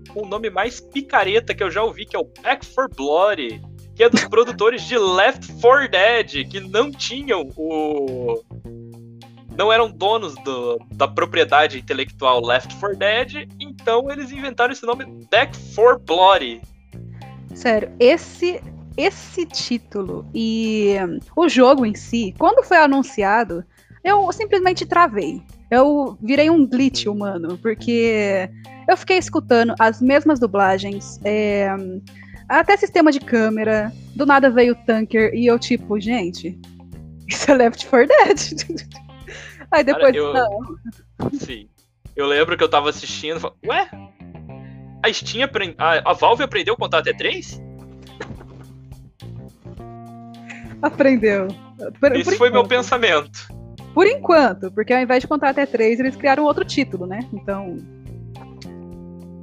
com 0.09 0.23
o 0.23 0.27
nome 0.27 0.49
mais 0.49 0.81
picareta 0.81 1.55
que 1.55 1.63
eu 1.63 1.71
já 1.71 1.83
ouvi, 1.83 2.07
que 2.07 2.17
é 2.17 2.19
o 2.19 2.31
Back 2.43 2.65
for 2.65 2.89
Blood, 2.89 3.61
que 3.95 4.03
é 4.03 4.09
dos 4.09 4.25
produtores 4.29 4.83
de 4.83 4.97
Left 4.97 5.53
4 5.61 5.91
Dead, 5.91 6.49
que 6.49 6.59
não 6.59 6.91
tinham 6.91 7.51
o 7.55 8.43
não 9.61 9.71
eram 9.71 9.91
donos 9.91 10.35
do, 10.37 10.81
da 10.93 11.07
propriedade 11.07 11.79
intelectual 11.79 12.43
Left 12.43 12.75
4 12.77 12.97
Dead, 12.97 13.49
então 13.61 14.11
eles 14.11 14.33
inventaram 14.33 14.73
esse 14.73 14.87
nome 14.87 15.05
Back 15.31 15.55
4 15.75 15.99
Bloody. 15.99 16.63
Sério, 17.55 17.93
esse 18.01 18.63
esse 18.97 19.45
título 19.45 20.27
e 20.35 20.97
o 21.37 21.47
jogo 21.47 21.85
em 21.85 21.95
si, 21.95 22.35
quando 22.39 22.65
foi 22.65 22.79
anunciado, 22.79 23.63
eu 24.03 24.33
simplesmente 24.33 24.87
travei. 24.87 25.43
Eu 25.71 26.17
virei 26.23 26.49
um 26.49 26.67
glitch 26.67 27.05
humano, 27.05 27.59
porque 27.59 28.49
eu 28.89 28.97
fiquei 28.97 29.19
escutando 29.19 29.75
as 29.79 30.01
mesmas 30.01 30.41
dublagens, 30.41 31.21
é, 31.23 31.69
até 32.49 32.79
sistema 32.79 33.13
de 33.13 33.21
câmera, 33.21 33.93
do 34.17 34.25
nada 34.25 34.49
veio 34.49 34.73
o 34.73 34.87
tanker 34.87 35.35
e 35.35 35.47
eu 35.47 35.59
tipo, 35.59 36.01
gente, 36.01 36.59
isso 37.29 37.51
é 37.51 37.55
Left 37.55 37.87
4 37.87 38.09
Dead. 38.09 39.01
Aí 39.73 39.85
depois, 39.85 40.13
Cara, 40.13 40.17
eu... 40.17 40.33
não. 40.33 41.31
Sim. 41.39 41.69
Eu 42.17 42.27
lembro 42.27 42.57
que 42.57 42.65
eu 42.65 42.69
tava 42.69 42.91
assistindo 42.91 43.37
e 43.37 43.41
falei, 43.41 43.57
ué? 43.67 43.91
A 45.03 45.13
Steam 45.13 45.45
aprend... 45.45 45.75
a, 45.79 46.11
a 46.11 46.13
Valve 46.13 46.43
aprendeu 46.43 46.75
a 46.75 46.77
contar 46.77 46.99
até 46.99 47.13
3? 47.13 47.61
Aprendeu. 50.83 51.49
Por, 51.99 52.17
Esse 52.17 52.31
por 52.31 52.37
foi 52.37 52.51
meu 52.51 52.67
pensamento. 52.67 53.49
Por 53.95 54.07
enquanto, 54.07 54.71
porque 54.73 54.93
ao 54.93 55.01
invés 55.01 55.23
de 55.23 55.29
contar 55.29 55.51
até 55.51 55.67
3, 55.67 56.01
eles 56.01 56.17
criaram 56.17 56.45
outro 56.45 56.65
título, 56.65 57.07
né? 57.07 57.21
Então, 57.33 57.77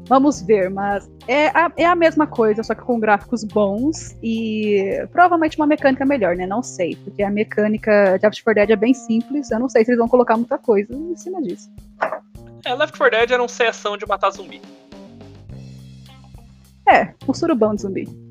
Vamos 0.07 0.41
ver, 0.41 0.69
mas 0.69 1.09
é 1.27 1.47
a, 1.47 1.71
é 1.75 1.85
a 1.85 1.95
mesma 1.95 2.25
coisa, 2.25 2.63
só 2.63 2.73
que 2.73 2.81
com 2.81 2.99
gráficos 2.99 3.43
bons 3.43 4.15
e 4.23 5.05
provavelmente 5.11 5.57
uma 5.57 5.67
mecânica 5.67 6.05
melhor, 6.05 6.35
né? 6.35 6.47
Não 6.47 6.63
sei, 6.63 6.95
porque 7.03 7.21
a 7.21 7.29
mecânica 7.29 8.17
de 8.17 8.25
Left 8.25 8.43
4 8.43 8.55
Dead 8.55 8.69
é 8.69 8.75
bem 8.75 8.93
simples, 8.93 9.51
eu 9.51 9.59
não 9.59 9.67
sei 9.67 9.83
se 9.83 9.91
eles 9.91 9.99
vão 9.99 10.07
colocar 10.07 10.37
muita 10.37 10.57
coisa 10.57 10.93
em 10.93 11.15
cima 11.17 11.41
disso. 11.41 11.69
É, 12.65 12.73
Left 12.73 12.97
4 12.97 13.17
Dead 13.17 13.31
era 13.31 13.43
um 13.43 13.49
sessão 13.49 13.97
de 13.97 14.07
matar 14.07 14.31
zumbi. 14.31 14.61
É, 16.87 17.13
um 17.27 17.33
surubão 17.33 17.75
de 17.75 17.81
zumbi. 17.81 18.27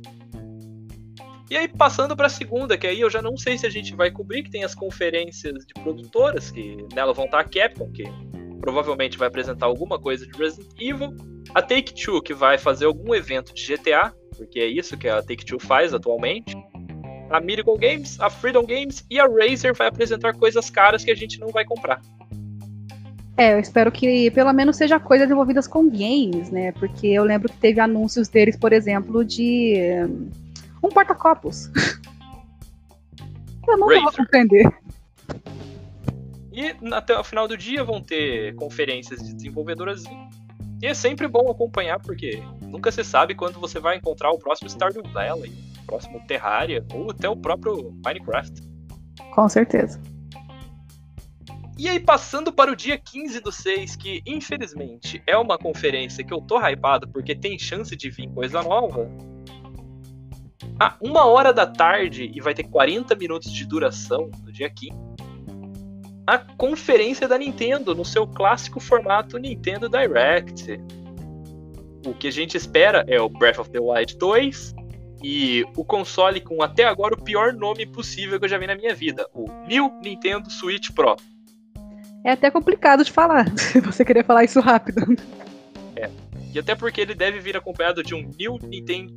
E 1.48 1.56
aí, 1.56 1.68
passando 1.68 2.16
para 2.16 2.26
a 2.26 2.30
segunda, 2.30 2.76
que 2.76 2.86
aí 2.88 3.00
eu 3.00 3.08
já 3.08 3.22
não 3.22 3.36
sei 3.36 3.56
se 3.56 3.64
a 3.66 3.70
gente 3.70 3.94
vai 3.94 4.10
cobrir, 4.10 4.42
que 4.42 4.50
tem 4.50 4.64
as 4.64 4.74
conferências 4.74 5.64
de 5.64 5.74
produtoras, 5.74 6.50
que 6.50 6.84
nela 6.92 7.12
vão 7.12 7.26
estar 7.26 7.38
a 7.38 7.44
Capcom, 7.44 7.88
que 7.92 8.02
provavelmente 8.60 9.18
vai 9.18 9.28
apresentar 9.28 9.66
alguma 9.66 9.98
coisa 9.98 10.26
de 10.26 10.36
Resident 10.36 10.70
Evil. 10.78 11.14
A 11.54 11.62
Take-Two, 11.62 12.22
que 12.22 12.34
vai 12.34 12.58
fazer 12.58 12.86
algum 12.86 13.14
evento 13.14 13.54
de 13.54 13.66
GTA, 13.66 14.12
porque 14.36 14.60
é 14.60 14.66
isso 14.66 14.96
que 14.96 15.08
a 15.08 15.22
Take-Two 15.22 15.60
faz 15.60 15.94
atualmente. 15.94 16.56
A 17.30 17.40
Miracle 17.40 17.76
Games, 17.78 18.20
a 18.20 18.30
Freedom 18.30 18.64
Games 18.64 19.04
e 19.10 19.18
a 19.18 19.26
Razer 19.26 19.74
vai 19.74 19.88
apresentar 19.88 20.34
coisas 20.34 20.70
caras 20.70 21.04
que 21.04 21.10
a 21.10 21.14
gente 21.14 21.40
não 21.40 21.48
vai 21.48 21.64
comprar. 21.64 22.00
É, 23.36 23.52
eu 23.52 23.58
espero 23.58 23.92
que 23.92 24.30
pelo 24.30 24.52
menos 24.52 24.76
seja 24.76 24.98
coisas 24.98 25.30
envolvidas 25.30 25.66
com 25.66 25.90
games, 25.90 26.50
né? 26.50 26.72
Porque 26.72 27.08
eu 27.08 27.22
lembro 27.22 27.50
que 27.50 27.58
teve 27.58 27.80
anúncios 27.80 28.28
deles, 28.28 28.56
por 28.56 28.72
exemplo, 28.72 29.22
de 29.24 29.76
um 30.82 30.88
porta-copos. 30.88 31.70
eu 33.68 33.76
não 33.76 33.88
vou 33.88 34.12
compreender. 34.12 34.72
E 36.56 36.74
até 36.94 37.18
o 37.18 37.22
final 37.22 37.46
do 37.46 37.54
dia 37.54 37.84
vão 37.84 38.00
ter 38.00 38.54
conferências 38.54 39.22
de 39.22 39.34
desenvolvedoras. 39.34 40.04
E 40.82 40.86
é 40.86 40.94
sempre 40.94 41.28
bom 41.28 41.50
acompanhar, 41.50 42.00
porque 42.00 42.42
nunca 42.62 42.90
se 42.90 43.04
sabe 43.04 43.34
quando 43.34 43.60
você 43.60 43.78
vai 43.78 43.98
encontrar 43.98 44.30
o 44.30 44.38
próximo 44.38 44.70
Stardew 44.70 45.02
Valley, 45.12 45.52
o 45.82 45.86
próximo 45.86 46.18
Terraria, 46.26 46.82
ou 46.94 47.10
até 47.10 47.28
o 47.28 47.36
próprio 47.36 47.94
Minecraft. 48.02 48.62
Com 49.34 49.48
certeza. 49.50 50.00
E 51.76 51.90
aí, 51.90 52.00
passando 52.00 52.50
para 52.50 52.72
o 52.72 52.76
dia 52.76 52.96
15 52.96 53.38
do 53.40 53.52
6, 53.52 53.96
que 53.96 54.22
infelizmente 54.26 55.22
é 55.26 55.36
uma 55.36 55.58
conferência 55.58 56.24
que 56.24 56.32
eu 56.32 56.40
tô 56.40 56.58
hypado 56.58 57.06
porque 57.08 57.34
tem 57.34 57.58
chance 57.58 57.94
de 57.94 58.08
vir 58.08 58.30
coisa 58.30 58.62
nova. 58.62 59.10
Ah, 60.80 60.96
uma 61.02 61.26
hora 61.26 61.52
da 61.52 61.66
tarde 61.66 62.30
e 62.34 62.40
vai 62.40 62.54
ter 62.54 62.64
40 62.64 63.14
minutos 63.14 63.52
de 63.52 63.66
duração 63.66 64.30
no 64.42 64.50
dia 64.50 64.70
15. 64.70 65.05
A 66.26 66.38
conferência 66.38 67.28
da 67.28 67.38
Nintendo 67.38 67.94
no 67.94 68.04
seu 68.04 68.26
clássico 68.26 68.80
formato 68.80 69.38
Nintendo 69.38 69.88
Direct. 69.88 70.80
O 72.04 72.12
que 72.12 72.28
a 72.28 72.32
gente 72.32 72.56
espera 72.56 73.04
é 73.06 73.20
o 73.20 73.28
Breath 73.28 73.58
of 73.58 73.70
the 73.70 73.78
Wild 73.78 74.16
2 74.16 74.74
e 75.22 75.64
o 75.76 75.84
console 75.84 76.40
com 76.40 76.62
até 76.62 76.84
agora 76.84 77.14
o 77.14 77.22
pior 77.22 77.52
nome 77.52 77.86
possível 77.86 78.38
que 78.38 78.44
eu 78.44 78.48
já 78.48 78.58
vi 78.58 78.66
na 78.66 78.74
minha 78.74 78.94
vida, 78.94 79.26
o 79.32 79.46
New 79.66 79.92
Nintendo 80.02 80.50
Switch 80.50 80.90
Pro. 80.90 81.16
É 82.24 82.32
até 82.32 82.50
complicado 82.50 83.04
de 83.04 83.12
falar, 83.12 83.46
se 83.56 83.80
você 83.80 84.04
querer 84.04 84.24
falar 84.24 84.44
isso 84.44 84.60
rápido. 84.60 85.00
É. 85.94 86.10
E 86.52 86.58
até 86.58 86.74
porque 86.74 87.00
ele 87.00 87.14
deve 87.14 87.38
vir 87.38 87.56
acompanhado 87.56 88.02
de 88.02 88.14
um 88.14 88.28
New 88.38 88.58
Nintendo, 88.62 89.14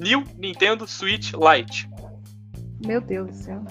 New 0.00 0.24
Nintendo 0.36 0.86
Switch 0.86 1.32
Lite. 1.34 1.88
Meu 2.84 3.00
Deus 3.00 3.28
do 3.28 3.34
céu. 3.34 3.64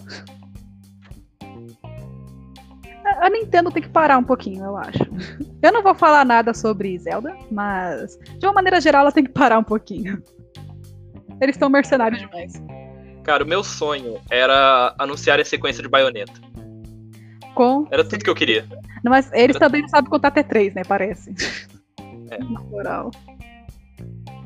A 3.20 3.30
Nintendo 3.30 3.72
tem 3.72 3.82
que 3.82 3.90
parar 3.90 4.18
um 4.18 4.24
pouquinho, 4.24 4.64
eu 4.64 4.78
acho. 4.78 5.00
Eu 5.62 5.72
não 5.72 5.82
vou 5.82 5.96
falar 5.96 6.24
nada 6.24 6.54
sobre 6.54 6.98
Zelda, 7.00 7.36
mas 7.52 8.18
de 8.38 8.46
uma 8.46 8.54
maneira 8.54 8.80
geral 8.80 9.02
ela 9.02 9.12
tem 9.12 9.24
que 9.24 9.32
parar 9.32 9.58
um 9.58 9.64
pouquinho. 9.64 10.22
Eles 11.42 11.56
estão 11.56 11.70
mercenários 11.70 12.20
demais. 12.20 12.54
Cara, 13.24 13.44
o 13.44 13.48
meu 13.48 13.64
sonho 13.64 14.20
era 14.30 14.96
anunciar 14.98 15.40
a 15.40 15.46
sequência 15.46 15.84
de 15.84 15.90
baioneta. 15.90 16.40
Com... 17.54 17.88
Era 17.92 18.04
tudo 18.04 18.24
que 18.24 18.30
eu 18.30 18.36
queria. 18.36 18.68
Não, 19.04 19.12
mas 19.12 19.32
eles 19.34 19.56
era... 19.56 19.66
também 19.66 19.82
não 19.82 19.90
sabem 19.90 20.10
contar 20.10 20.30
até 20.30 20.44
3, 20.44 20.76
né? 20.76 20.84
Parece. 20.88 21.34
É. 22.30 22.38
Na 22.44 22.62
moral. 22.62 23.12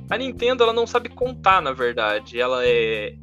A 0.09 0.17
Nintendo, 0.17 0.63
ela 0.63 0.73
não 0.73 0.87
sabe 0.87 1.09
contar, 1.09 1.61
na 1.61 1.71
verdade. 1.71 2.39
Ela 2.39 2.65
é 2.65 3.15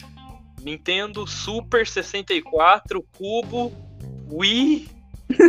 Nintendo 0.63 1.27
Super 1.27 1.87
64, 1.87 3.05
Cubo, 3.17 3.73
Wii, 4.31 4.89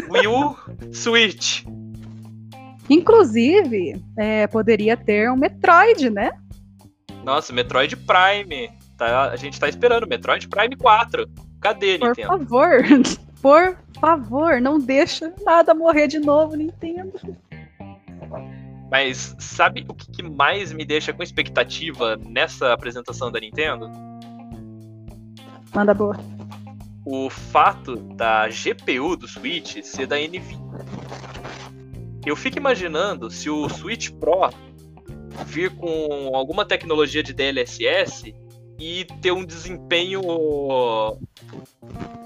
Wii 0.09 0.27
U, 0.27 0.55
Switch. 0.93 1.63
Inclusive, 2.89 4.01
é, 4.17 4.47
poderia 4.47 4.97
ter 4.97 5.31
um 5.31 5.35
Metroid, 5.35 6.09
né? 6.09 6.31
Nossa, 7.23 7.53
Metroid 7.53 7.95
Prime. 7.95 8.71
Tá, 8.97 9.29
a 9.29 9.35
gente 9.35 9.59
tá 9.59 9.69
esperando 9.69 10.07
Metroid 10.07 10.47
Prime 10.47 10.75
4. 10.75 11.27
Cadê, 11.61 11.97
Por 11.97 12.07
Nintendo? 12.07 12.27
Por 12.27 12.39
favor, 12.39 12.83
por 13.41 13.77
favor, 13.99 14.61
não 14.61 14.79
deixa 14.79 15.33
nada 15.45 15.73
morrer 15.73 16.07
de 16.07 16.19
novo, 16.19 16.55
Nintendo. 16.55 17.13
Mas 18.89 19.35
sabe 19.39 19.85
o 19.87 19.93
que 19.93 20.23
mais 20.23 20.73
me 20.73 20.83
deixa 20.83 21.13
com 21.13 21.21
expectativa 21.21 22.17
nessa 22.17 22.73
apresentação 22.73 23.31
da 23.31 23.39
Nintendo? 23.39 23.87
Manda 25.73 25.93
boa. 25.93 26.17
O 27.05 27.29
fato 27.29 27.95
da 27.95 28.47
GPU 28.47 29.15
do 29.15 29.27
Switch 29.27 29.81
ser 29.83 30.05
da 30.05 30.17
NVIDIA. 30.17 30.57
Eu 32.25 32.35
fico 32.35 32.57
imaginando 32.57 33.31
se 33.31 33.49
o 33.49 33.69
Switch 33.69 34.09
Pro 34.11 34.49
vir 35.45 35.71
com 35.71 36.35
alguma 36.35 36.65
tecnologia 36.65 37.23
de 37.23 37.33
DLSS 37.33 38.35
e 38.77 39.05
ter 39.21 39.31
um 39.31 39.45
desempenho, 39.45 40.21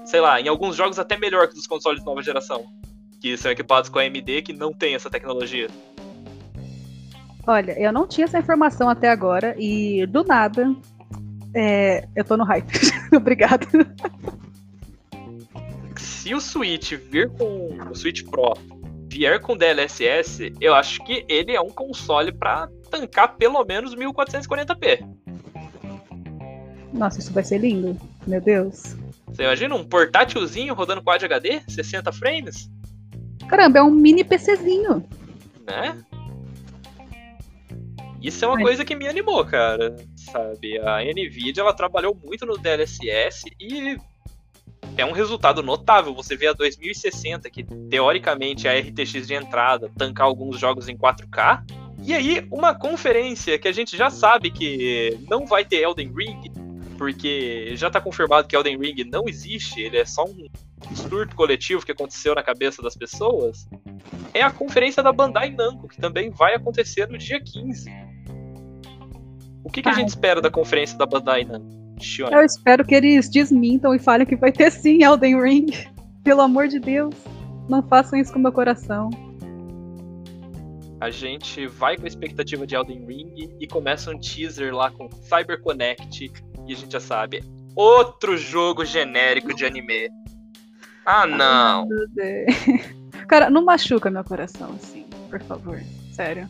sei 0.04 0.20
lá, 0.20 0.40
em 0.40 0.48
alguns 0.48 0.76
jogos 0.76 0.98
até 0.98 1.16
melhor 1.16 1.48
que 1.48 1.54
dos 1.54 1.66
consoles 1.66 2.00
de 2.00 2.06
nova 2.06 2.22
geração, 2.22 2.64
que 3.20 3.36
são 3.36 3.50
equipados 3.50 3.88
com 3.88 3.98
AMD 3.98 4.42
que 4.42 4.52
não 4.52 4.72
tem 4.72 4.94
essa 4.94 5.08
tecnologia. 5.08 5.68
Olha, 7.46 7.78
eu 7.78 7.92
não 7.92 8.06
tinha 8.06 8.24
essa 8.24 8.38
informação 8.38 8.88
até 8.88 9.10
agora 9.10 9.54
e 9.58 10.06
do 10.06 10.24
nada 10.24 10.74
é, 11.54 12.08
eu 12.16 12.24
tô 12.24 12.36
no 12.36 12.44
hype. 12.44 12.72
Obrigada. 13.14 13.66
Se 16.24 16.34
o 16.34 16.40
Switch 16.40 16.92
vir 16.92 17.28
com 17.28 17.76
o 17.90 17.94
Switch 17.94 18.22
Pro 18.22 18.54
vier 19.08 19.38
com 19.42 19.54
DLSS, 19.54 20.54
eu 20.58 20.74
acho 20.74 21.04
que 21.04 21.22
ele 21.28 21.52
é 21.52 21.60
um 21.60 21.68
console 21.68 22.32
para 22.32 22.66
tancar 22.90 23.36
pelo 23.36 23.62
menos 23.62 23.94
1440p. 23.94 25.06
Nossa, 26.94 27.18
isso 27.18 27.30
vai 27.30 27.44
ser 27.44 27.58
lindo. 27.58 28.00
Meu 28.26 28.40
Deus. 28.40 28.96
Você 29.26 29.42
imagina 29.42 29.74
um 29.74 29.84
portátilzinho 29.84 30.72
rodando 30.72 31.02
Quad 31.02 31.22
HD, 31.22 31.60
60 31.68 32.10
frames? 32.10 32.70
Caramba, 33.46 33.80
é 33.80 33.82
um 33.82 33.90
mini 33.90 34.24
PCzinho. 34.24 35.06
Né? 35.66 36.02
Isso 38.22 38.42
é 38.46 38.48
uma 38.48 38.58
coisa 38.58 38.82
que 38.82 38.96
me 38.96 39.06
animou, 39.06 39.44
cara. 39.44 39.94
Sabe? 40.16 40.78
A 40.78 41.04
Nvidia 41.04 41.60
ela 41.60 41.74
trabalhou 41.74 42.18
muito 42.24 42.46
no 42.46 42.56
DLSS 42.56 43.44
e 43.60 43.98
é 44.96 45.04
um 45.04 45.12
resultado 45.12 45.62
notável. 45.62 46.14
Você 46.14 46.36
vê 46.36 46.46
a 46.46 46.52
2060, 46.52 47.50
que 47.50 47.64
teoricamente 47.90 48.68
é 48.68 48.76
a 48.76 48.80
RTX 48.80 49.26
de 49.26 49.34
entrada, 49.34 49.90
tancar 49.96 50.26
alguns 50.26 50.58
jogos 50.58 50.88
em 50.88 50.96
4K. 50.96 51.64
E 52.02 52.12
aí, 52.12 52.46
uma 52.50 52.74
conferência 52.74 53.58
que 53.58 53.66
a 53.66 53.72
gente 53.72 53.96
já 53.96 54.10
sabe 54.10 54.50
que 54.50 55.18
não 55.28 55.46
vai 55.46 55.64
ter 55.64 55.82
Elden 55.82 56.12
Ring, 56.14 56.52
porque 56.98 57.74
já 57.76 57.90
tá 57.90 58.00
confirmado 58.00 58.46
que 58.46 58.54
Elden 58.54 58.78
Ring 58.78 59.04
não 59.04 59.24
existe, 59.26 59.80
ele 59.80 59.96
é 59.96 60.04
só 60.04 60.24
um 60.24 60.48
surto 60.94 61.34
coletivo 61.34 61.84
que 61.84 61.92
aconteceu 61.92 62.34
na 62.34 62.42
cabeça 62.42 62.82
das 62.82 62.94
pessoas. 62.94 63.66
É 64.32 64.42
a 64.42 64.50
conferência 64.50 65.02
da 65.02 65.12
Bandai 65.12 65.50
Namco, 65.50 65.88
que 65.88 65.96
também 65.96 66.30
vai 66.30 66.54
acontecer 66.54 67.08
no 67.08 67.16
dia 67.16 67.40
15. 67.40 67.90
O 69.64 69.70
que, 69.70 69.82
que 69.82 69.88
a 69.88 69.92
gente 69.92 70.08
espera 70.08 70.42
da 70.42 70.50
conferência 70.50 70.98
da 70.98 71.06
Bandai 71.06 71.44
Namco? 71.44 71.83
Eu 72.32 72.44
espero 72.44 72.84
que 72.84 72.94
eles 72.94 73.28
desmintam 73.28 73.94
e 73.94 73.98
falem 73.98 74.26
que 74.26 74.36
vai 74.36 74.52
ter 74.52 74.70
sim 74.70 75.02
Elden 75.02 75.40
Ring. 75.40 75.66
Pelo 76.22 76.40
amor 76.40 76.68
de 76.68 76.78
Deus, 76.78 77.14
não 77.68 77.82
façam 77.82 78.18
isso 78.18 78.32
com 78.32 78.38
meu 78.38 78.52
coração. 78.52 79.10
A 81.00 81.10
gente 81.10 81.66
vai 81.66 81.96
com 81.96 82.04
a 82.04 82.08
expectativa 82.08 82.66
de 82.66 82.74
Elden 82.74 83.04
Ring 83.06 83.56
e 83.60 83.66
começa 83.66 84.10
um 84.10 84.18
teaser 84.18 84.74
lá 84.74 84.90
com 84.90 85.10
Cyber 85.10 85.60
Connect 85.60 86.32
e 86.66 86.72
a 86.72 86.76
gente 86.76 86.92
já 86.92 87.00
sabe. 87.00 87.44
Outro 87.76 88.36
jogo 88.38 88.84
genérico 88.84 89.54
de 89.54 89.66
anime. 89.66 90.08
Ah, 91.04 91.26
não. 91.26 91.86
Cara, 93.28 93.50
não 93.50 93.64
machuca 93.64 94.10
meu 94.10 94.24
coração 94.24 94.74
assim, 94.74 95.04
por 95.28 95.42
favor. 95.42 95.80
Sério. 96.12 96.48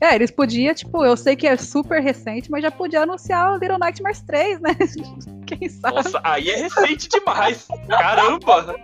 É, 0.00 0.14
eles 0.14 0.30
podiam, 0.30 0.74
tipo, 0.74 1.04
eu 1.04 1.16
sei 1.16 1.36
que 1.36 1.46
é 1.46 1.56
super 1.56 2.02
recente, 2.02 2.50
mas 2.50 2.62
já 2.62 2.70
podia 2.70 3.02
anunciar 3.02 3.52
o 3.52 3.56
Little 3.56 3.78
Nightmares 3.78 4.20
3, 4.22 4.60
né? 4.60 4.70
Quem 5.46 5.68
sabe? 5.68 5.96
Nossa, 5.96 6.20
aí 6.22 6.50
é 6.50 6.56
recente 6.56 7.08
demais. 7.08 7.66
Caramba! 7.88 8.76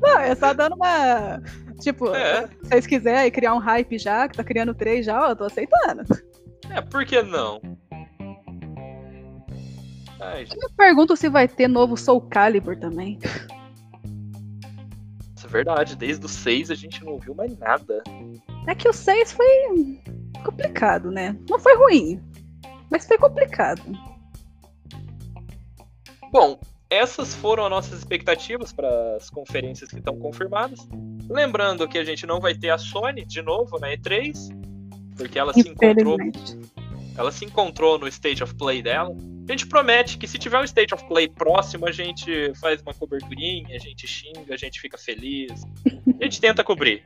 Não, 0.00 0.18
é 0.20 0.34
só 0.34 0.52
dando 0.52 0.74
uma. 0.74 1.40
Tipo, 1.80 2.14
é. 2.14 2.46
se 2.46 2.68
vocês 2.68 2.86
quiserem 2.86 3.30
criar 3.30 3.54
um 3.54 3.58
hype 3.58 3.98
já, 3.98 4.28
que 4.28 4.36
tá 4.36 4.44
criando 4.44 4.74
3 4.74 5.04
já, 5.04 5.28
eu 5.28 5.36
tô 5.36 5.44
aceitando. 5.44 6.04
É, 6.70 6.80
por 6.80 7.04
que 7.04 7.22
não? 7.22 7.60
Ai, 10.20 10.46
eu 10.50 10.70
pergunto 10.76 11.16
se 11.16 11.28
vai 11.28 11.46
ter 11.46 11.68
novo 11.68 11.96
Soul 11.96 12.22
Calibur 12.22 12.78
também. 12.78 13.18
Isso 15.36 15.46
é 15.46 15.48
verdade, 15.48 15.94
desde 15.94 16.24
o 16.24 16.28
6 16.28 16.70
a 16.70 16.74
gente 16.74 17.04
não 17.04 17.18
viu 17.18 17.34
mais 17.34 17.56
nada. 17.58 18.02
É 18.66 18.74
que 18.74 18.88
o 18.88 18.92
6 18.92 19.32
foi 19.32 20.00
complicado, 20.44 21.10
né? 21.10 21.36
Não 21.48 21.58
foi 21.58 21.76
ruim, 21.76 22.20
mas 22.90 23.06
foi 23.06 23.18
complicado. 23.18 23.82
Bom, 26.32 26.58
essas 26.90 27.34
foram 27.34 27.64
as 27.64 27.70
nossas 27.70 27.98
expectativas 27.98 28.72
para 28.72 29.16
as 29.16 29.30
conferências 29.30 29.90
que 29.90 29.98
estão 29.98 30.18
confirmadas. 30.18 30.86
Lembrando 31.28 31.88
que 31.88 31.98
a 31.98 32.04
gente 32.04 32.26
não 32.26 32.40
vai 32.40 32.54
ter 32.54 32.70
a 32.70 32.78
Sony 32.78 33.24
de 33.24 33.42
novo 33.42 33.78
na 33.78 33.88
E3, 33.88 34.34
porque 35.16 35.38
ela 35.38 35.52
se 35.52 35.68
encontrou 35.68 36.16
ela 37.16 37.32
se 37.32 37.44
encontrou 37.44 37.98
no 37.98 38.06
State 38.06 38.42
of 38.42 38.54
Play 38.54 38.82
dela. 38.82 39.16
A 39.48 39.52
gente 39.52 39.66
promete 39.66 40.18
que 40.18 40.26
se 40.26 40.38
tiver 40.38 40.60
um 40.60 40.64
State 40.64 40.92
of 40.92 41.06
Play 41.08 41.28
próximo, 41.28 41.86
a 41.86 41.92
gente 41.92 42.52
faz 42.56 42.82
uma 42.82 42.92
coberturinha, 42.92 43.74
a 43.74 43.78
gente 43.78 44.06
xinga, 44.06 44.52
a 44.52 44.56
gente 44.56 44.80
fica 44.80 44.98
feliz. 44.98 45.64
A 46.20 46.24
gente 46.24 46.40
tenta 46.40 46.62
cobrir. 46.62 47.02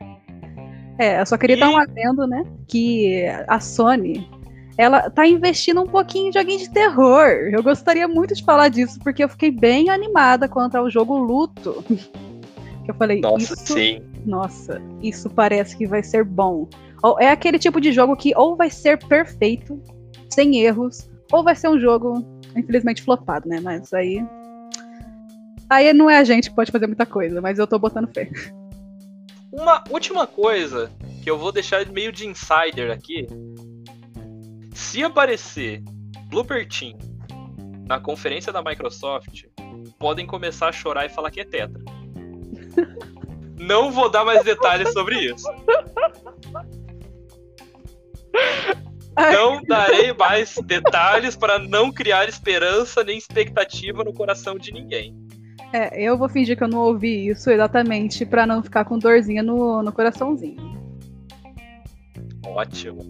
É, 1.01 1.19
eu 1.19 1.25
só 1.25 1.35
queria 1.35 1.55
e... 1.55 1.59
dar 1.59 1.71
um 1.71 1.77
adendo, 1.77 2.27
né? 2.27 2.45
Que 2.67 3.25
a 3.47 3.59
Sony, 3.59 4.29
ela 4.77 5.09
tá 5.09 5.25
investindo 5.25 5.81
um 5.81 5.87
pouquinho 5.87 6.29
em 6.29 6.31
joguinho 6.31 6.59
de 6.59 6.69
terror. 6.69 7.27
Eu 7.51 7.63
gostaria 7.63 8.07
muito 8.07 8.35
de 8.35 8.43
falar 8.43 8.69
disso, 8.69 8.99
porque 8.99 9.23
eu 9.23 9.29
fiquei 9.29 9.49
bem 9.49 9.89
animada 9.89 10.47
quanto 10.47 10.75
ao 10.75 10.91
jogo 10.91 11.17
Luto. 11.17 11.83
Que 12.85 12.91
eu 12.91 12.93
falei, 12.93 13.19
nossa, 13.19 13.55
isso, 13.55 13.73
sim. 13.73 13.99
Nossa, 14.27 14.79
isso 15.01 15.27
parece 15.27 15.75
que 15.75 15.87
vai 15.87 16.03
ser 16.03 16.23
bom. 16.23 16.69
É 17.19 17.31
aquele 17.31 17.57
tipo 17.57 17.81
de 17.81 17.91
jogo 17.91 18.15
que 18.15 18.31
ou 18.35 18.55
vai 18.55 18.69
ser 18.69 19.03
perfeito, 19.03 19.81
sem 20.29 20.59
erros, 20.59 21.09
ou 21.31 21.43
vai 21.43 21.55
ser 21.55 21.69
um 21.69 21.79
jogo, 21.79 22.23
infelizmente, 22.55 23.01
flopado, 23.01 23.49
né? 23.49 23.59
Mas 23.59 23.91
aí. 23.91 24.23
Aí 25.67 25.91
não 25.93 26.07
é 26.07 26.19
a 26.19 26.23
gente 26.23 26.51
que 26.51 26.55
pode 26.55 26.71
fazer 26.71 26.85
muita 26.85 27.07
coisa, 27.07 27.41
mas 27.41 27.57
eu 27.57 27.65
tô 27.65 27.79
botando 27.79 28.13
fé. 28.13 28.29
uma 29.51 29.83
última 29.89 30.25
coisa 30.25 30.91
que 31.23 31.29
eu 31.29 31.37
vou 31.37 31.51
deixar 31.51 31.85
meio 31.87 32.11
de 32.11 32.25
insider 32.25 32.91
aqui. 32.91 33.27
Se 34.73 35.03
aparecer 35.03 35.83
Blooper 36.29 36.67
Team 36.67 36.97
na 37.85 37.99
conferência 37.99 38.53
da 38.53 38.63
Microsoft, 38.63 39.45
podem 39.99 40.25
começar 40.25 40.69
a 40.69 40.71
chorar 40.71 41.05
e 41.05 41.09
falar 41.09 41.29
que 41.29 41.41
é 41.41 41.45
tetra. 41.45 41.83
Não 43.59 43.91
vou 43.91 44.09
dar 44.09 44.25
mais 44.25 44.43
detalhes 44.43 44.91
sobre 44.91 45.19
isso. 45.19 45.47
Não 49.15 49.61
darei 49.61 50.13
mais 50.13 50.55
detalhes 50.63 51.35
para 51.35 51.59
não 51.59 51.91
criar 51.91 52.27
esperança 52.27 53.03
nem 53.03 53.17
expectativa 53.17 54.03
no 54.03 54.13
coração 54.13 54.57
de 54.57 54.71
ninguém. 54.71 55.20
É, 55.73 56.01
eu 56.01 56.17
vou 56.17 56.27
fingir 56.27 56.57
que 56.57 56.63
eu 56.63 56.67
não 56.67 56.79
ouvi 56.79 57.27
isso 57.27 57.49
exatamente 57.49 58.25
para 58.25 58.45
não 58.45 58.61
ficar 58.61 58.83
com 58.83 58.99
dorzinha 58.99 59.41
no, 59.41 59.81
no 59.81 59.91
coraçãozinho. 59.91 60.59
Ótimo. 62.45 63.01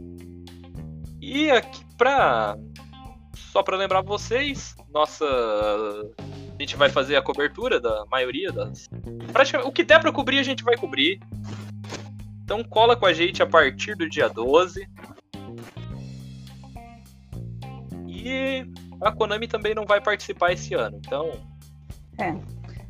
E 1.20 1.50
aqui 1.50 1.84
pra. 1.98 2.58
Só 3.36 3.64
para 3.64 3.78
lembrar 3.78 4.02
vocês, 4.02 4.76
nossa. 4.94 5.26
A 5.26 6.62
gente 6.62 6.76
vai 6.76 6.90
fazer 6.90 7.16
a 7.16 7.22
cobertura 7.22 7.80
da 7.80 8.06
maioria 8.12 8.52
das. 8.52 8.88
Praticamente, 9.32 9.70
o 9.70 9.72
que 9.72 9.84
der 9.84 10.00
para 10.00 10.12
cobrir, 10.12 10.40
a 10.40 10.44
gente 10.44 10.64
vai 10.64 10.78
cobrir. 10.78 11.20
Então 12.44 12.64
cola 12.64 12.96
com 12.96 13.06
a 13.06 13.14
gente 13.14 13.42
a 13.42 13.48
partir 13.48 13.96
do 13.96 14.08
dia 14.08 14.30
12. 14.30 14.88
E 18.08 18.66
a 19.02 19.12
Konami 19.12 19.48
também 19.48 19.74
não 19.74 19.86
vai 19.86 20.00
participar 20.00 20.52
esse 20.52 20.76
ano, 20.76 20.98
então. 20.98 21.32
É. 22.22 22.36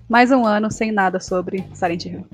Mais 0.09 0.29
um 0.32 0.45
ano 0.45 0.69
sem 0.69 0.91
nada 0.91 1.19
sobre 1.19 1.65
Silent 1.73 2.05
Hill. 2.05 2.27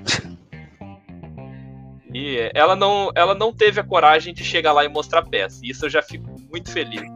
E 2.13 2.49
ela 2.53 2.75
não, 2.75 3.11
ela 3.13 3.35
não 3.35 3.53
teve 3.53 3.79
a 3.79 3.83
coragem 3.83 4.33
de 4.33 4.43
chegar 4.43 4.71
lá 4.71 4.83
e 4.83 4.89
mostrar 4.89 5.21
peça. 5.21 5.59
E 5.63 5.69
isso 5.69 5.85
eu 5.85 5.89
já 5.89 6.01
fico 6.01 6.35
muito 6.51 6.71
feliz. 6.71 7.03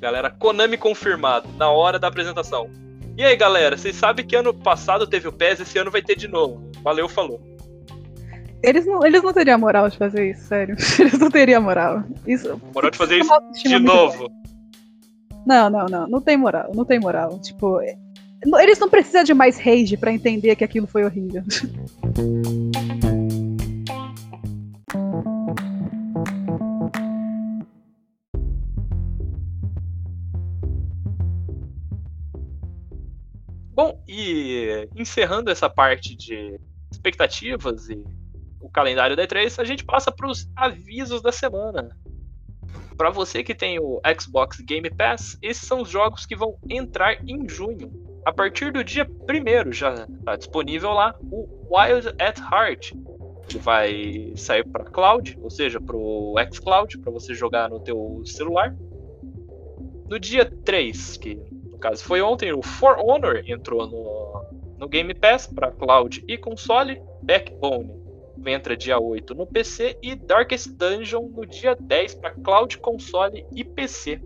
Galera, 0.00 0.30
Konami 0.30 0.78
confirmado 0.78 1.48
na 1.56 1.70
hora 1.70 1.98
da 1.98 2.08
apresentação. 2.08 2.70
E 3.16 3.22
aí, 3.22 3.36
galera, 3.36 3.76
vocês 3.76 3.94
sabem 3.94 4.26
que 4.26 4.34
ano 4.34 4.52
passado 4.52 5.06
teve 5.06 5.28
o 5.28 5.32
PES, 5.32 5.60
esse 5.60 5.78
ano 5.78 5.90
vai 5.90 6.02
ter 6.02 6.16
de 6.16 6.26
novo. 6.26 6.68
Valeu, 6.82 7.08
falou. 7.08 7.40
Eles 8.62 8.84
não, 8.86 9.04
eles 9.06 9.22
não 9.22 9.32
teriam 9.32 9.58
moral 9.58 9.88
de 9.88 9.96
fazer 9.96 10.30
isso, 10.30 10.44
sério. 10.46 10.74
Eles 10.98 11.18
não 11.18 11.30
teriam 11.30 11.62
moral. 11.62 12.02
Isso, 12.26 12.60
moral 12.74 12.90
de 12.90 12.96
fazer 12.96 13.18
isso 13.24 13.32
de 13.62 13.78
novo. 13.78 14.28
Não, 15.46 15.68
não, 15.68 15.86
não. 15.86 16.06
Não 16.06 16.20
tem 16.20 16.36
moral. 16.36 16.72
Não 16.74 16.84
tem 16.84 16.98
moral. 16.98 17.38
Tipo, 17.40 17.80
eles 18.60 18.78
não 18.78 18.88
precisam 18.88 19.24
de 19.24 19.34
mais 19.34 19.58
rage 19.58 19.96
para 19.96 20.12
entender 20.12 20.54
que 20.56 20.64
aquilo 20.64 20.86
foi 20.86 21.04
horrível. 21.04 21.42
Bom, 33.74 34.00
e 34.06 34.88
encerrando 34.94 35.50
essa 35.50 35.68
parte 35.68 36.14
de 36.14 36.60
expectativas 36.92 37.90
e 37.90 38.04
o 38.60 38.70
calendário 38.70 39.16
da 39.16 39.26
E3, 39.26 39.60
a 39.60 39.64
gente 39.64 39.84
passa 39.84 40.12
para 40.12 40.28
os 40.28 40.48
avisos 40.54 41.20
da 41.20 41.32
semana. 41.32 41.88
Para 42.96 43.10
você 43.10 43.42
que 43.42 43.54
tem 43.54 43.78
o 43.78 44.00
Xbox 44.18 44.60
Game 44.60 44.88
Pass, 44.88 45.36
esses 45.42 45.66
são 45.66 45.82
os 45.82 45.88
jogos 45.88 46.24
que 46.24 46.36
vão 46.36 46.56
entrar 46.68 47.18
em 47.28 47.48
junho. 47.48 47.90
A 48.24 48.32
partir 48.32 48.72
do 48.72 48.84
dia 48.84 49.06
1 49.06 49.72
já 49.72 50.06
está 50.18 50.36
disponível 50.36 50.92
lá 50.92 51.14
o 51.30 51.48
Wild 51.70 52.08
at 52.20 52.38
Heart, 52.38 52.92
que 53.48 53.58
vai 53.58 54.32
sair 54.36 54.64
para 54.64 54.84
cloud, 54.84 55.36
ou 55.42 55.50
seja, 55.50 55.80
para 55.80 55.96
o 55.96 56.34
xCloud, 56.52 56.98
para 56.98 57.10
você 57.10 57.34
jogar 57.34 57.68
no 57.68 57.80
teu 57.80 58.22
celular. 58.24 58.74
No 60.08 60.18
dia 60.18 60.44
3, 60.44 61.16
que 61.16 61.34
no 61.34 61.78
caso 61.78 62.04
foi 62.04 62.22
ontem, 62.22 62.52
o 62.52 62.62
For 62.62 62.98
Honor 62.98 63.42
entrou 63.46 63.86
no, 63.86 64.76
no 64.78 64.88
Game 64.88 65.12
Pass 65.14 65.46
para 65.46 65.72
cloud 65.72 66.24
e 66.28 66.38
console. 66.38 67.02
Backbone 67.22 68.03
entra 68.46 68.76
dia 68.76 68.98
8 68.98 69.34
no 69.34 69.46
PC 69.46 69.96
e 70.02 70.14
Darkest 70.14 70.68
Dungeon 70.70 71.28
no 71.28 71.46
dia 71.46 71.76
10 71.78 72.14
para 72.16 72.30
cloud, 72.30 72.78
console 72.78 73.46
e 73.54 73.64
PC. 73.64 74.20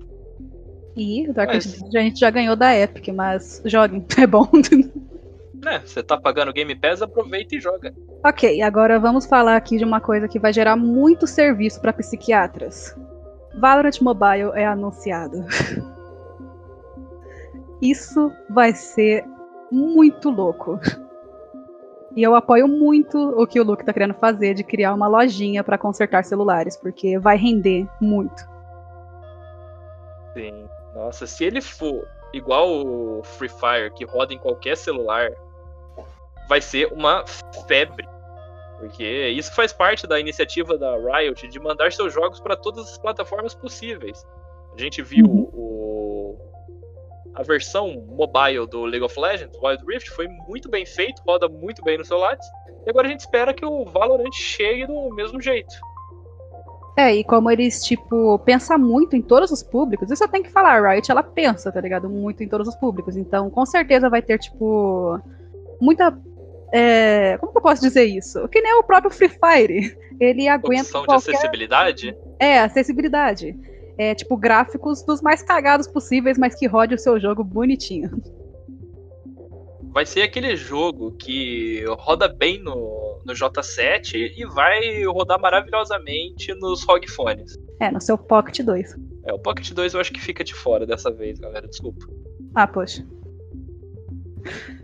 E 0.97 1.29
o 1.29 1.33
Darkest 1.33 1.79
Dungeon 1.79 2.01
a 2.01 2.05
gente 2.05 2.21
já 2.21 2.31
ganhou 2.31 2.57
da 2.57 2.75
Epic, 2.77 3.09
mas 3.09 3.63
joguem, 3.65 4.05
é 4.19 4.27
bom. 4.27 4.49
né, 5.55 5.83
você 5.85 6.03
tá 6.03 6.17
pagando 6.17 6.53
Game 6.53 6.75
Pass, 6.75 7.03
aproveita 7.03 7.55
e 7.55 7.61
joga. 7.61 7.95
Ok, 8.25 8.61
agora 8.63 8.99
vamos 8.99 9.27
falar 9.27 9.57
aqui 9.57 9.77
de 9.77 9.85
uma 9.85 10.01
coisa 10.01 10.27
que 10.27 10.39
vai 10.39 10.53
gerar 10.53 10.77
muito 10.77 11.27
serviço 11.27 11.81
para 11.81 11.93
psiquiatras. 11.93 12.97
Valorant 13.61 14.01
Mobile 14.01 14.53
é 14.55 14.67
anunciado. 14.67 15.45
Isso 17.81 18.33
vai 18.51 18.73
ser 18.73 19.25
muito 19.71 20.31
louco. 20.31 20.81
E 22.17 22.23
eu 22.23 22.35
apoio 22.35 22.67
muito 22.67 23.19
o 23.19 23.47
que 23.47 23.61
o 23.61 23.65
Luke 23.65 23.85
tá 23.85 23.93
querendo 23.93 24.15
fazer 24.15 24.55
de 24.55 24.65
criar 24.65 24.95
uma 24.95 25.07
lojinha 25.07 25.63
para 25.63 25.77
consertar 25.77 26.25
celulares, 26.25 26.77
porque 26.77 27.19
vai 27.19 27.37
render 27.37 27.87
muito. 28.01 28.49
Sim. 30.35 30.69
Nossa, 30.95 31.27
se 31.27 31.45
ele 31.45 31.61
for 31.61 32.07
igual 32.33 32.69
o 32.69 33.23
Free 33.23 33.49
Fire, 33.49 33.93
que 33.95 34.05
roda 34.05 34.33
em 34.33 34.39
qualquer 34.39 34.77
celular, 34.77 35.31
vai 36.49 36.61
ser 36.61 36.93
uma 36.93 37.25
febre. 37.67 38.09
Porque 38.79 39.29
isso 39.29 39.55
faz 39.55 39.73
parte 39.73 40.07
da 40.07 40.21
iniciativa 40.21 40.79
da 40.79 40.97
Riot 40.97 41.49
de 41.49 41.59
mandar 41.59 41.93
seus 41.93 42.13
jogos 42.13 42.41
para 42.41 42.57
todas 42.57 42.89
as 42.89 42.99
plataformas 42.99 43.55
possíveis. 43.55 44.25
A 44.73 44.81
gente 44.81 45.03
viu 45.03 45.27
uhum. 45.27 45.51
o, 45.53 45.98
a 47.39 47.43
versão 47.45 48.05
mobile 48.09 48.67
do 48.67 48.85
League 48.85 49.05
of 49.05 49.19
Legends, 49.19 49.57
Wild 49.63 49.85
Rift, 49.87 50.11
foi 50.11 50.27
muito 50.49 50.69
bem 50.69 50.85
feito, 50.85 51.23
roda 51.25 51.49
muito 51.49 51.83
bem 51.85 51.97
nos 51.97 52.09
celulares. 52.09 52.45
E 52.85 52.91
agora 52.91 53.07
a 53.07 53.11
gente 53.11 53.21
espera 53.21 53.55
que 53.55 53.65
o 53.65 53.85
Valorant 53.85 54.35
chegue 54.35 54.87
do 54.87 55.15
mesmo 55.15 55.41
jeito. 55.41 55.73
É, 56.97 57.15
e 57.15 57.23
como 57.23 57.49
eles, 57.49 57.85
tipo, 57.85 58.41
pensam 58.41 58.77
muito 58.77 59.15
em 59.15 59.23
todos 59.23 59.53
os 59.53 59.63
públicos, 59.63 60.11
isso 60.11 60.25
eu 60.25 60.29
tenho 60.29 60.43
que 60.43 60.51
falar, 60.51 60.85
a 60.85 60.91
Riot, 60.91 61.09
ela 61.09 61.23
pensa, 61.23 61.71
tá 61.71 61.81
ligado? 61.81 62.11
Muito 62.11 62.43
em 62.43 62.49
todos 62.49 62.67
os 62.67 62.75
públicos. 62.75 63.17
Então, 63.17 63.49
com 63.49 63.65
certeza 63.65 64.11
vai 64.11 64.21
ter, 64.21 64.37
tipo, 64.39 65.21
muita. 65.81 66.19
É, 66.73 67.39
como 67.39 67.53
que 67.53 67.59
eu 67.59 67.63
posso 67.63 67.83
dizer 67.83 68.05
isso? 68.05 68.49
Que 68.49 68.61
nem 68.61 68.75
o 68.75 68.83
próprio 68.83 69.13
Free 69.13 69.29
Fire. 69.29 69.97
Ele 70.19 70.49
aguenta. 70.49 70.83
Opção 70.83 71.05
qualquer... 71.05 71.31
de 71.31 71.37
acessibilidade? 71.37 72.17
É, 72.41 72.59
acessibilidade 72.59 73.57
é, 73.99 74.15
tipo, 74.15 74.37
gráficos 74.37 75.03
dos 75.03 75.21
mais 75.21 75.43
cagados 75.43 75.89
possíveis, 75.89 76.39
mas 76.39 76.55
que 76.55 76.67
rode 76.67 76.95
o 76.95 76.99
seu 76.99 77.19
jogo 77.19 77.43
bonitinho. 77.43 78.23
Vai 79.93 80.07
ser 80.07 80.23
aquele 80.23 80.55
jogo 80.55 81.13
que 81.13 81.85
roda 81.99 82.29
bem 82.29 82.63
no, 82.63 83.21
no 83.27 83.33
J7 83.33 84.35
e 84.37 84.45
vai 84.47 85.05
rodar 85.05 85.41
maravilhosamente 85.41 86.55
nos 86.55 86.85
ROG 86.85 87.09
Phones. 87.09 87.59
É, 87.81 87.91
no 87.91 88.01
seu 88.01 88.17
Pocket 88.17 88.61
2. 88.61 88.95
É, 89.25 89.33
o 89.33 89.39
Pocket 89.39 89.73
2 89.73 89.95
eu 89.95 90.01
acho 90.01 90.13
que 90.13 90.21
fica 90.21 90.45
de 90.45 90.55
fora 90.55 90.87
dessa 90.87 91.11
vez, 91.11 91.41
galera, 91.41 91.67
desculpa. 91.67 92.07
Ah, 92.55 92.67
poxa. 92.67 93.05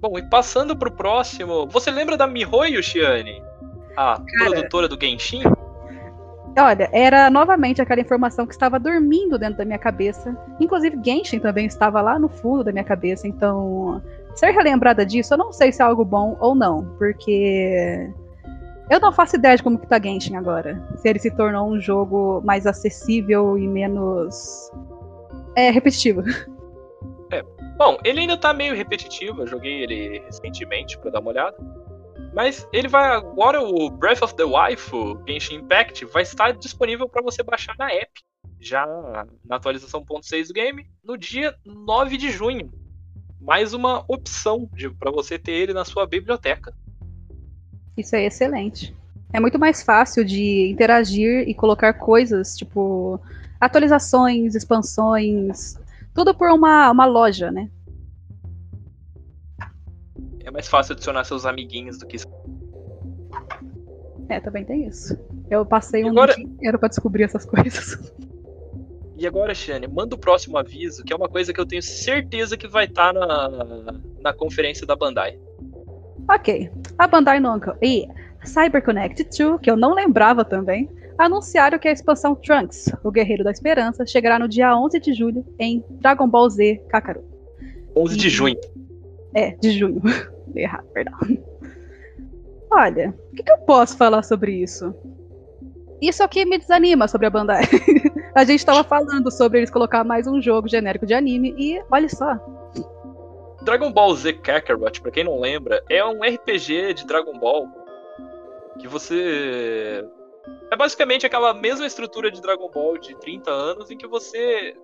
Bom, 0.00 0.18
e 0.18 0.28
passando 0.28 0.76
pro 0.76 0.90
próximo, 0.90 1.66
você 1.66 1.90
lembra 1.90 2.16
da 2.16 2.26
Mihoyo, 2.26 2.82
Shiane? 2.82 3.42
A 3.96 4.20
Cara, 4.20 4.50
produtora 4.50 4.88
do 4.88 5.00
Genshin? 5.00 5.42
Olha, 6.56 6.88
era 6.92 7.28
novamente 7.30 7.82
aquela 7.82 8.00
informação 8.00 8.46
que 8.46 8.52
estava 8.52 8.78
dormindo 8.78 9.38
dentro 9.38 9.58
da 9.58 9.64
minha 9.64 9.78
cabeça. 9.78 10.36
Inclusive, 10.60 11.00
Genshin 11.04 11.40
também 11.40 11.66
estava 11.66 12.00
lá 12.00 12.16
no 12.18 12.28
fundo 12.28 12.62
da 12.62 12.70
minha 12.70 12.84
cabeça. 12.84 13.26
Então, 13.26 14.00
ser 14.36 14.52
relembrada 14.52 15.04
disso, 15.04 15.34
eu 15.34 15.38
não 15.38 15.52
sei 15.52 15.72
se 15.72 15.82
é 15.82 15.84
algo 15.84 16.04
bom 16.04 16.36
ou 16.40 16.54
não, 16.54 16.84
porque 16.96 18.08
eu 18.88 19.00
não 19.00 19.12
faço 19.12 19.36
ideia 19.36 19.56
de 19.56 19.62
como 19.62 19.78
que 19.78 19.86
tá 19.88 20.00
Genshin 20.00 20.36
agora. 20.36 20.80
Se 20.96 21.08
ele 21.08 21.18
se 21.18 21.30
tornou 21.30 21.68
um 21.68 21.80
jogo 21.80 22.40
mais 22.44 22.66
acessível 22.66 23.58
e 23.58 23.66
menos 23.66 24.70
é 25.56 25.70
repetitivo. 25.70 26.22
É. 27.32 27.42
Bom, 27.76 27.96
ele 28.04 28.20
ainda 28.20 28.36
tá 28.36 28.52
meio 28.52 28.76
repetitivo. 28.76 29.42
Eu 29.42 29.46
joguei 29.46 29.82
ele 29.82 30.22
recentemente 30.26 30.96
para 30.98 31.10
dar 31.10 31.20
uma 31.20 31.30
olhada. 31.30 31.56
Mas 32.34 32.68
ele 32.72 32.88
vai 32.88 33.14
agora 33.14 33.62
o 33.62 33.88
Breath 33.88 34.22
of 34.22 34.34
the 34.34 34.42
Wild, 34.42 34.82
Genshin 35.26 35.56
Impact, 35.56 36.04
vai 36.06 36.24
estar 36.24 36.52
disponível 36.52 37.08
para 37.08 37.22
você 37.22 37.44
baixar 37.44 37.76
na 37.78 37.92
app, 37.92 38.10
já 38.58 38.84
na 39.44 39.56
atualização 39.56 40.04
1.6 40.04 40.48
do 40.48 40.52
game, 40.52 40.86
no 41.02 41.16
dia 41.16 41.54
9 41.64 42.16
de 42.16 42.30
junho. 42.30 42.72
Mais 43.40 43.72
uma 43.72 44.04
opção 44.08 44.68
para 44.98 45.12
você 45.12 45.38
ter 45.38 45.52
ele 45.52 45.72
na 45.72 45.84
sua 45.84 46.06
biblioteca. 46.06 46.74
Isso 47.96 48.16
é 48.16 48.24
excelente. 48.24 48.96
É 49.32 49.38
muito 49.38 49.58
mais 49.58 49.82
fácil 49.82 50.24
de 50.24 50.68
interagir 50.70 51.48
e 51.48 51.54
colocar 51.54 51.92
coisas, 51.94 52.56
tipo 52.56 53.20
atualizações, 53.60 54.54
expansões, 54.54 55.78
tudo 56.12 56.34
por 56.34 56.50
uma, 56.50 56.90
uma 56.90 57.06
loja, 57.06 57.50
né? 57.50 57.70
É 60.44 60.50
mais 60.50 60.68
fácil 60.68 60.92
adicionar 60.92 61.24
seus 61.24 61.44
amiguinhos 61.46 61.98
do 61.98 62.06
que 62.06 62.16
É, 64.28 64.40
também 64.40 64.64
tem 64.64 64.86
isso. 64.86 65.18
Eu 65.50 65.64
passei 65.66 66.02
E 66.02 66.04
um 66.04 66.08
agora- 66.10 66.34
dia 66.34 66.44
inteiro 66.44 66.78
pra 66.78 66.88
descobrir 66.88 67.24
essas 67.24 67.44
coisas. 67.46 68.12
E 69.16 69.26
agora, 69.26 69.54
Shane, 69.54 69.86
manda 69.86 70.14
o 70.14 70.18
próximo 70.18 70.58
aviso, 70.58 71.04
que 71.04 71.12
é 71.12 71.16
uma 71.16 71.28
coisa 71.28 71.52
que 71.52 71.60
eu 71.60 71.66
tenho 71.66 71.82
certeza 71.82 72.56
que 72.56 72.66
vai 72.66 72.84
estar 72.86 73.12
na, 73.12 73.94
na 74.20 74.32
conferência 74.32 74.86
da 74.86 74.96
Bandai. 74.96 75.38
ok. 76.28 76.70
A 76.98 77.06
Bandai 77.06 77.38
Namco 77.40 77.74
e 77.82 78.06
CyberConnect 78.44 79.24
2, 79.36 79.60
que 79.60 79.70
eu 79.70 79.76
não 79.76 79.94
lembrava 79.94 80.44
também, 80.44 80.88
anunciaram 81.16 81.78
que 81.78 81.86
a 81.88 81.92
expansão 81.92 82.34
Trunks, 82.34 82.90
o 83.04 83.10
Guerreiro 83.10 83.44
da 83.44 83.50
Esperança, 83.52 84.04
chegará 84.04 84.38
no 84.38 84.48
dia 84.48 84.76
11 84.76 84.98
de 85.00 85.14
julho 85.14 85.44
em 85.60 85.84
Dragon 86.00 86.28
Ball 86.28 86.50
Z 86.50 86.82
Kakarot. 86.88 87.24
11 87.96 88.16
de 88.16 88.26
Uhum. 88.26 88.30
junho. 88.32 88.56
É, 89.34 89.50
de 89.52 89.72
junho. 89.72 90.00
Errado, 90.54 90.86
perdão. 90.92 91.18
Olha, 92.70 93.14
o 93.32 93.36
que, 93.36 93.42
que 93.42 93.52
eu 93.52 93.58
posso 93.58 93.96
falar 93.96 94.22
sobre 94.22 94.52
isso? 94.52 94.94
Isso 96.00 96.22
aqui 96.22 96.44
me 96.44 96.58
desanima 96.58 97.08
sobre 97.08 97.26
a 97.26 97.30
Bandai. 97.30 97.62
a 98.34 98.44
gente 98.44 98.64
tava 98.64 98.84
falando 98.84 99.30
sobre 99.30 99.58
eles 99.58 99.70
colocar 99.70 100.04
mais 100.04 100.26
um 100.26 100.40
jogo 100.40 100.68
genérico 100.68 101.06
de 101.06 101.14
anime 101.14 101.54
e 101.58 101.82
olha 101.90 102.08
só. 102.08 102.34
Dragon 103.62 103.90
Ball 103.90 104.14
Z 104.14 104.34
Kakarot, 104.34 105.00
pra 105.00 105.10
quem 105.10 105.24
não 105.24 105.40
lembra, 105.40 105.82
é 105.88 106.04
um 106.04 106.20
RPG 106.22 106.94
de 106.94 107.06
Dragon 107.06 107.38
Ball 107.38 107.66
que 108.78 108.86
você. 108.88 110.04
É 110.70 110.76
basicamente 110.76 111.24
aquela 111.24 111.54
mesma 111.54 111.86
estrutura 111.86 112.30
de 112.30 112.42
Dragon 112.42 112.68
Ball 112.68 112.98
de 112.98 113.14
30 113.16 113.50
anos 113.50 113.90
em 113.90 113.96
que 113.96 114.06
você 114.06 114.76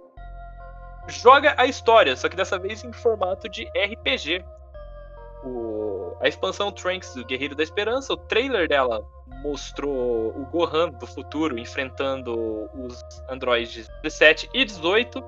joga 1.11 1.54
a 1.58 1.66
história, 1.66 2.16
só 2.16 2.28
que 2.28 2.36
dessa 2.36 2.58
vez 2.58 2.82
em 2.84 2.92
formato 2.92 3.48
de 3.48 3.64
RPG. 3.76 4.44
O- 5.44 6.16
A 6.20 6.28
expansão 6.28 6.70
Trunks 6.70 7.14
do 7.14 7.24
Guerreiro 7.24 7.54
da 7.54 7.62
Esperança, 7.62 8.12
o 8.12 8.16
trailer 8.16 8.68
dela 8.68 9.02
mostrou 9.42 10.28
o 10.36 10.46
Gohan 10.52 10.90
do 10.90 11.06
futuro 11.06 11.58
enfrentando 11.58 12.68
os 12.74 13.02
androides 13.28 13.88
17 14.02 14.50
e 14.52 14.64
18 14.66 15.22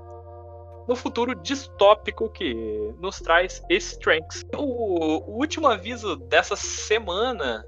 no 0.86 0.94
futuro 0.96 1.34
distópico 1.34 2.28
que 2.28 2.52
nos 2.98 3.20
traz 3.20 3.62
esse 3.70 3.98
Trunks. 4.00 4.44
O, 4.54 5.30
o 5.30 5.38
último 5.38 5.66
aviso 5.68 6.16
dessa 6.16 6.56
semana, 6.56 7.64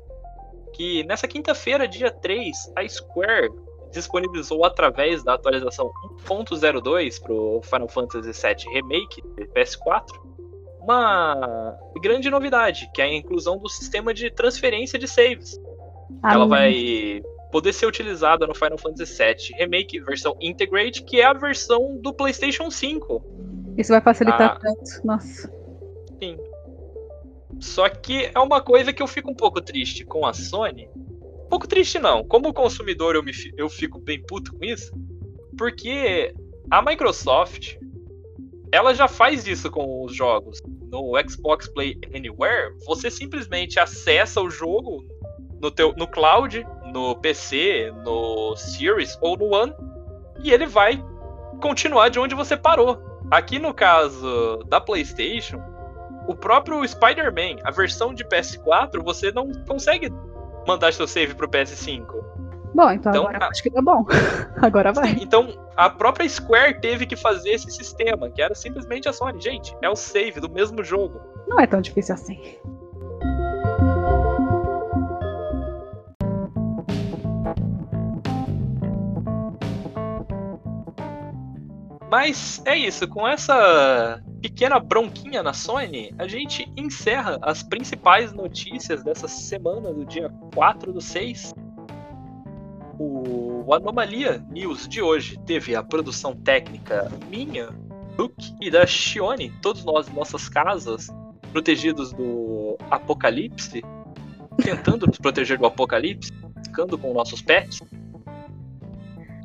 que 0.74 1.02
nessa 1.04 1.26
quinta-feira, 1.26 1.88
dia 1.88 2.10
3, 2.10 2.72
a 2.76 2.86
Square 2.86 3.48
disponibilizou 3.94 4.64
através 4.64 5.22
da 5.24 5.34
atualização 5.34 5.90
1.02 6.26 7.20
para 7.22 7.32
o 7.32 7.60
Final 7.62 7.88
Fantasy 7.88 8.30
VII 8.32 8.72
Remake 8.74 9.22
de 9.36 9.46
PS4 9.48 10.06
uma 10.80 11.78
grande 12.02 12.28
novidade, 12.28 12.90
que 12.94 13.00
é 13.00 13.06
a 13.06 13.14
inclusão 13.14 13.56
do 13.56 13.68
sistema 13.70 14.12
de 14.12 14.30
transferência 14.30 14.98
de 14.98 15.08
saves. 15.08 15.58
Ela 16.22 16.44
Ah, 16.44 16.46
vai 16.46 17.22
poder 17.50 17.72
ser 17.72 17.86
utilizada 17.86 18.46
no 18.46 18.54
Final 18.54 18.76
Fantasy 18.76 19.16
VII 19.16 19.58
Remake, 19.58 19.98
versão 20.00 20.36
Integrate, 20.42 21.02
que 21.02 21.20
é 21.20 21.24
a 21.24 21.32
versão 21.32 21.96
do 22.02 22.12
PlayStation 22.12 22.70
5. 22.70 23.24
Isso 23.78 23.92
vai 23.92 24.00
facilitar 24.02 24.56
Ah. 24.56 24.60
tanto. 24.60 25.06
Nossa. 25.06 25.50
Sim. 26.22 26.36
Só 27.60 27.88
que 27.88 28.30
é 28.34 28.38
uma 28.38 28.60
coisa 28.60 28.92
que 28.92 29.02
eu 29.02 29.06
fico 29.06 29.30
um 29.30 29.34
pouco 29.34 29.60
triste 29.62 30.04
com 30.04 30.26
a 30.26 30.34
Sony. 30.34 30.88
Pouco 31.54 31.68
triste 31.68 32.00
não. 32.00 32.24
Como 32.24 32.52
consumidor 32.52 33.14
eu, 33.14 33.22
me, 33.22 33.30
eu 33.56 33.68
fico 33.68 34.00
bem 34.00 34.20
puto 34.20 34.52
com 34.52 34.64
isso. 34.64 34.92
Porque 35.56 36.34
a 36.68 36.82
Microsoft 36.82 37.76
ela 38.72 38.92
já 38.92 39.06
faz 39.06 39.46
isso 39.46 39.70
com 39.70 40.04
os 40.04 40.12
jogos. 40.12 40.60
No 40.90 41.12
Xbox 41.24 41.68
Play 41.68 41.96
Anywhere, 42.12 42.74
você 42.84 43.08
simplesmente 43.08 43.78
acessa 43.78 44.40
o 44.40 44.50
jogo 44.50 45.06
no, 45.60 45.70
teu, 45.70 45.94
no 45.96 46.08
cloud, 46.08 46.66
no 46.92 47.14
PC, 47.20 47.92
no 48.04 48.56
Series 48.56 49.16
ou 49.20 49.36
no 49.36 49.54
One, 49.54 49.72
e 50.42 50.50
ele 50.50 50.66
vai 50.66 51.00
continuar 51.62 52.08
de 52.08 52.18
onde 52.18 52.34
você 52.34 52.56
parou. 52.56 53.00
Aqui 53.30 53.60
no 53.60 53.72
caso 53.72 54.56
da 54.66 54.80
PlayStation, 54.80 55.62
o 56.26 56.34
próprio 56.34 56.84
Spider-Man, 56.84 57.60
a 57.62 57.70
versão 57.70 58.12
de 58.12 58.24
PS4, 58.24 59.00
você 59.04 59.30
não 59.30 59.52
consegue 59.68 60.10
mandar 60.66 60.92
seu 60.92 61.06
save 61.06 61.34
pro 61.34 61.48
PS5. 61.48 62.04
Bom, 62.74 62.90
então, 62.90 63.12
Então, 63.12 63.22
agora 63.28 63.44
a- 63.44 63.48
acho 63.48 63.62
que 63.62 63.70
tá 63.70 63.80
bom. 63.80 64.04
agora 64.60 64.92
vai. 64.92 65.12
Então, 65.12 65.48
a 65.76 65.88
própria 65.88 66.28
Square 66.28 66.80
teve 66.80 67.06
que 67.06 67.14
fazer 67.14 67.50
esse 67.50 67.70
sistema, 67.70 68.28
que 68.30 68.42
era 68.42 68.54
simplesmente 68.54 69.08
a 69.08 69.12
Sony. 69.12 69.40
Gente, 69.40 69.76
é 69.80 69.88
o 69.88 69.94
save 69.94 70.40
do 70.40 70.48
mesmo 70.50 70.82
jogo. 70.82 71.20
Não 71.46 71.60
é 71.60 71.66
tão 71.66 71.80
difícil 71.80 72.14
assim. 72.14 72.40
Mas 82.16 82.62
é 82.64 82.78
isso, 82.78 83.08
com 83.08 83.26
essa 83.26 84.22
pequena 84.40 84.78
bronquinha 84.78 85.42
na 85.42 85.52
Sony, 85.52 86.14
a 86.16 86.28
gente 86.28 86.64
encerra 86.76 87.40
as 87.42 87.60
principais 87.60 88.32
notícias 88.32 89.02
dessa 89.02 89.26
semana, 89.26 89.92
do 89.92 90.04
dia 90.04 90.32
4 90.54 90.92
do 90.92 91.00
6. 91.00 91.52
O 93.00 93.74
Anomalia 93.74 94.38
News 94.48 94.86
de 94.86 95.02
hoje 95.02 95.36
teve 95.44 95.74
a 95.74 95.82
produção 95.82 96.36
técnica 96.36 97.10
minha, 97.28 97.70
Luke 98.16 98.54
e 98.60 98.70
da 98.70 98.86
Shione, 98.86 99.50
todos 99.60 99.84
nós 99.84 100.06
em 100.06 100.12
nossas 100.12 100.48
casas, 100.48 101.08
protegidos 101.50 102.12
do 102.12 102.78
apocalipse, 102.92 103.82
tentando 104.62 105.08
nos 105.08 105.18
proteger 105.18 105.58
do 105.58 105.66
apocalipse, 105.66 106.30
ficando 106.64 106.96
com 106.96 107.12
nossos 107.12 107.42
pets. 107.42 107.82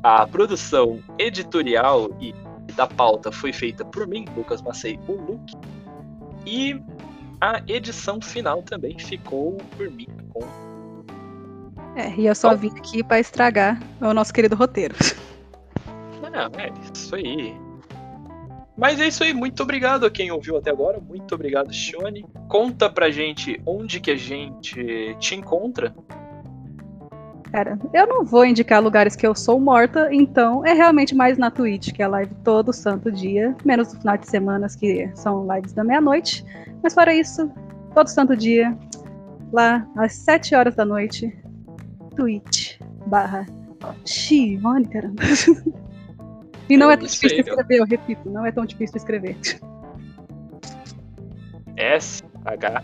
A 0.04 0.24
produção 0.24 1.02
editorial 1.18 2.08
e 2.20 2.32
da 2.72 2.86
pauta 2.86 3.30
foi 3.30 3.52
feita 3.52 3.84
por 3.84 4.06
mim, 4.06 4.24
Lucas 4.36 4.62
Macei, 4.62 4.98
o 5.08 5.12
Luke. 5.12 5.54
E 6.46 6.80
a 7.40 7.62
edição 7.66 8.20
final 8.20 8.62
também 8.62 8.98
ficou 8.98 9.56
por 9.76 9.90
mim, 9.90 10.08
com 10.32 10.40
É, 11.96 12.14
e 12.16 12.26
eu 12.26 12.34
só 12.34 12.54
vim 12.54 12.70
aqui 12.76 13.02
pra 13.02 13.18
estragar 13.20 13.80
o 14.00 14.12
nosso 14.12 14.32
querido 14.32 14.56
roteiro. 14.56 14.94
Ah, 16.32 16.48
é 16.58 16.72
isso 16.94 17.14
aí. 17.16 17.54
Mas 18.76 18.98
é 18.98 19.08
isso 19.08 19.22
aí, 19.22 19.34
muito 19.34 19.62
obrigado 19.62 20.06
a 20.06 20.10
quem 20.10 20.30
ouviu 20.30 20.56
até 20.56 20.70
agora, 20.70 20.98
muito 21.00 21.34
obrigado, 21.34 21.70
Shone. 21.72 22.24
Conta 22.48 22.88
pra 22.88 23.10
gente 23.10 23.60
onde 23.66 24.00
que 24.00 24.10
a 24.10 24.16
gente 24.16 25.14
te 25.18 25.34
encontra. 25.34 25.94
Cara, 27.52 27.78
eu 27.92 28.06
não 28.06 28.24
vou 28.24 28.44
indicar 28.44 28.80
lugares 28.80 29.16
que 29.16 29.26
eu 29.26 29.34
sou 29.34 29.58
morta, 29.58 30.08
então 30.12 30.64
é 30.64 30.72
realmente 30.72 31.14
mais 31.14 31.36
na 31.36 31.50
Twitch, 31.50 31.92
que 31.92 32.00
é 32.02 32.06
live 32.06 32.32
todo 32.44 32.72
santo 32.72 33.10
dia, 33.10 33.56
menos 33.64 33.92
no 33.92 33.98
final 33.98 34.16
de 34.16 34.28
semanas 34.28 34.76
que 34.76 35.10
são 35.16 35.46
lives 35.52 35.72
da 35.72 35.82
meia-noite. 35.82 36.44
Mas 36.82 36.94
fora 36.94 37.12
isso, 37.12 37.50
todo 37.92 38.06
santo 38.06 38.36
dia, 38.36 38.76
lá 39.52 39.84
às 39.96 40.12
7 40.12 40.54
horas 40.54 40.76
da 40.76 40.84
noite, 40.84 41.36
Twitch 42.14 42.78
barra 43.06 43.44
Shivone, 44.04 44.86
caramba. 44.86 45.22
E 46.68 46.76
não 46.76 46.88
É 46.88 46.94
é 46.94 46.96
tão 46.96 47.06
difícil 47.06 47.42
de 47.42 47.50
escrever, 47.50 47.78
eu 47.78 47.84
repito, 47.84 48.30
não 48.30 48.46
é 48.46 48.52
tão 48.52 48.64
difícil 48.64 48.96
escrever. 48.96 49.36
S-H-I-O-N-I-Y. 51.76 52.80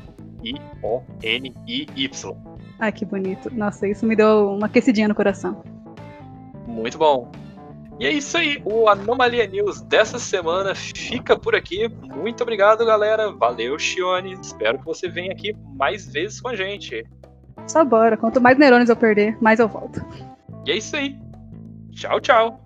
Ai, 2.79 2.93
que 2.93 3.05
bonito. 3.05 3.53
Nossa, 3.55 3.89
isso 3.89 4.07
me 4.07 4.14
deu 4.14 4.51
uma 4.51 4.66
aquecidinha 4.66 5.09
no 5.09 5.14
coração. 5.14 5.62
Muito 6.66 6.99
bom. 6.99 7.31
E 7.99 8.07
é 8.07 8.12
isso 8.12 8.37
aí, 8.37 8.61
o 8.62 8.91
Anomalia 8.91 9.47
News 9.47 9.81
dessa 9.81 10.18
semana 10.18 10.74
fica 10.74 11.39
por 11.39 11.55
aqui. 11.55 11.89
Muito 11.89 12.43
obrigado, 12.43 12.85
galera. 12.85 13.33
Valeu, 13.33 13.79
Shione. 13.79 14.35
Espero 14.35 14.79
que 14.79 14.85
você 14.85 15.09
venha 15.09 15.33
aqui 15.33 15.57
mais 15.74 16.07
vezes 16.07 16.39
com 16.41 16.49
a 16.49 16.55
gente. 16.55 17.07
Só 17.66 17.83
bora. 17.85 18.16
Quanto 18.16 18.41
mais 18.41 18.59
neurônios 18.59 18.91
eu 18.91 18.97
perder, 18.97 19.39
mais 19.41 19.61
eu 19.61 19.68
volto. 19.68 20.05
E 20.66 20.72
é 20.72 20.77
isso 20.77 20.95
aí. 20.95 21.18
Tchau, 21.93 22.20
tchau. 22.20 22.66